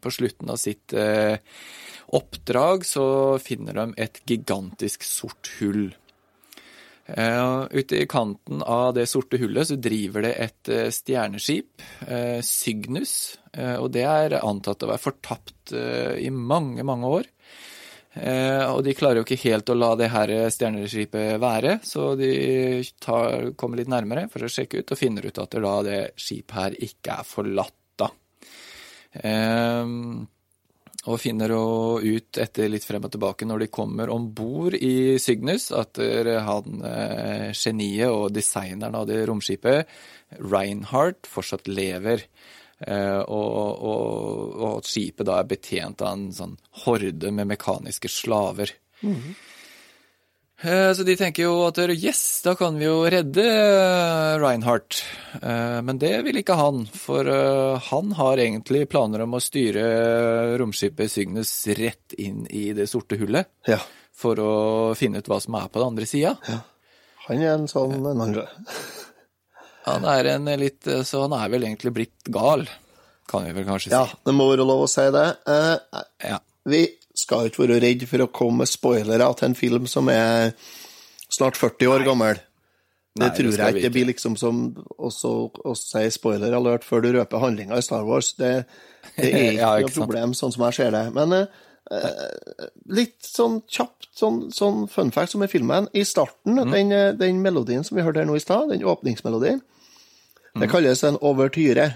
på 0.00 0.10
slutten 0.10 0.50
av 0.50 0.56
sitt 0.56 0.92
eh, 0.92 1.36
oppdrag 2.06 2.84
så 2.86 3.06
finner 3.42 3.78
de 3.80 3.94
et 4.00 4.20
gigantisk 4.28 5.06
sort 5.06 5.50
hull. 5.60 5.88
Eh, 7.06 7.62
ute 7.70 8.02
i 8.02 8.08
kanten 8.10 8.62
av 8.62 8.94
det 8.96 9.06
sorte 9.06 9.38
hullet 9.38 9.68
så 9.68 9.78
driver 9.78 10.26
det 10.26 10.34
et 10.48 10.72
eh, 10.72 10.90
stjerneskip, 10.92 11.86
Cygnus, 12.44 13.38
og 13.56 13.88
det 13.94 14.02
er 14.04 14.34
antatt 14.42 14.82
å 14.84 14.90
være 14.90 15.00
fortapt 15.00 15.72
i 15.72 16.28
mange, 16.28 16.84
mange 16.84 17.08
år. 17.08 17.28
Og 18.16 18.82
de 18.84 18.92
klarer 18.96 19.20
jo 19.20 19.24
ikke 19.24 19.38
helt 19.46 19.70
å 19.72 19.76
la 19.76 19.88
det 19.96 20.10
her 20.12 20.32
stjerneskipet 20.52 21.40
være, 21.40 21.78
så 21.84 22.10
de 22.20 22.28
tar, 23.00 23.54
kommer 23.56 23.80
litt 23.80 23.88
nærmere 23.92 24.26
for 24.32 24.44
å 24.44 24.50
sjekke 24.52 24.82
ut, 24.82 24.92
og 24.92 25.00
finner 25.00 25.24
ut 25.24 25.40
at 25.40 25.56
det, 25.56 25.62
da 25.64 25.74
det 25.86 25.98
skipet 26.20 26.56
her 26.58 26.76
ikke 26.88 27.16
er 27.16 27.28
forlatt, 27.28 27.76
og 31.06 31.20
finner 31.22 31.52
jo 31.54 31.62
ut 32.02 32.38
etter 32.42 32.68
litt 32.68 32.84
frem 32.84 33.04
og 33.06 33.12
tilbake 33.14 33.46
når 33.46 33.62
de 33.62 33.68
kommer 33.72 34.10
om 34.10 34.26
bord 34.34 34.74
i 34.74 35.16
Cygnus, 35.22 35.68
at 35.70 36.00
han 36.48 36.82
eh, 36.82 37.50
geniet 37.54 38.10
og 38.10 38.34
designeren 38.34 38.98
av 38.98 39.06
det 39.06 39.22
romskipet, 39.30 39.86
Reinhardt, 40.42 41.28
fortsatt 41.30 41.70
lever. 41.70 42.26
Eh, 42.80 43.22
og, 43.22 43.84
og, 43.88 44.56
og 44.66 44.88
skipet 44.88 45.24
da 45.28 45.38
er 45.40 45.48
betjent 45.48 46.02
av 46.04 46.12
en 46.12 46.26
sånn 46.34 46.56
horde 46.82 47.30
med 47.32 47.54
mekaniske 47.54 48.10
slaver. 48.12 48.74
Eh, 49.00 49.30
Så 50.56 51.04
de 51.04 51.12
tenker 51.20 51.44
jo 51.44 51.66
at 51.66 51.76
yes, 51.92 52.40
da 52.46 52.54
kan 52.56 52.78
vi 52.80 52.86
jo 52.86 53.02
redde 53.12 53.42
eh, 53.44 54.38
Reinhardt. 54.40 55.02
Eh, 55.42 55.82
Men 55.84 55.98
det 56.00 56.14
vil 56.24 56.38
ikke 56.40 56.56
han, 56.56 56.86
for 56.96 57.28
eh, 57.28 57.76
han 57.90 58.14
har 58.16 58.40
egentlig 58.40 58.86
planer 58.88 59.26
om 59.26 59.36
å 59.36 59.42
styre 59.44 59.84
romskipet 60.56 61.12
Cygnus 61.12 61.52
rett 61.76 62.16
inn 62.16 62.46
i 62.48 62.70
det 62.72 62.88
sorte 62.88 63.18
hullet. 63.20 63.50
Ja. 63.68 63.82
For 64.16 64.40
å 64.40 64.54
finne 64.96 65.20
ut 65.20 65.28
hva 65.28 65.42
som 65.44 65.58
er 65.60 65.68
på 65.68 65.82
den 65.82 65.92
andre 65.92 66.08
sida. 66.08 66.32
Han 67.26 67.42
er 67.44 67.52
en 67.58 67.68
sånn 67.68 67.98
en 68.00 68.24
andre. 68.24 68.46
Han 69.86 70.04
er 70.08 70.32
en 70.32 70.48
litt 70.58 70.86
eh, 70.88 71.04
Så 71.06 71.20
han 71.26 71.34
er 71.36 71.50
vel 71.52 71.68
egentlig 71.68 71.92
blitt 72.00 72.30
gal, 72.32 72.64
kan 73.28 73.44
vi 73.44 73.52
vel 73.54 73.66
kanskje 73.68 73.90
si. 73.90 73.94
Ja, 73.94 74.06
det 74.24 74.34
må 74.34 74.48
være 74.50 74.64
lov 74.66 74.86
å 74.86 74.90
si 74.90 75.04
det. 75.14 75.26
Uh, 75.44 76.00
Ja. 76.24 76.40
vi 76.64 76.86
skal 77.16 77.48
ikke 77.48 77.64
være 77.66 77.80
redd 77.82 78.04
for 78.10 78.24
å 78.24 78.30
komme 78.32 78.62
med 78.64 78.68
spoilere 78.70 79.28
til 79.38 79.48
en 79.50 79.54
film 79.58 79.86
som 79.90 80.08
er 80.12 80.52
snart 81.32 81.56
40 81.58 81.88
år 81.94 82.04
gammel. 82.06 82.40
Det 83.16 83.24
Nei, 83.24 83.30
tror 83.38 83.54
jeg 83.56 83.74
ikke. 83.74 83.82
Det 83.86 83.92
blir 83.94 84.08
liksom 84.10 84.34
som 84.36 84.58
også 85.00 85.30
å 85.64 85.72
si 85.80 86.02
spoiler 86.12 86.52
alert 86.52 86.84
før 86.84 87.00
du 87.06 87.12
røper 87.16 87.40
handlinga 87.40 87.78
i 87.80 87.84
Star 87.86 88.04
Wars. 88.04 88.34
Det, 88.36 88.50
det 89.16 89.30
er 89.32 89.38
ikke 89.54 89.54
Ja, 89.62 89.70
noe 89.72 89.80
ikke 89.86 89.94
sant. 89.94 90.02
problem, 90.04 90.34
sånn 90.36 90.52
som 90.52 90.66
jeg 90.68 90.76
ser 90.76 90.90
det. 90.92 91.04
Men 91.16 91.32
eh, 91.32 91.46
eh, 91.96 92.66
litt 92.92 93.16
sånn 93.24 93.62
kjapt 93.72 94.10
sånn, 94.20 94.42
sånn 94.52 94.84
fun 94.92 95.10
fact 95.16 95.32
som 95.32 95.42
i 95.46 95.48
filmen. 95.48 95.88
I 95.96 96.04
starten, 96.04 96.58
Mm. 96.60 96.72
den, 96.76 96.92
eh, 96.92 97.12
den 97.16 97.40
melodien 97.42 97.84
som 97.88 97.96
vi 97.96 98.04
hørte 98.04 98.20
her 98.20 98.28
nå 98.28 98.36
i 98.36 98.44
stad, 98.44 98.68
den 98.74 98.84
åpningsmelodien, 98.84 99.62
Mm. 100.56 100.60
det 100.60 100.70
kalles 100.72 101.02
en 101.04 101.16
overtyre. 101.20 101.94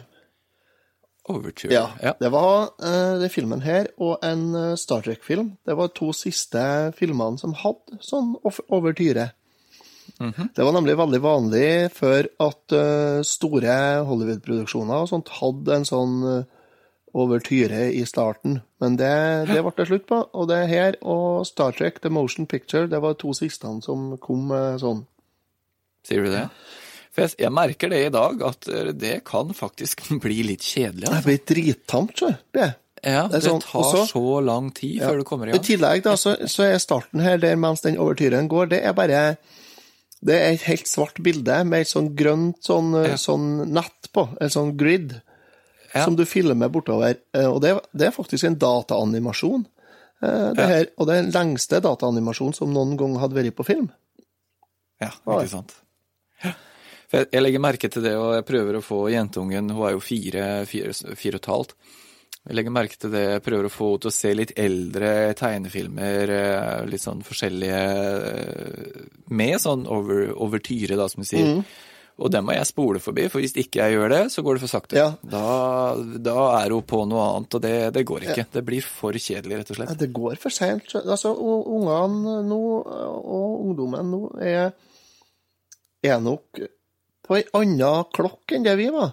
Overture. 1.28 1.72
Ja, 1.72 1.90
ja. 2.02 2.14
det 2.20 2.30
var 2.32 2.70
uh, 2.82 3.18
den 3.20 3.30
filmen 3.30 3.60
her 3.62 3.90
og 4.00 4.22
en 4.24 4.54
eh, 4.56 4.76
Star 4.80 5.04
Trek-film. 5.04 5.52
Det 5.66 5.76
var 5.76 5.92
to 5.94 6.14
siste 6.16 6.62
filmene 6.96 7.38
som 7.38 7.52
hadde 7.54 8.00
sånn 8.00 8.36
overtyre. 8.40 8.64
overtyre. 8.68 9.26
-hmm. 10.18 10.48
Det 10.54 10.64
var 10.64 10.72
nemlig 10.72 10.96
veldig 10.96 11.20
vanlig 11.22 11.90
før 11.92 12.26
at 12.40 12.72
uh, 12.72 13.22
store 13.22 14.04
Hollywood-produksjoner 14.04 14.94
og 14.94 15.08
sånt 15.08 15.28
hadde 15.28 15.76
en 15.76 15.84
sånn 15.84 16.44
overtyre 17.14 17.92
i 17.92 18.04
starten. 18.06 18.60
Men 18.80 18.96
det, 18.96 19.46
det 19.50 19.62
ble 19.62 19.72
det 19.76 19.86
slutt 19.86 20.06
på. 20.06 20.22
Og 20.32 20.48
det 20.48 20.68
her 20.68 20.96
og 21.02 21.46
Star 21.46 21.72
Trek 21.72 22.00
The 22.02 22.10
Motion 22.10 22.46
Picture, 22.46 22.86
det 22.86 23.02
var 23.02 23.14
to 23.18 23.32
siste 23.32 23.66
som 23.82 24.16
kom 24.18 24.50
uh, 24.50 24.78
sånn. 24.78 25.06
Sier 26.06 26.24
du 26.24 26.30
det? 26.32 26.46
For 27.10 27.22
jeg, 27.26 27.34
jeg 27.42 27.50
merker 27.52 27.90
det 27.90 28.04
i 28.06 28.10
dag, 28.14 28.42
at 28.46 28.68
eh, 28.68 28.92
det 28.92 29.24
kan 29.24 29.48
faktisk 29.56 30.04
bli 30.24 30.42
litt 30.46 30.62
kjedelig. 30.62 31.06
Det 31.08 31.14
Altså. 31.16 31.26
blir 31.26 31.40
drittamt, 31.46 32.22
det. 32.54 32.68
Ja, 33.02 33.22
det 33.32 33.40
sånn, 33.42 33.62
tar 33.64 33.80
også- 33.80 34.10
så 34.12 34.40
lang 34.44 34.70
tid 34.76 35.00
Ja. 35.00 35.08
før 35.08 35.18
du 35.18 35.24
kommer 35.24 35.48
i 35.48 35.54
I 35.56 35.58
tillegg 35.64 36.02
da, 36.04 36.12
så, 36.20 36.34
så 36.46 36.66
er 36.68 36.78
starten 36.78 37.20
her 37.24 37.38
der 37.40 37.56
mens 37.56 37.80
den 37.80 37.96
overtyren 37.96 38.46
går, 38.48 38.68
det 38.74 38.82
er 38.84 38.92
bare 38.92 39.22
det 40.22 40.34
er 40.36 40.50
et 40.52 40.66
helt 40.68 40.84
svart 40.86 41.16
bilde 41.24 41.64
med 41.64 41.80
et 41.80 41.88
sånn 41.88 42.10
grønt 42.14 42.58
sånn, 42.62 42.92
Ja. 43.08 43.14
sånn 43.16 43.72
nett 43.72 44.10
på, 44.12 44.26
en 44.38 44.50
sånn 44.52 44.76
grid, 44.76 45.14
Ja. 45.94 46.04
som 46.04 46.14
du 46.14 46.26
filmer 46.26 46.68
bortover. 46.68 47.16
Eh, 47.34 47.46
Og 47.48 47.62
det, 47.62 47.72
det 47.96 48.06
er 48.08 48.12
faktisk 48.12 48.44
en 48.44 48.54
dataanimasjon. 48.60 49.64
eh, 50.22 50.52
Det 50.52 50.66
her, 50.68 50.86
og 50.98 51.06
det 51.08 51.16
er 51.16 51.22
den 51.22 51.32
lengste 51.32 51.80
dataanimasjonen 51.80 52.54
som 52.54 52.70
noen 52.74 52.98
gang 52.98 53.16
hadde 53.16 53.32
vært 53.34 53.56
på 53.56 53.64
film. 53.64 53.90
Ja, 55.00 55.08
ikke 55.26 55.48
sant. 55.48 55.72
Jeg, 57.10 57.26
jeg 57.32 57.42
legger 57.42 57.62
merke 57.62 57.90
til 57.90 58.04
det, 58.06 58.14
og 58.18 58.36
jeg 58.36 58.46
prøver 58.46 58.78
å 58.78 58.84
få 58.84 59.00
jentungen, 59.10 59.72
hun 59.74 59.88
er 59.88 59.96
jo 59.96 60.04
fire, 60.04 60.46
fire, 60.70 60.94
fire 61.18 61.40
og 61.40 61.42
et 61.42 61.50
halvt. 61.50 61.76
Jeg 62.40 62.56
legger 62.56 62.72
merke 62.72 62.96
til 62.96 63.12
det, 63.12 63.24
jeg 63.34 63.44
prøver 63.44 63.66
å 63.68 63.72
få 63.72 63.90
henne 63.90 64.00
til 64.00 64.10
å 64.10 64.16
se 64.16 64.30
litt 64.32 64.52
eldre 64.58 65.10
tegnefilmer, 65.36 66.32
eh, 66.32 66.86
litt 66.88 67.02
sånn 67.02 67.20
forskjellige, 67.26 67.82
eh, 68.30 69.02
med 69.28 69.60
sånn 69.60 69.84
over, 69.90 70.30
overtyre, 70.32 70.96
da, 70.96 71.08
som 71.10 71.20
du 71.20 71.28
sier. 71.28 71.50
Mm. 71.58 71.64
Og 72.20 72.32
det 72.32 72.40
må 72.44 72.52
jeg 72.52 72.68
spole 72.68 73.00
forbi, 73.00 73.26
for 73.32 73.40
hvis 73.40 73.56
ikke 73.60 73.84
jeg 73.84 73.96
gjør 73.96 74.10
det, 74.12 74.22
så 74.32 74.42
går 74.44 74.56
det 74.56 74.62
for 74.64 74.72
sakte. 74.72 74.96
Ja. 74.96 75.10
Da, 75.20 75.44
da 76.20 76.40
er 76.62 76.74
hun 76.74 76.88
på 76.88 77.04
noe 77.08 77.28
annet, 77.28 77.56
og 77.56 77.62
det, 77.64 77.76
det 77.96 78.06
går 78.08 78.26
ikke. 78.28 78.48
Det 78.56 78.64
blir 78.64 78.84
for 78.84 79.16
kjedelig, 79.16 79.60
rett 79.60 79.70
og 79.72 79.76
Ja, 79.76 79.84
slett. 79.84 80.00
Det 80.00 80.12
går 80.16 80.40
for 80.40 80.54
seint. 80.54 80.96
Altså, 81.00 81.32
ungene 81.36 82.40
nå, 82.46 82.60
og 83.20 83.64
ungdommen 83.66 84.12
nå, 84.14 84.26
er, 84.40 84.76
er 86.04 86.20
nok 86.24 86.60
på 87.30 87.38
ei 87.38 87.44
anna 87.54 87.92
klokk 88.10 88.56
enn 88.56 88.64
det 88.66 88.74
vi 88.80 88.88
var. 88.90 89.12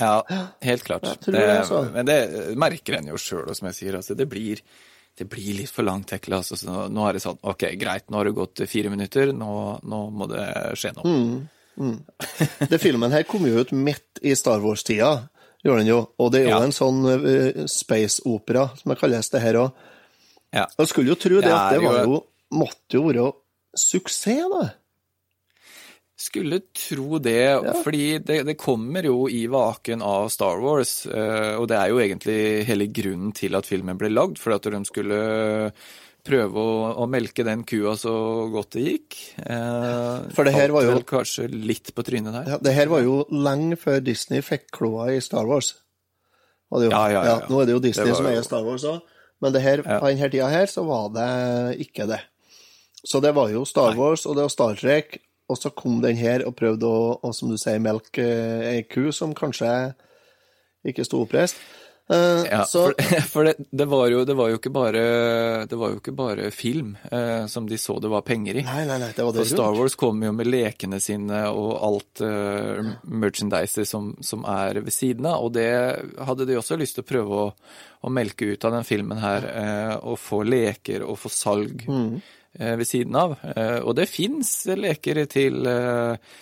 Ja, 0.00 0.22
helt 0.64 0.84
klart. 0.86 1.04
Det, 1.26 1.32
det, 1.34 1.42
altså. 1.58 1.82
Men 1.92 2.06
det 2.08 2.16
merker 2.58 2.96
en 3.00 3.10
jo 3.10 3.18
sjøl, 3.20 3.50
som 3.58 3.66
jeg 3.68 3.76
sier. 3.76 3.96
Altså, 3.98 4.14
det, 4.16 4.24
blir, 4.30 4.62
det 5.18 5.26
blir 5.28 5.58
litt 5.58 5.72
for 5.74 5.84
langt 5.84 6.06
tekle. 6.14 6.38
Altså, 6.38 6.56
så 6.56 6.70
nå, 6.70 6.84
nå 6.94 7.04
er 7.08 7.18
det 7.18 7.24
sånn 7.26 7.40
OK, 7.50 7.66
greit, 7.80 8.06
nå 8.08 8.20
har 8.22 8.30
det 8.30 8.36
gått 8.38 8.62
fire 8.70 8.92
minutter, 8.94 9.34
nå, 9.36 9.50
nå 9.82 10.00
må 10.14 10.30
det 10.30 10.46
skje 10.80 10.94
noe. 10.96 11.12
Mm. 11.76 11.98
Det 12.72 12.78
filmen 12.80 13.12
her 13.14 13.26
kom 13.28 13.44
jo 13.48 13.62
ut 13.64 13.74
midt 13.76 14.20
i 14.24 14.34
Star 14.38 14.60
Wars-tida, 14.64 15.12
gjorde 15.64 15.84
den 15.84 15.92
jo. 15.92 16.00
Og 16.20 16.32
det 16.34 16.42
er 16.42 16.48
jo 16.50 16.56
Ja. 16.56 16.62
en 16.64 16.74
sånn 16.76 17.04
uh, 17.08 17.62
space-opera, 17.70 18.68
som 18.80 18.92
jeg 18.94 19.00
kalles 19.02 19.30
det 19.32 19.40
her 19.44 19.60
òg. 19.66 19.84
Ja. 20.52 20.66
Jeg 20.78 20.88
skulle 20.90 21.12
jo 21.14 21.20
tro 21.20 21.38
det, 21.40 21.52
at 21.52 21.74
det 21.76 21.84
var 21.84 22.04
jo 22.04 22.22
Måtte 22.52 22.98
jo 22.98 23.06
være 23.06 23.22
suksess, 23.80 24.44
da. 24.52 24.66
Skulle 26.22 26.60
tro 26.76 27.18
det, 27.18 27.38
fordi 27.82 28.04
det, 28.22 28.36
det 28.46 28.54
kommer 28.60 29.02
jo 29.08 29.24
i 29.32 29.40
vaken 29.50 30.04
av 30.06 30.28
Star 30.30 30.60
Wars, 30.62 30.92
eh, 31.10 31.56
og 31.58 31.66
det 31.72 31.78
er 31.80 31.90
jo 31.90 31.98
egentlig 32.04 32.36
hele 32.68 32.86
grunnen 32.94 33.32
til 33.34 33.56
at 33.58 33.66
filmen 33.66 33.98
ble 33.98 34.10
lagd, 34.12 34.38
for 34.38 34.54
at 34.54 34.68
de 34.70 34.80
skulle 34.86 35.18
prøve 36.22 36.54
å, 36.62 36.74
å 37.02 37.06
melke 37.10 37.42
den 37.42 37.64
kua 37.66 37.96
så 37.98 38.12
godt 38.52 38.76
det 38.76 38.82
gikk. 38.86 39.16
Eh, 39.42 40.28
For 40.36 40.46
det 40.46 40.52
her 40.54 40.70
var 40.70 40.86
jo- 40.86 41.00
kanskje 41.02 41.48
litt 41.50 41.90
på 41.96 42.04
trynet 42.06 42.36
der. 42.36 42.52
Ja, 42.54 42.58
det 42.62 42.74
her 42.76 42.92
var 42.92 43.02
jo 43.02 43.24
lenge 43.34 43.74
før 43.80 43.98
Disney 44.06 44.44
fikk 44.46 44.68
kloa 44.78 45.08
i 45.16 45.18
Star 45.24 45.48
Wars. 45.50 45.72
Jo. 46.72 46.86
Ja, 46.88 47.02
ja, 47.10 47.18
ja, 47.18 47.24
ja. 47.26 47.38
nå 47.50 47.58
er 47.60 47.66
det 47.68 47.74
jo 47.74 47.80
Disney 47.84 48.06
Det 48.12 48.14
som 48.16 48.30
eier 48.30 48.46
Star 48.46 48.62
Wars 48.64 48.86
òg, 48.88 49.02
men 49.42 49.52
det 49.52 49.60
her, 49.66 49.82
Ja. 49.84 49.98
på 50.00 50.06
denne 50.12 50.30
tida 50.30 50.46
her 50.48 50.70
så 50.70 50.86
var 50.86 51.10
det 51.12 51.80
ikke 51.88 52.06
det. 52.08 52.20
Så 53.04 53.18
det 53.20 53.34
var 53.34 53.50
jo 53.50 53.64
Star. 53.66 53.96
Wars, 53.98 54.22
og 54.30 54.36
det 54.38 54.46
var 54.46 54.54
Star 54.54 54.78
Trek, 54.78 55.18
og 55.50 55.58
så 55.58 55.72
kom 55.74 56.00
den 56.04 56.16
her 56.16 56.46
og 56.46 56.56
prøvde 56.58 56.88
å, 56.88 57.14
og 57.22 57.36
som 57.36 57.52
du 57.52 57.58
sier, 57.60 57.82
melke 57.82 58.24
eh, 58.24 58.66
ei 58.76 58.82
ku 58.88 59.10
som 59.12 59.34
kanskje 59.36 59.70
ikke 60.88 61.06
sto 61.06 61.22
oppreist. 61.22 61.58
Uh, 62.10 62.42
Ja, 62.50 62.64
så 62.66 62.88
for, 62.90 63.12
for 63.32 63.46
det, 63.46 63.54
det, 63.70 63.84
var 63.88 64.08
jo, 64.10 64.24
det 64.26 64.34
var 64.36 64.50
jo 64.50 64.58
ikke 64.58 64.72
bare, 64.74 65.02
det 65.70 65.78
var 65.78 65.92
jo 65.92 66.00
ikke 66.00 66.14
bare 66.18 66.48
film 66.52 66.96
uh, 67.12 67.46
som 67.48 67.68
de 67.70 67.78
så 67.78 67.94
det 68.02 68.10
var 68.10 68.24
penger 68.26 68.58
i. 68.58 68.64
Nei, 68.66 68.82
nei, 68.88 68.98
nei, 69.00 69.12
det 69.14 69.22
var 69.22 69.36
det 69.36 69.44
For 69.44 69.52
Star. 69.52 69.78
Wars 69.78 69.94
kom 69.98 70.18
jo 70.26 70.32
med 70.34 70.50
lekene 70.50 70.98
sine 71.00 71.44
og 71.54 71.70
alt 71.78 72.24
uh, 72.26 72.92
merchandiset 73.06 73.88
som, 73.88 74.12
som 74.20 74.42
er 74.50 74.82
ved 74.82 74.92
siden 74.92 75.30
av, 75.30 75.46
og 75.46 75.54
det 75.54 75.70
hadde 76.26 76.48
de 76.50 76.58
også 76.58 76.76
lyst 76.80 76.98
til 76.98 77.06
å 77.06 77.10
prøve 77.12 77.40
å, 77.46 77.48
å 78.02 78.12
melke 78.12 78.50
ut 78.50 78.66
av 78.68 78.78
den 78.80 78.88
filmen 78.88 79.22
her, 79.22 79.50
Uh, 79.52 79.96
og 80.12 80.18
få 80.18 80.42
leker 80.46 81.04
og 81.06 81.18
få 81.22 81.30
salg 81.32 81.84
Mm. 81.86 82.20
Eh, 82.58 82.74
ved 82.78 82.88
siden 82.88 83.16
av. 83.18 83.36
Eh, 83.56 83.78
og 83.80 83.96
det 83.98 84.08
fins 84.10 84.50
leker 84.78 85.22
til 85.30 85.66
eh, 85.68 86.32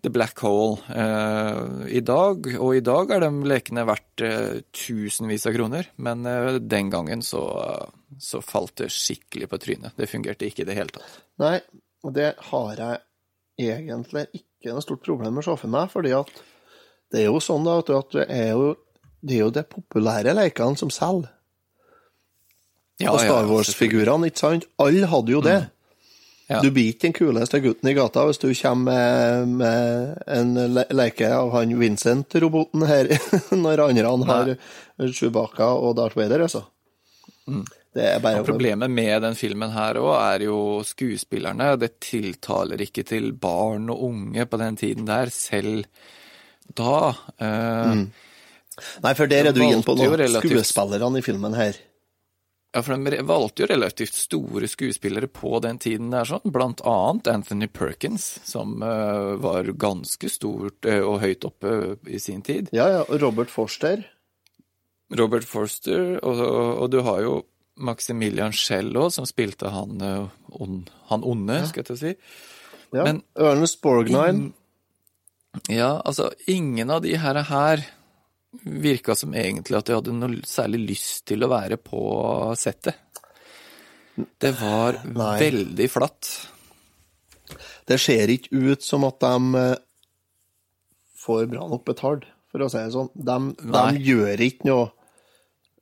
The 0.00 0.12
Black 0.12 0.40
Hole 0.40 0.80
i 1.92 2.00
dag, 2.00 2.46
og 2.56 2.70
i 2.72 2.80
dag 2.80 3.10
er 3.12 3.20
de 3.20 3.50
lekene 3.50 3.82
verdt 3.84 4.22
tusenvis 4.72 5.44
av 5.44 5.52
kroner, 5.52 5.90
men 6.00 6.24
den 6.64 6.88
gangen 6.88 7.20
så, 7.20 7.42
så 8.16 8.40
falt 8.40 8.78
det 8.80 8.88
skikkelig 8.94 9.50
på 9.50 9.58
trynet. 9.60 9.98
Det 10.00 10.08
fungerte 10.08 10.48
ikke 10.48 10.64
i 10.64 10.68
det 10.70 10.78
hele 10.78 10.94
tatt. 10.94 11.18
Nei, 11.44 11.58
og 12.00 12.16
det 12.16 12.30
har 12.48 12.80
jeg 12.80 13.74
egentlig 13.74 14.24
ikke 14.40 14.72
noe 14.72 14.86
stort 14.86 15.04
problem 15.04 15.36
med 15.36 15.44
å 15.44 15.50
se 15.50 15.58
for 15.66 15.74
meg, 15.76 15.92
fordi 15.92 16.16
at 16.16 16.32
det 17.12 17.20
er 17.20 17.28
jo 17.28 17.44
sånn 17.44 17.68
da, 17.68 17.76
at 17.84 18.16
det 18.16 18.24
er 18.24 18.54
jo 18.54 18.72
det 19.20 19.36
er 19.36 19.44
jo 19.44 19.52
de 19.52 19.64
populære 19.68 20.32
lekene 20.36 20.80
som 20.80 20.92
selger. 20.92 21.28
Ja, 23.00 23.12
og 23.14 23.20
Star 23.22 23.46
Wars-figurene, 23.48 24.28
ikke 24.30 24.42
sant? 24.42 24.66
Alle 24.78 25.06
hadde 25.08 25.32
jo 25.32 25.40
det. 25.44 25.58
Ja. 26.50 26.58
Du 26.64 26.70
blir 26.74 26.88
ikke 26.90 27.06
den 27.06 27.12
kuleste 27.14 27.60
gutten 27.62 27.88
i 27.88 27.94
gata 27.94 28.24
hvis 28.26 28.40
du 28.42 28.48
kommer 28.58 29.44
med, 29.46 29.52
med 29.60 30.22
en 30.26 30.54
le 30.74 30.82
leke 30.90 31.28
av 31.30 31.52
han 31.54 31.76
Vincent-roboten 31.78 32.82
her, 32.90 33.06
når 33.64 33.84
andre 33.86 34.10
han 34.10 34.24
har 34.26 34.50
Chewbacca 35.14 35.68
og 35.78 35.94
Darth 36.00 36.18
Vader, 36.18 36.42
altså. 36.48 36.64
Det 37.94 38.02
er 38.06 38.18
bare 38.22 38.42
Problemet 38.46 38.90
med 38.90 39.22
den 39.24 39.34
filmen 39.38 39.70
her 39.74 39.96
òg 39.98 40.12
er 40.18 40.44
jo 40.46 40.58
skuespillerne. 40.86 41.72
Det 41.80 41.92
tiltaler 42.02 42.82
ikke 42.84 43.02
til 43.06 43.32
barn 43.32 43.88
og 43.90 44.02
unge 44.10 44.44
på 44.46 44.58
den 44.60 44.76
tiden 44.78 45.06
der, 45.08 45.30
selv 45.34 45.86
da. 46.78 47.14
Eh, 47.38 48.04
Nei, 49.04 49.14
for 49.18 49.26
der 49.30 49.50
er 49.50 49.52
du 49.56 49.62
inne 49.64 49.82
på 49.86 49.96
noe. 49.98 50.16
relativt- 50.16 50.50
Skuespillerne 50.66 51.18
i 51.18 51.24
filmen 51.26 51.54
her. 51.58 51.78
Ja, 52.70 52.84
for 52.86 52.94
de 52.94 53.22
valgte 53.26 53.64
jo 53.64 53.68
relativt 53.72 54.14
store 54.14 54.68
skuespillere 54.70 55.26
på 55.26 55.58
den 55.64 55.80
tiden 55.82 56.12
der, 56.12 56.28
sånn. 56.28 56.52
Blant 56.54 56.84
annet 56.86 57.26
Anthony 57.32 57.66
Perkins, 57.66 58.28
som 58.46 58.76
uh, 58.84 59.34
var 59.42 59.72
ganske 59.74 60.30
stort 60.30 60.86
uh, 60.86 61.00
og 61.02 61.18
høyt 61.24 61.46
oppe 61.48 61.72
i 62.06 62.20
sin 62.22 62.44
tid. 62.46 62.70
Ja, 62.76 62.86
ja, 62.94 63.02
og 63.08 63.18
Robert 63.24 63.50
Forster. 63.50 64.04
Robert 65.18 65.48
Forster, 65.50 66.20
og, 66.22 66.44
og 66.84 66.86
du 66.92 67.00
har 67.02 67.24
jo 67.24 67.34
Maximilian 67.80 68.52
Cello, 68.54 69.08
som 69.10 69.26
spilte 69.26 69.70
han, 69.72 70.00
eh, 70.04 70.26
on, 70.60 70.82
han 71.10 71.24
onde, 71.26 71.62
skal 71.66 71.82
jeg 71.82 71.88
til 71.88 71.96
å 71.96 72.00
si. 72.00 72.14
Ja. 72.92 73.04
Men- 73.04 73.22
Ernest 73.34 73.80
Borgnine. 73.82 74.52
Ja, 75.66 76.00
altså, 76.04 76.30
ingen 76.46 76.90
av 76.90 77.02
de 77.02 77.16
her, 77.18 77.42
her 77.42 77.82
virka 78.50 79.14
som 79.14 79.34
egentlig 79.34 79.78
at 79.78 79.86
de 79.86 79.96
hadde 79.96 80.14
noe 80.16 80.40
særlig 80.48 80.82
lyst 80.92 81.24
til 81.30 81.44
å 81.44 81.50
være 81.50 81.78
på 81.82 82.00
settet. 82.58 82.98
Det 84.14 84.52
var 84.58 85.00
Nei. 85.06 85.36
veldig 85.40 85.86
flatt. 85.90 86.30
Det 87.88 87.98
ser 87.98 88.30
ikke 88.30 88.58
ut 88.72 88.84
som 88.84 89.06
at 89.08 89.20
de 89.22 89.60
eh, 89.60 89.76
får 91.20 91.46
bra 91.50 91.66
nok 91.70 91.84
betalt, 91.88 92.26
for 92.50 92.62
å 92.64 92.70
si 92.70 92.82
det 92.82 92.94
sånn. 92.94 93.10
De, 93.14 93.38
de 93.70 94.02
gjør 94.10 94.42
ikke 94.46 94.68
noe 94.68 94.88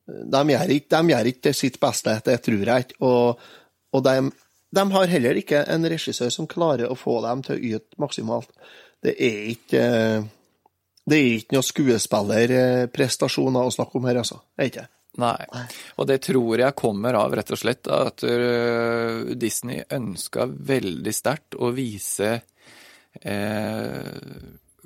De 0.08 0.40
gjør 0.52 0.70
ikke, 0.72 0.88
de 0.94 1.12
gjør 1.12 1.28
ikke 1.32 1.50
sitt 1.56 1.74
beste, 1.80 2.14
det 2.24 2.38
tror 2.44 2.70
jeg 2.70 2.86
ikke. 2.86 2.98
Og, 3.04 3.48
og 3.92 4.04
de, 4.06 4.30
de 4.76 4.84
har 4.94 5.12
heller 5.12 5.40
ikke 5.40 5.66
en 5.68 5.84
regissør 5.92 6.32
som 6.32 6.48
klarer 6.48 6.88
å 6.88 6.96
få 6.96 7.18
dem 7.26 7.44
til 7.44 7.56
å 7.56 7.74
yte 7.74 8.00
maksimalt. 8.00 8.52
Det 9.04 9.12
er 9.12 9.42
ikke 9.52 9.82
eh, 9.84 10.28
Det 11.08 11.18
er 11.18 11.38
ikke 11.38 11.56
noe 11.56 11.66
skuespillerprestasjoner 11.66 13.62
å 13.64 13.74
snakke 13.74 13.98
om 13.98 14.08
her, 14.08 14.20
altså. 14.22 14.38
Det 14.54 14.60
er 14.64 14.70
ikke 14.72 14.84
det. 14.84 14.92
Nei. 15.18 15.64
Og 15.98 16.06
det 16.06 16.20
tror 16.28 16.60
jeg 16.60 16.78
kommer 16.78 17.16
av 17.18 17.32
rett 17.34 17.50
og 17.50 17.58
slett 17.58 17.88
at 17.90 18.22
øh, 18.26 19.34
Disney 19.34 19.82
ønska 19.90 20.46
veldig 20.46 21.14
sterkt 21.14 21.56
å 21.58 21.72
vise 21.74 22.30
eh, 23.26 24.12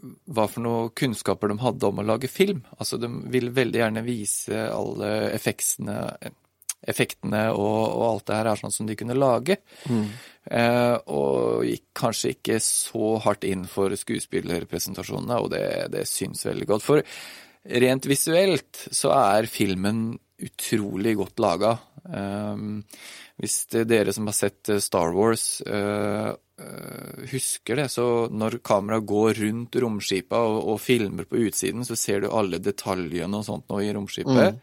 hva 0.02 0.46
for 0.48 0.64
noe 0.64 0.90
kunnskaper 0.96 1.52
de 1.52 1.58
hadde 1.60 1.90
om 1.90 2.00
å 2.00 2.06
lage 2.14 2.30
film. 2.32 2.62
Altså, 2.78 2.96
de 3.02 3.10
vil 3.34 3.52
veldig 3.54 3.82
gjerne 3.82 4.06
vise 4.06 4.64
alle 4.72 5.10
effektene, 5.36 5.98
effektene 6.88 7.46
og, 7.54 7.80
og 7.86 8.04
alt 8.08 8.26
det 8.28 8.38
her 8.38 8.50
er 8.52 8.60
sånn 8.60 8.74
som 8.74 8.88
de 8.88 8.96
kunne 8.98 9.16
lage. 9.18 9.58
Eh, 10.50 10.96
og 11.14 11.62
gikk 11.68 11.86
kanskje 11.94 12.34
ikke 12.34 12.58
så 12.64 13.14
hardt 13.22 13.46
inn 13.46 13.64
for 13.70 13.94
skuespillerpresentasjonene, 13.98 15.38
og 15.38 15.52
det, 15.54 15.64
det 15.94 16.06
syns 16.10 16.46
veldig 16.48 16.68
godt. 16.72 16.86
For 16.86 17.04
rent 17.84 18.08
visuelt 18.10 18.86
så 18.90 19.14
er 19.14 19.50
filmen 19.50 20.10
utrolig 20.42 21.14
godt 21.20 21.42
laga. 21.42 21.76
Eh, 22.02 22.64
hvis 23.42 23.58
det 23.72 23.84
er 23.84 23.90
dere 23.90 24.14
som 24.14 24.28
har 24.28 24.36
sett 24.36 24.70
Star 24.82 25.14
Wars 25.16 25.62
eh, 25.66 26.30
eh, 26.32 27.22
husker 27.32 27.78
det, 27.80 27.88
så 27.90 28.06
når 28.30 28.58
kameraet 28.66 29.06
går 29.08 29.38
rundt 29.44 29.78
romskipa 29.82 30.42
og, 30.46 30.58
og 30.74 30.82
filmer 30.82 31.26
på 31.30 31.40
utsiden, 31.46 31.86
så 31.86 31.98
ser 31.98 32.22
du 32.22 32.30
alle 32.30 32.60
detaljene 32.62 33.40
og 33.40 33.46
sånt 33.46 33.70
nå 33.70 33.80
i 33.82 33.92
romskipet. 33.94 34.58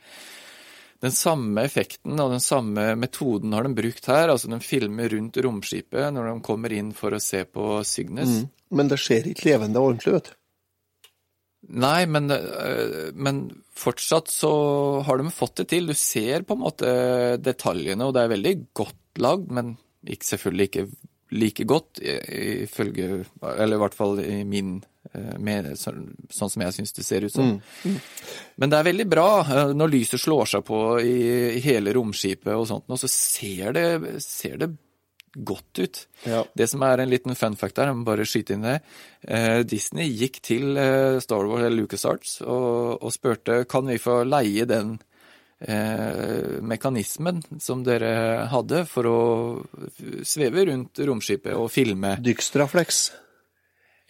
Den 1.00 1.14
samme 1.16 1.64
effekten 1.64 2.20
og 2.20 2.34
den 2.34 2.44
samme 2.44 2.92
metoden 3.00 3.54
har 3.56 3.64
de 3.64 3.72
brukt 3.78 4.10
her. 4.12 4.34
altså 4.34 4.50
De 4.52 4.60
filmer 4.64 5.12
rundt 5.14 5.40
romskipet 5.40 6.12
når 6.16 6.28
de 6.28 6.34
kommer 6.44 6.76
inn 6.76 6.92
for 6.96 7.16
å 7.16 7.22
se 7.24 7.46
på 7.48 7.80
Cygnus. 7.88 8.42
Men 8.70 8.92
det 8.92 9.00
ser 9.02 9.30
ikke 9.30 9.48
levende 9.48 9.80
og 9.80 9.94
ordentlig 9.94 10.20
ut. 10.20 10.34
Nei, 11.70 12.06
men, 12.08 12.32
øh, 12.32 13.12
men 13.14 13.44
fortsatt 13.76 14.32
så 14.32 14.52
har 15.06 15.20
de 15.20 15.32
fått 15.32 15.62
det 15.62 15.70
til. 15.74 15.92
Du 15.92 15.96
ser 15.98 16.44
på 16.48 16.56
en 16.56 16.64
måte 16.64 16.92
detaljene, 17.44 18.08
og 18.08 18.16
det 18.16 18.24
er 18.24 18.34
veldig 18.34 18.54
godt 18.80 19.22
lagd, 19.24 19.52
men 19.56 19.74
ikke, 20.08 20.30
selvfølgelig 20.32 20.70
ikke 20.70 20.86
like 21.36 21.66
godt, 21.70 22.00
ifølge 22.02 23.26
Eller 23.44 23.76
i 23.76 23.82
hvert 23.84 23.98
fall 23.98 24.20
i 24.24 24.44
min 24.48 24.80
med, 25.40 25.72
sånn, 25.80 26.10
sånn 26.30 26.52
som 26.52 26.64
jeg 26.66 26.76
syns 26.76 26.94
det 26.94 27.06
ser 27.08 27.26
ut 27.26 27.34
som. 27.34 27.56
Men 28.60 28.72
det 28.72 28.78
er 28.78 28.88
veldig 28.90 29.06
bra 29.10 29.30
øh, 29.42 29.72
når 29.78 29.94
lyset 29.94 30.22
slår 30.22 30.52
seg 30.52 30.66
på 30.68 30.82
i, 31.02 31.16
i 31.56 31.64
hele 31.64 31.94
romskipet 31.96 32.52
og 32.54 32.68
sånt, 32.70 32.86
og 32.92 33.00
så 33.00 33.10
ser 33.12 33.74
det, 33.78 33.88
ser 34.26 34.60
det 34.62 34.74
godt 35.34 35.80
ut. 35.80 36.00
Ja. 36.24 36.44
Det 36.54 36.68
som 36.68 36.84
er 36.86 37.02
en 37.02 37.12
liten 37.12 37.36
fun 37.38 37.56
fact 37.60 37.78
der, 37.78 37.92
jeg 37.92 38.00
må 38.00 38.08
bare 38.08 38.28
skyte 38.28 38.56
inn 38.56 38.66
det. 38.66 38.80
Eh, 39.22 39.62
Disney 39.68 40.10
gikk 40.10 40.42
til 40.46 40.78
eh, 40.80 41.20
Star 41.24 41.48
Wars 41.48 41.64
eller 41.66 41.84
LucasArts 41.84 42.40
og, 42.46 43.00
og 43.04 43.14
spurte 43.14 43.64
kan 43.70 43.88
vi 43.90 44.00
få 44.02 44.22
leie 44.28 44.66
den 44.70 44.98
eh, 45.62 46.60
mekanismen 46.66 47.44
som 47.62 47.86
dere 47.86 48.50
hadde 48.52 48.84
for 48.90 49.10
å 49.10 49.20
sveve 50.26 50.68
rundt 50.72 51.02
romskipet 51.06 51.56
og 51.56 51.70
filme. 51.74 52.18
Dykstraflex. 52.26 53.10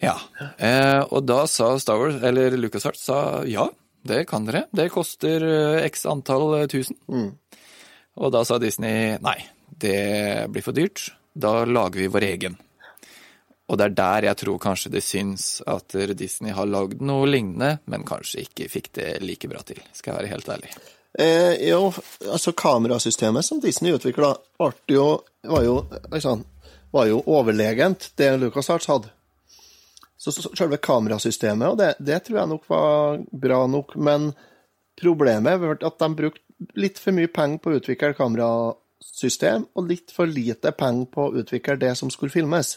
Ja. 0.00 0.16
Eh, 0.58 1.00
og 1.12 1.24
da 1.28 1.44
sa 1.50 1.74
Star 1.80 2.00
Wars, 2.00 2.22
eller 2.24 2.56
LucasArts 2.56 3.04
sa 3.10 3.20
ja, 3.48 3.68
det 4.02 4.24
kan 4.30 4.46
dere. 4.48 4.64
Det 4.72 4.88
koster 4.92 5.44
eh, 5.44 5.84
x 5.90 6.06
antall 6.08 6.64
tusen. 6.72 6.96
tusen. 7.06 7.36
Og 8.20 8.32
da 8.34 8.42
sa 8.44 8.58
Disney 8.60 9.16
nei, 9.22 9.36
det 9.68 10.48
blir 10.52 10.64
for 10.64 10.76
dyrt. 10.76 11.10
Da 11.32 11.64
lager 11.64 12.00
vi 12.02 12.10
vår 12.10 12.26
egen. 12.32 12.56
Og 13.70 13.78
det 13.78 13.86
er 13.86 13.98
der 14.00 14.26
jeg 14.26 14.38
tror 14.40 14.58
kanskje 14.58 14.90
det 14.96 15.02
syns 15.06 15.60
at 15.70 15.94
Disney 16.18 16.50
har 16.56 16.66
lagd 16.66 17.04
noe 17.06 17.28
lignende, 17.28 17.76
men 17.86 18.06
kanskje 18.08 18.42
ikke 18.48 18.66
fikk 18.72 18.90
det 18.98 19.10
like 19.22 19.50
bra 19.50 19.62
til, 19.62 19.78
skal 19.94 20.12
jeg 20.12 20.18
være 20.18 20.32
helt 20.32 20.50
ærlig. 20.56 20.72
Eh, 21.18 21.68
jo, 21.68 21.92
altså 22.26 22.52
kamerasystemet 22.52 23.46
som 23.46 23.60
Disney 23.62 23.94
utvikla, 23.94 24.34
var 24.58 24.74
jo, 24.90 25.06
var 25.46 25.62
jo, 25.62 25.76
liksom, 26.10 26.42
var 26.90 27.06
jo 27.10 27.22
overlegent 27.30 28.10
det 28.18 28.32
LucasArts 28.42 28.90
hadde. 28.90 29.14
Så, 30.20 30.32
så 30.36 30.50
selve 30.52 30.76
kamerasystemet, 30.84 31.64
og 31.70 31.78
det, 31.80 31.94
det 32.04 32.18
tror 32.26 32.42
jeg 32.42 32.50
nok 32.50 32.66
var 32.68 33.22
bra 33.44 33.62
nok, 33.72 33.94
men 33.96 34.26
problemet 35.00 35.62
var 35.62 35.78
at 35.80 35.96
de 36.02 36.08
brukte 36.18 36.44
litt 36.76 37.00
for 37.00 37.16
mye 37.16 37.30
penger 37.32 37.62
på 37.62 37.72
å 37.72 37.78
utvikle 37.78 38.12
kamerasystem, 38.18 39.64
og 39.72 39.88
litt 39.88 40.12
for 40.12 40.28
lite 40.28 40.74
penger 40.76 41.08
på 41.14 41.24
å 41.24 41.32
utvikle 41.40 41.78
det 41.80 41.94
som 41.96 42.12
skulle 42.12 42.34
filmes. 42.34 42.74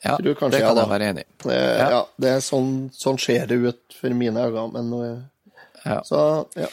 Ja, 0.00 0.16
det 0.22 0.36
kan 0.38 0.52
jeg, 0.52 0.64
jeg 0.64 0.88
være 0.88 1.12
enig 1.12 1.24
i. 1.26 1.28
Ja. 1.50 1.86
ja. 1.92 2.02
det 2.20 2.34
er 2.38 2.42
sånn, 2.44 2.72
sånn 2.94 3.20
ser 3.20 3.48
det 3.50 3.60
ut 3.60 3.96
for 4.00 4.16
mine 4.16 4.48
øyne, 4.48 4.68
men 4.76 4.92
Ja. 5.86 6.00
Så, 6.08 6.20
ja. 6.56 6.68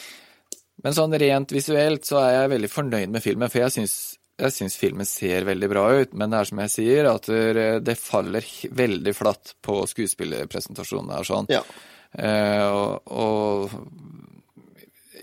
Men 0.84 0.96
sånn 0.96 1.14
rent 1.20 1.52
visuelt 1.54 2.08
så 2.08 2.18
er 2.20 2.32
jeg 2.34 2.52
veldig 2.56 2.70
fornøyd 2.72 3.12
med 3.12 3.24
filmen, 3.24 3.52
for 3.52 3.64
jeg 3.64 3.76
syns, 3.76 3.94
jeg 4.38 4.52
syns 4.52 4.76
filmen 4.76 5.06
ser 5.06 5.44
veldig 5.46 5.68
bra 5.70 5.84
ut. 6.00 6.14
Men 6.14 6.30
det 6.30 6.38
er 6.40 6.44
som 6.50 6.58
jeg 6.64 6.70
sier, 6.74 7.06
at 7.10 7.26
det- 7.26 7.84
det 7.84 7.98
faller 7.98 8.40
veldig 8.70 9.14
flatt 9.14 9.54
på 9.62 9.86
skuespillerpresentasjonene 9.86 11.18
og 11.18 11.24
sånn. 11.26 11.46
ja. 11.48 11.62
Eh, 12.16 12.62
og, 12.70 13.02
og 13.10 13.70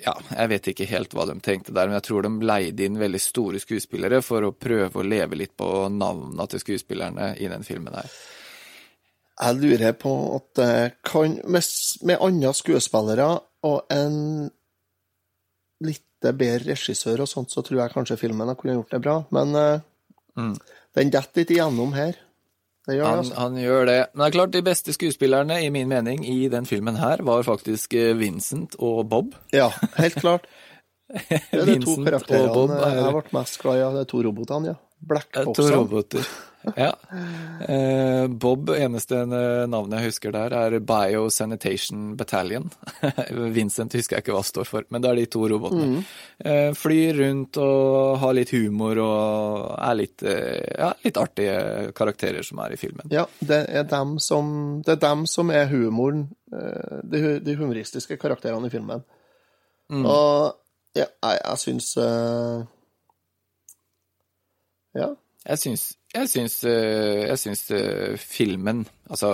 ja, 0.04 0.14
jeg 0.36 0.50
vet 0.50 0.68
ikke 0.74 0.88
helt 0.90 1.14
hva 1.16 1.26
de 1.30 1.40
tenkte 1.40 1.72
der, 1.72 1.88
men 1.88 1.94
jeg 2.00 2.04
tror 2.10 2.24
de 2.26 2.32
leide 2.46 2.84
inn 2.84 2.98
veldig 3.00 3.22
store 3.22 3.60
skuespillere 3.64 4.22
for 4.26 4.42
å 4.44 4.52
prøve 4.52 5.00
å 5.00 5.06
leve 5.08 5.38
litt 5.40 5.56
på 5.56 5.68
navnene 5.94 6.48
til 6.50 6.60
skuespillerne 6.60 7.38
i 7.40 7.48
den 7.48 7.64
filmen 7.64 7.94
her. 7.96 8.10
Jeg 9.42 9.56
lurer 9.62 9.94
på 9.98 10.12
at 10.36 10.50
det 10.60 10.96
kan 11.08 11.40
Med, 11.48 11.64
med 12.04 12.20
andre 12.22 12.52
skuespillere 12.54 13.30
og 13.64 13.86
en 13.94 14.52
litt 15.82 16.04
bedre 16.22 16.72
regissør 16.72 17.24
og 17.26 17.30
sånt, 17.30 17.50
så 17.54 17.64
tror 17.66 17.82
jeg 17.82 17.94
kanskje 17.96 18.20
filmen 18.22 18.52
kunne 18.56 18.78
gjort 18.78 18.94
det 18.94 19.02
bra. 19.02 19.16
Men 19.34 19.56
mm. 20.38 20.54
den 20.98 21.14
detter 21.14 21.42
litt 21.42 21.54
igjennom 21.56 21.96
her. 21.98 22.20
Det 22.88 22.96
gjør 22.98 23.04
det, 23.04 23.10
Han, 23.10 23.20
altså. 23.22 23.36
han 23.38 23.58
gjør 23.62 23.86
det. 23.86 23.98
Men 24.14 24.22
det 24.24 24.28
er 24.28 24.36
klart, 24.38 24.54
de 24.56 24.62
beste 24.66 24.94
skuespillerne, 24.96 25.58
i 25.62 25.70
min 25.74 25.90
mening, 25.90 26.24
i 26.26 26.48
den 26.50 26.66
filmen 26.66 26.98
her, 26.98 27.22
var 27.26 27.44
faktisk 27.46 27.94
eh, 27.98 28.14
Vincent 28.18 28.78
og 28.82 29.04
Bob. 29.10 29.36
Ja, 29.54 29.70
helt 30.00 30.18
klart. 30.22 30.48
Det 31.12 31.60
er 31.60 31.68
de 31.68 31.82
to 31.84 31.98
karakterene 32.00 32.54
Bob 32.56 32.72
er- 32.72 32.96
jeg 32.96 33.12
ble 33.18 33.36
mest 33.36 33.58
glad 33.62 33.82
i. 33.82 33.84
Det 33.98 34.06
er 34.06 34.10
to 34.14 34.22
robotene, 34.24 34.72
ja. 34.72 34.78
Eh, 35.12 35.50
To 35.58 35.66
roboter. 35.74 36.28
Ja. 36.76 36.92
Eh, 37.68 38.28
Bob, 38.28 38.70
eneste 38.70 39.24
navnet 39.26 40.00
jeg 40.00 40.12
husker 40.12 40.34
der, 40.36 40.54
er 40.54 40.80
Biosanitation 40.86 42.16
Battalion. 42.18 42.70
Vincent 43.56 43.96
husker 43.98 44.18
jeg 44.18 44.26
ikke 44.26 44.36
hva 44.36 44.44
det 44.44 44.52
står 44.52 44.70
for, 44.70 44.88
men 44.90 45.04
det 45.04 45.12
er 45.12 45.22
de 45.22 45.28
to 45.34 45.44
robotene. 45.52 46.04
Eh, 46.38 46.70
flyr 46.78 47.18
rundt 47.22 47.60
og 47.62 48.20
har 48.22 48.36
litt 48.38 48.54
humor 48.56 49.02
og 49.04 49.72
er 49.78 49.98
litt, 49.98 50.26
eh, 50.28 50.62
ja, 50.78 50.92
litt 51.06 51.22
artige 51.22 51.92
karakterer 51.98 52.46
som 52.46 52.62
er 52.66 52.76
i 52.76 52.82
filmen. 52.82 53.10
Ja, 53.14 53.26
det 53.40 53.64
er 53.70 53.88
dem 53.90 54.18
som, 54.22 54.54
det 54.86 54.98
er 54.98 55.02
dem 55.08 55.26
som 55.30 55.52
er 55.54 55.70
humoren, 55.72 56.30
de, 56.52 57.40
de 57.40 57.54
humoristiske 57.56 58.18
karakterene 58.20 58.68
i 58.68 58.74
filmen. 58.74 59.06
Og 59.92 60.52
ja, 60.98 61.08
jeg, 61.08 61.40
jeg 61.40 61.60
syns 61.64 61.94
Ja. 64.92 65.08
Jeg 65.48 65.58
syns, 65.58 65.86
jeg 66.12 66.28
syns, 66.28 66.58
eh, 66.68 67.26
jeg 67.30 67.40
syns 67.40 67.62
eh, 67.72 68.16
filmen 68.20 68.84
Altså, 69.12 69.30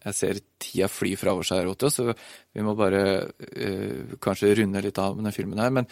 jeg 0.00 0.16
ser 0.16 0.38
tida 0.60 0.88
fly 0.88 1.14
fra 1.20 1.34
oss 1.36 1.50
her, 1.52 1.68
Otto, 1.68 1.90
så 1.92 2.06
vi 2.08 2.64
må 2.64 2.74
bare 2.76 3.02
uh, 3.24 4.14
kanskje 4.20 4.52
runde 4.58 4.82
litt 4.84 5.00
av 5.00 5.16
med 5.16 5.24
den 5.24 5.34
filmen 5.36 5.62
her. 5.62 5.72
Men 5.72 5.88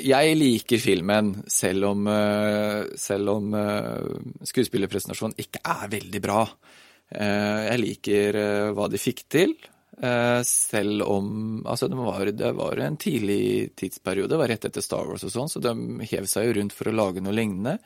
jeg 0.00 0.38
liker 0.38 0.80
filmen, 0.80 1.34
selv 1.52 1.90
om, 1.90 2.08
uh, 2.08 3.28
om 3.28 3.52
uh, 3.52 4.40
skuespillerpresentasjonen 4.48 5.36
ikke 5.44 5.60
er 5.68 5.92
veldig 5.98 6.22
bra. 6.24 6.42
Jeg 7.12 7.80
liker 7.80 8.36
hva 8.76 8.88
de 8.92 8.98
fikk 9.00 9.22
til. 9.32 9.54
Selv 10.44 11.04
om 11.08 11.62
Altså, 11.64 11.88
det 11.88 11.96
var, 11.96 12.32
det 12.36 12.50
var 12.56 12.82
en 12.84 12.98
tidlig 13.00 13.70
tidsperiode, 13.80 14.32
det 14.32 14.40
var 14.40 14.52
rett 14.52 14.68
etter 14.68 14.84
Star 14.84 15.08
Wars 15.08 15.24
og 15.24 15.32
sånn, 15.32 15.48
så 15.52 15.60
de 15.64 15.72
hev 16.08 16.28
seg 16.28 16.48
jo 16.48 16.58
rundt 16.58 16.76
for 16.76 16.88
å 16.88 16.96
lage 16.96 17.24
noe 17.24 17.36
lignende. 17.36 17.78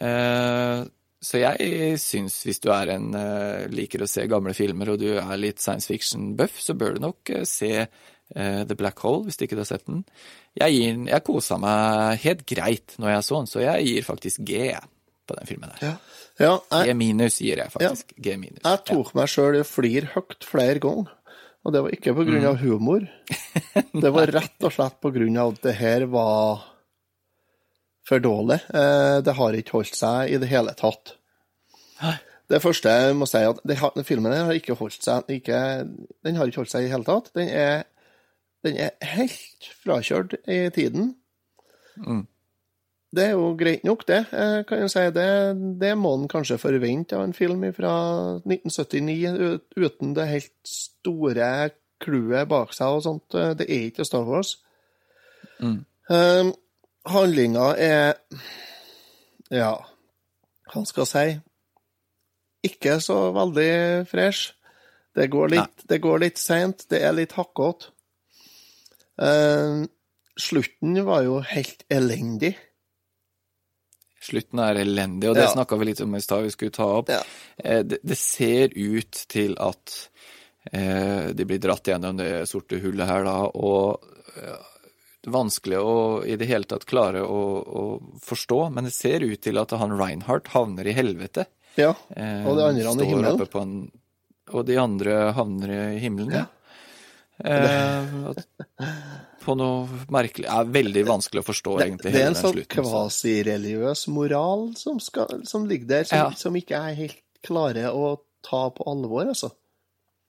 Eh, 0.00 0.84
så 1.24 1.40
jeg 1.40 1.98
syns 2.02 2.40
hvis 2.44 2.60
du 2.60 2.68
er 2.74 2.94
en 2.96 3.14
eh, 3.16 3.66
liker 3.72 4.04
å 4.04 4.08
se 4.10 4.26
gamle 4.28 4.52
filmer 4.56 4.92
og 4.92 5.00
du 5.00 5.10
er 5.16 5.40
litt 5.40 5.62
science 5.62 5.88
fiction-buff, 5.88 6.58
så 6.60 6.76
bør 6.78 6.96
du 6.96 7.06
nok 7.06 7.32
eh, 7.32 7.46
se 7.48 7.86
The 8.34 8.74
Black 8.74 8.98
Hole, 9.04 9.26
hvis 9.26 9.36
du 9.38 9.44
ikke 9.44 9.58
har 9.60 9.68
sett 9.68 9.84
den. 9.86 10.00
Jeg, 10.56 10.72
gir, 10.72 11.00
jeg 11.10 11.24
kosa 11.26 11.58
meg 11.60 12.22
helt 12.22 12.40
greit 12.48 12.94
når 12.98 13.12
jeg 13.12 13.26
så 13.26 13.36
den, 13.38 13.50
så 13.52 13.62
jeg 13.62 13.88
gir 13.90 14.06
faktisk 14.06 14.40
G 14.48 14.62
på 15.28 15.36
den 15.36 15.48
filmen 15.48 15.74
der. 15.74 15.84
Ja. 15.84 16.14
Ja, 16.40 16.54
G 16.82 16.94
minus 16.98 17.36
gir 17.44 17.60
jeg 17.60 17.70
faktisk. 17.70 18.14
G 18.18 18.34
minus. 18.40 18.64
jeg 18.64 18.80
tok 18.88 19.12
meg 19.14 19.30
sjøl 19.30 19.60
i 19.60 19.62
å 19.62 19.68
flire 19.68 20.10
høyt 20.16 20.48
flere 20.48 20.82
ganger. 20.82 21.12
Og 21.64 21.72
det 21.72 21.80
var 21.84 21.94
ikke 21.96 22.12
på 22.16 22.26
grunn 22.28 22.46
av 22.48 22.58
humor. 22.60 23.04
Det 24.04 24.10
var 24.12 24.28
rett 24.34 24.66
og 24.66 24.72
slett 24.74 25.06
av 25.06 25.46
at 25.46 25.62
det 25.64 25.72
her 25.78 26.04
var 26.12 26.64
for 28.08 28.20
dårlig. 28.20 28.60
Eh, 28.74 29.20
Det 29.24 29.34
har 29.38 29.52
ikke 29.56 29.78
holdt 29.78 29.96
seg 29.96 30.30
i 30.34 30.38
det 30.42 30.48
hele 30.50 30.74
tatt. 30.78 31.14
Det 32.50 32.60
første 32.60 32.90
jeg 32.92 33.14
må 33.16 33.24
si, 33.26 33.38
at 33.40 33.60
det, 33.64 33.78
filmen 34.04 34.32
har 34.32 34.52
ikke 34.52 34.74
holdt 34.76 35.02
seg 35.02 35.24
ikke, 35.32 35.60
Den 36.24 36.36
har 36.36 36.46
ikke 36.50 36.60
holdt 36.60 36.70
seg 36.74 36.84
i 36.84 36.88
det 36.88 36.92
hele 36.92 37.04
tatt. 37.08 37.30
Den 37.34 37.48
er, 37.48 37.84
den 38.64 38.76
er 38.76 38.90
helt 39.14 39.70
frakjørt 39.84 40.34
i 40.46 40.58
tiden. 40.74 41.14
Det 43.14 43.22
er 43.28 43.30
jo 43.36 43.54
greit 43.56 43.84
nok, 43.86 44.02
det. 44.08 44.26
eh, 44.34 44.64
kan 44.66 44.80
jeg 44.82 44.90
si. 44.90 45.04
Det, 45.14 45.78
det 45.80 45.92
må 45.96 46.14
en 46.18 46.28
kanskje 46.28 46.58
forvente 46.58 47.14
av 47.16 47.22
en 47.24 47.32
film 47.36 47.62
fra 47.76 47.92
1979 48.42 49.60
uten 49.78 50.14
det 50.16 50.26
helt 50.32 50.52
store 50.66 51.70
clouet 52.02 52.48
bak 52.50 52.74
seg 52.74 52.96
og 52.98 53.04
sånt. 53.06 53.34
Eh, 53.38 53.54
Det 53.54 53.68
er 53.70 53.86
ikke 53.88 54.04
Star 54.04 54.26
Wars. 54.26 54.56
Um, 56.10 56.50
handlinga 57.06 57.70
er 57.76 58.14
Ja, 59.52 59.74
hva 60.72 60.84
skal 60.88 61.06
si? 61.06 61.24
Ikke 62.64 62.96
så 63.04 63.18
veldig 63.36 64.06
fresh. 64.08 64.52
Det 65.14 65.28
går 65.30 65.50
litt, 65.52 65.84
det 65.88 66.00
går 66.02 66.22
litt 66.24 66.38
seint. 66.40 66.86
Det 66.90 67.02
er 67.04 67.12
litt 67.14 67.34
hakkete. 67.36 67.90
Uh, 69.20 69.84
slutten 70.40 70.96
var 71.06 71.22
jo 71.22 71.36
helt 71.46 71.84
elendig. 71.92 72.54
Slutten 74.24 74.58
er 74.64 74.80
elendig, 74.80 75.28
og 75.28 75.36
det 75.36 75.44
Ja. 75.44 75.52
snakka 75.52 75.76
vi 75.78 75.84
litt 75.90 76.00
om 76.00 76.14
i 76.16 76.20
stad 76.24 76.42
vi 76.42 76.50
skulle 76.50 76.72
ta 76.72 76.86
opp. 76.98 77.08
Ja. 77.12 77.20
Eh, 77.62 77.82
Det, 77.84 77.98
det 78.02 78.16
ser 78.18 78.72
ut 78.74 79.12
til 79.28 79.54
at 79.60 80.08
eh, 80.72 81.32
de 81.36 81.44
blir 81.44 81.60
dratt 81.60 81.84
gjennom 81.84 82.16
det 82.16 82.48
sorte 82.48 82.80
hullet 82.80 83.06
her, 83.06 83.22
da, 83.28 83.36
og 83.54 84.00
eh, 84.40 84.56
vanskelig 85.26 85.78
å 85.80 85.94
i 86.26 86.36
det 86.36 86.46
hele 86.50 86.64
tatt 86.68 86.84
klare 86.88 87.22
å, 87.24 87.40
å 87.64 87.84
forstå, 88.22 88.70
men 88.74 88.84
det 88.88 88.92
ser 88.96 89.20
ut 89.24 89.40
til 89.44 89.58
at 89.60 89.70
han 89.80 89.94
Reinhardt 89.98 90.48
havner 90.54 90.86
i 90.86 90.92
helvete. 90.96 91.46
Ja, 91.76 91.94
Eh, 92.14 92.46
og 92.46 92.56
de 92.56 92.64
andre 92.68 92.84
han 92.86 93.00
i 93.02 93.06
himmelen. 93.10 93.46
på 93.50 93.60
en, 93.60 93.90
og 94.52 94.66
de 94.66 94.76
andre 94.78 95.16
havner 95.34 95.72
i 95.96 95.98
himmelen, 95.98 96.32
ja. 96.32 96.44
Eh, 97.44 98.04
på 99.44 99.56
noe 99.58 99.88
merkelig 100.14 100.46
ja, 100.46 100.60
Veldig 100.62 101.02
vanskelig 101.08 101.42
å 101.42 101.46
forstå, 101.48 101.72
Det, 101.80 101.86
egentlig. 101.88 102.12
det 102.14 102.20
er 102.22 102.28
en 102.30 102.36
sånn 102.38 102.60
kvasireligiøs 102.76 104.04
moral 104.14 104.68
som, 104.78 105.00
skal, 105.02 105.42
som 105.48 105.66
ligger 105.66 105.86
der, 105.96 106.04
som, 106.06 106.18
Ja. 106.18 106.28
som 106.38 106.54
ikke 106.54 106.78
er 106.78 106.94
helt 106.94 107.18
klare 107.44 107.90
å 107.90 108.20
ta 108.46 108.68
på 108.70 108.86
alvor, 108.86 109.26
altså. 109.32 109.50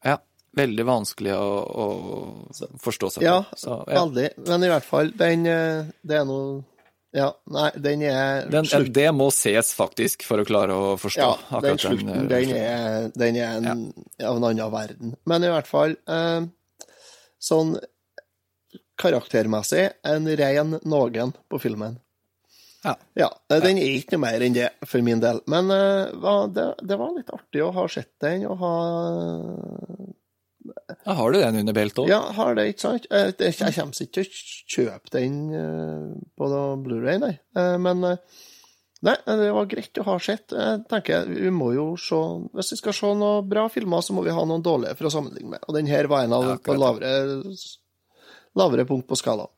Ja. 0.04 0.18
Veldig 0.56 0.86
vanskelig 0.88 1.34
å, 1.36 1.50
å 1.84 2.78
forstå 2.84 3.10
seg 3.16 3.26
Ja, 3.28 3.40
på. 3.50 3.58
Så, 3.60 3.76
ja. 3.90 4.00
veldig. 4.00 4.30
Men 4.48 4.64
i 4.64 4.70
hvert 4.72 4.88
fall, 4.88 5.12
den 5.20 5.46
eh, 5.52 5.90
Det 6.06 6.20
er 6.22 6.26
noe 6.30 6.62
Ja, 7.16 7.30
nei, 7.52 7.70
den 7.80 8.02
er 8.08 8.48
Den, 8.52 8.68
slutt- 8.68 8.94
det 8.96 9.10
må 9.16 9.30
ses 9.32 9.74
faktisk 9.78 10.24
for 10.28 10.42
å 10.44 10.48
klare 10.48 10.76
å 10.76 10.94
forstå. 11.00 11.28
Ja, 11.52 11.62
den 11.64 11.80
slutten, 11.80 12.26
den 12.32 12.54
er, 12.56 13.10
den 13.16 13.40
er 13.40 13.60
en, 13.60 13.84
av 14.20 14.36
en 14.40 14.48
annen 14.50 14.72
verden. 14.74 15.14
Men 15.28 15.44
i 15.48 15.52
hvert 15.54 15.70
fall, 15.70 15.96
eh, 16.12 16.48
sånn 17.40 17.78
karaktermessig, 19.00 19.90
en 20.08 20.28
ren 20.40 20.76
noen 20.88 21.32
på 21.52 21.60
filmen. 21.64 21.98
Ja. 22.86 22.94
Ja, 23.18 23.30
eh, 23.50 23.62
den 23.64 23.80
er 23.82 23.96
ikke 23.96 24.16
noe 24.16 24.26
mer 24.28 24.44
enn 24.46 24.56
det, 24.56 24.68
for 24.86 25.02
min 25.04 25.20
del. 25.24 25.40
Men 25.52 25.72
uh, 25.72 26.46
det, 26.54 26.68
det 26.86 27.00
var 27.00 27.16
litt 27.16 27.32
artig 27.34 27.64
å 27.66 27.72
ha 27.76 27.88
sett 27.92 28.12
den, 28.22 28.46
og 28.52 28.60
ha 28.62 28.74
Ja, 31.06 31.14
har 31.20 31.32
du 31.32 31.40
den 31.40 31.60
under 31.62 31.74
beltet 31.78 32.00
òg? 32.04 32.10
Ja, 32.10 32.20
har 32.38 32.56
det, 32.58 32.64
ikke 32.74 32.82
sant? 32.88 33.06
Jeg, 33.12 33.38
det- 33.38 33.52
Jeg 33.60 33.74
kommer 33.76 33.94
ikke 34.02 34.14
til 34.18 34.26
å 34.26 34.30
kjøpe 34.76 35.10
den 35.14 35.36
eh, 35.54 36.20
på 36.38 36.50
Blu-ray, 36.86 37.20
nei. 37.22 37.34
Eh, 37.56 37.78
Men 37.78 38.04
eh, 38.04 38.18
nei, 39.06 39.16
det 39.26 39.52
var 39.54 39.66
greit 39.70 40.00
å 40.02 40.06
ha 40.08 40.18
sett. 40.20 40.50
Jeg 40.56 40.86
tenker, 40.90 41.28
vi 41.30 41.52
må 41.54 41.74
jo 41.76 41.88
se 42.02 42.16
Hvis 42.56 42.72
vi 42.74 42.78
skal 42.82 42.94
se 42.98 43.12
noen 43.14 43.48
bra 43.50 43.68
filmer, 43.70 44.02
så 44.02 44.14
må 44.18 44.24
vi 44.26 44.34
ha 44.34 44.46
noen 44.46 44.64
dårlige 44.66 44.96
for 44.98 45.06
å 45.10 45.14
sammenligne 45.14 45.50
med. 45.56 45.60
Og 45.68 45.76
den 45.78 45.86
her 45.92 46.08
var 46.10 46.24
en 46.26 46.34
av 46.34 46.48
Ja, 46.50 46.56
på 46.58 46.74
lavere, 46.80 47.44
lavere 48.56 48.86
punkt 48.90 49.08
på 49.08 49.18
skalaen. 49.20 49.52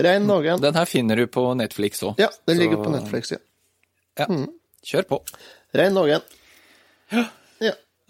Rein 0.00 0.26
noen. 0.26 0.60
Den 0.62 0.74
her 0.78 0.86
finner 0.86 1.16
du 1.18 1.26
på 1.26 1.48
Netflix 1.58 2.02
òg. 2.06 2.14
Ja, 2.20 2.28
den 2.46 2.58
ligger 2.60 2.78
på 2.84 2.92
Netflix, 2.94 3.32
ja. 3.32 3.38
Ja. 4.18 4.26
Kjør 4.86 5.08
på. 5.08 5.18
Rein 5.76 5.92
noen. 5.96 6.20
Ja. 7.12 7.24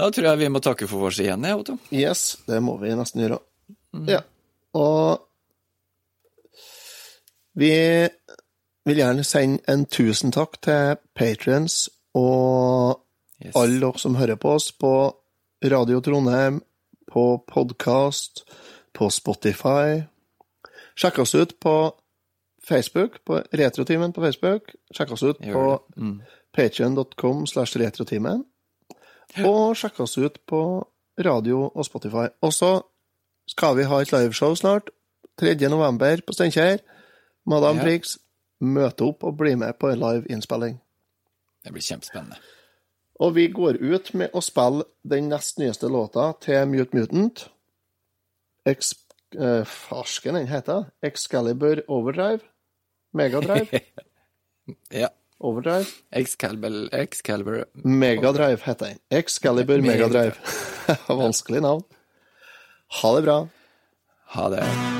Da 0.00 0.08
tror 0.08 0.30
jeg 0.30 0.40
vi 0.40 0.48
må 0.48 0.62
takke 0.64 0.86
for 0.88 1.10
oss 1.10 1.18
igjen, 1.20 1.44
jeg, 1.44 1.58
Otto. 1.60 1.76
Yes, 1.92 2.38
det 2.48 2.62
må 2.64 2.78
vi 2.80 2.94
nesten 2.96 3.20
gjøre. 3.20 3.36
Mm. 3.92 4.06
Ja. 4.08 4.22
Og 4.80 5.26
vi 7.60 7.74
vil 8.88 9.00
gjerne 9.02 9.26
sende 9.28 9.60
en 9.68 9.84
tusen 9.92 10.32
takk 10.32 10.56
til 10.64 10.96
patrions 11.16 11.82
og 12.16 13.02
Yes. 13.40 13.54
alle 13.56 13.80
dere 13.80 13.98
som 13.98 14.18
hører 14.20 14.36
på 14.36 14.50
oss 14.52 14.66
på 14.76 14.92
Radio 15.64 16.00
Trondheim, 16.04 16.58
på 17.08 17.22
podkast, 17.48 18.42
på 18.92 19.08
Spotify. 19.08 20.02
Sjekk 20.92 21.22
oss 21.24 21.34
ut 21.34 21.54
på 21.60 21.74
Facebook, 22.60 23.24
på 23.24 23.40
Retrotimen 23.56 24.12
på 24.12 24.20
Facebook. 24.20 24.74
Sjekk 24.92 25.12
oss 25.16 25.22
ut 25.22 25.40
på. 25.40 25.64
Mm. 25.96 26.20
patreon.com 26.52 27.46
slash 27.46 27.78
retrotimen. 27.80 28.44
Og 29.46 29.76
sjekk 29.78 30.00
oss 30.04 30.18
ut 30.18 30.40
på 30.48 30.62
radio 31.20 31.66
og 31.68 31.84
Spotify. 31.86 32.28
Og 32.42 32.52
så 32.54 32.80
skal 33.50 33.76
vi 33.78 33.86
ha 33.88 34.00
et 34.00 34.12
liveshow 34.12 34.54
snart. 34.58 34.90
3. 35.40 35.54
november 35.72 36.20
på 36.26 36.34
Steinkjer. 36.36 36.80
Madame 37.46 37.80
Ja. 37.80 37.84
Prix 37.84 38.18
møte 38.60 39.04
opp 39.04 39.24
og 39.24 39.36
bli 39.38 39.54
med 39.54 39.78
på 39.80 39.90
en 39.90 40.00
live 40.00 40.26
innspilling. 40.28 40.80
Det 41.64 41.72
blir 41.72 41.82
kjempespennende. 41.82 42.36
Og 43.20 43.34
vi 43.34 43.48
går 43.52 43.76
ut 43.80 44.14
med 44.14 44.32
å 44.32 44.40
spille 44.40 44.84
den 45.04 45.28
nest 45.28 45.58
nyeste 45.58 45.88
låta 45.88 46.32
til 46.40 46.66
Mute 46.68 46.96
Mutant. 46.96 47.48
Eks... 48.66 48.94
Eh, 49.30 49.62
farsken 49.62 50.34
den 50.34 50.48
heter 50.50 50.88
Excalibur 51.06 51.84
Overdrive. 51.88 52.40
Megadrive. 53.14 53.80
Ja. 54.90 55.08
Overdrive. 55.40 55.86
Excalibur, 56.12 56.94
Excalibur 56.94 57.64
Megadrive 57.72 58.60
heter 58.62 58.86
den. 58.86 58.98
Excalibur 59.18 59.80
Megadrive. 59.80 60.34
Vanskelig 61.08 61.62
navn. 61.62 61.82
Ha 63.02 63.16
det 63.16 63.22
bra. 63.22 63.48
Ha 64.36 64.48
det. 64.48 64.99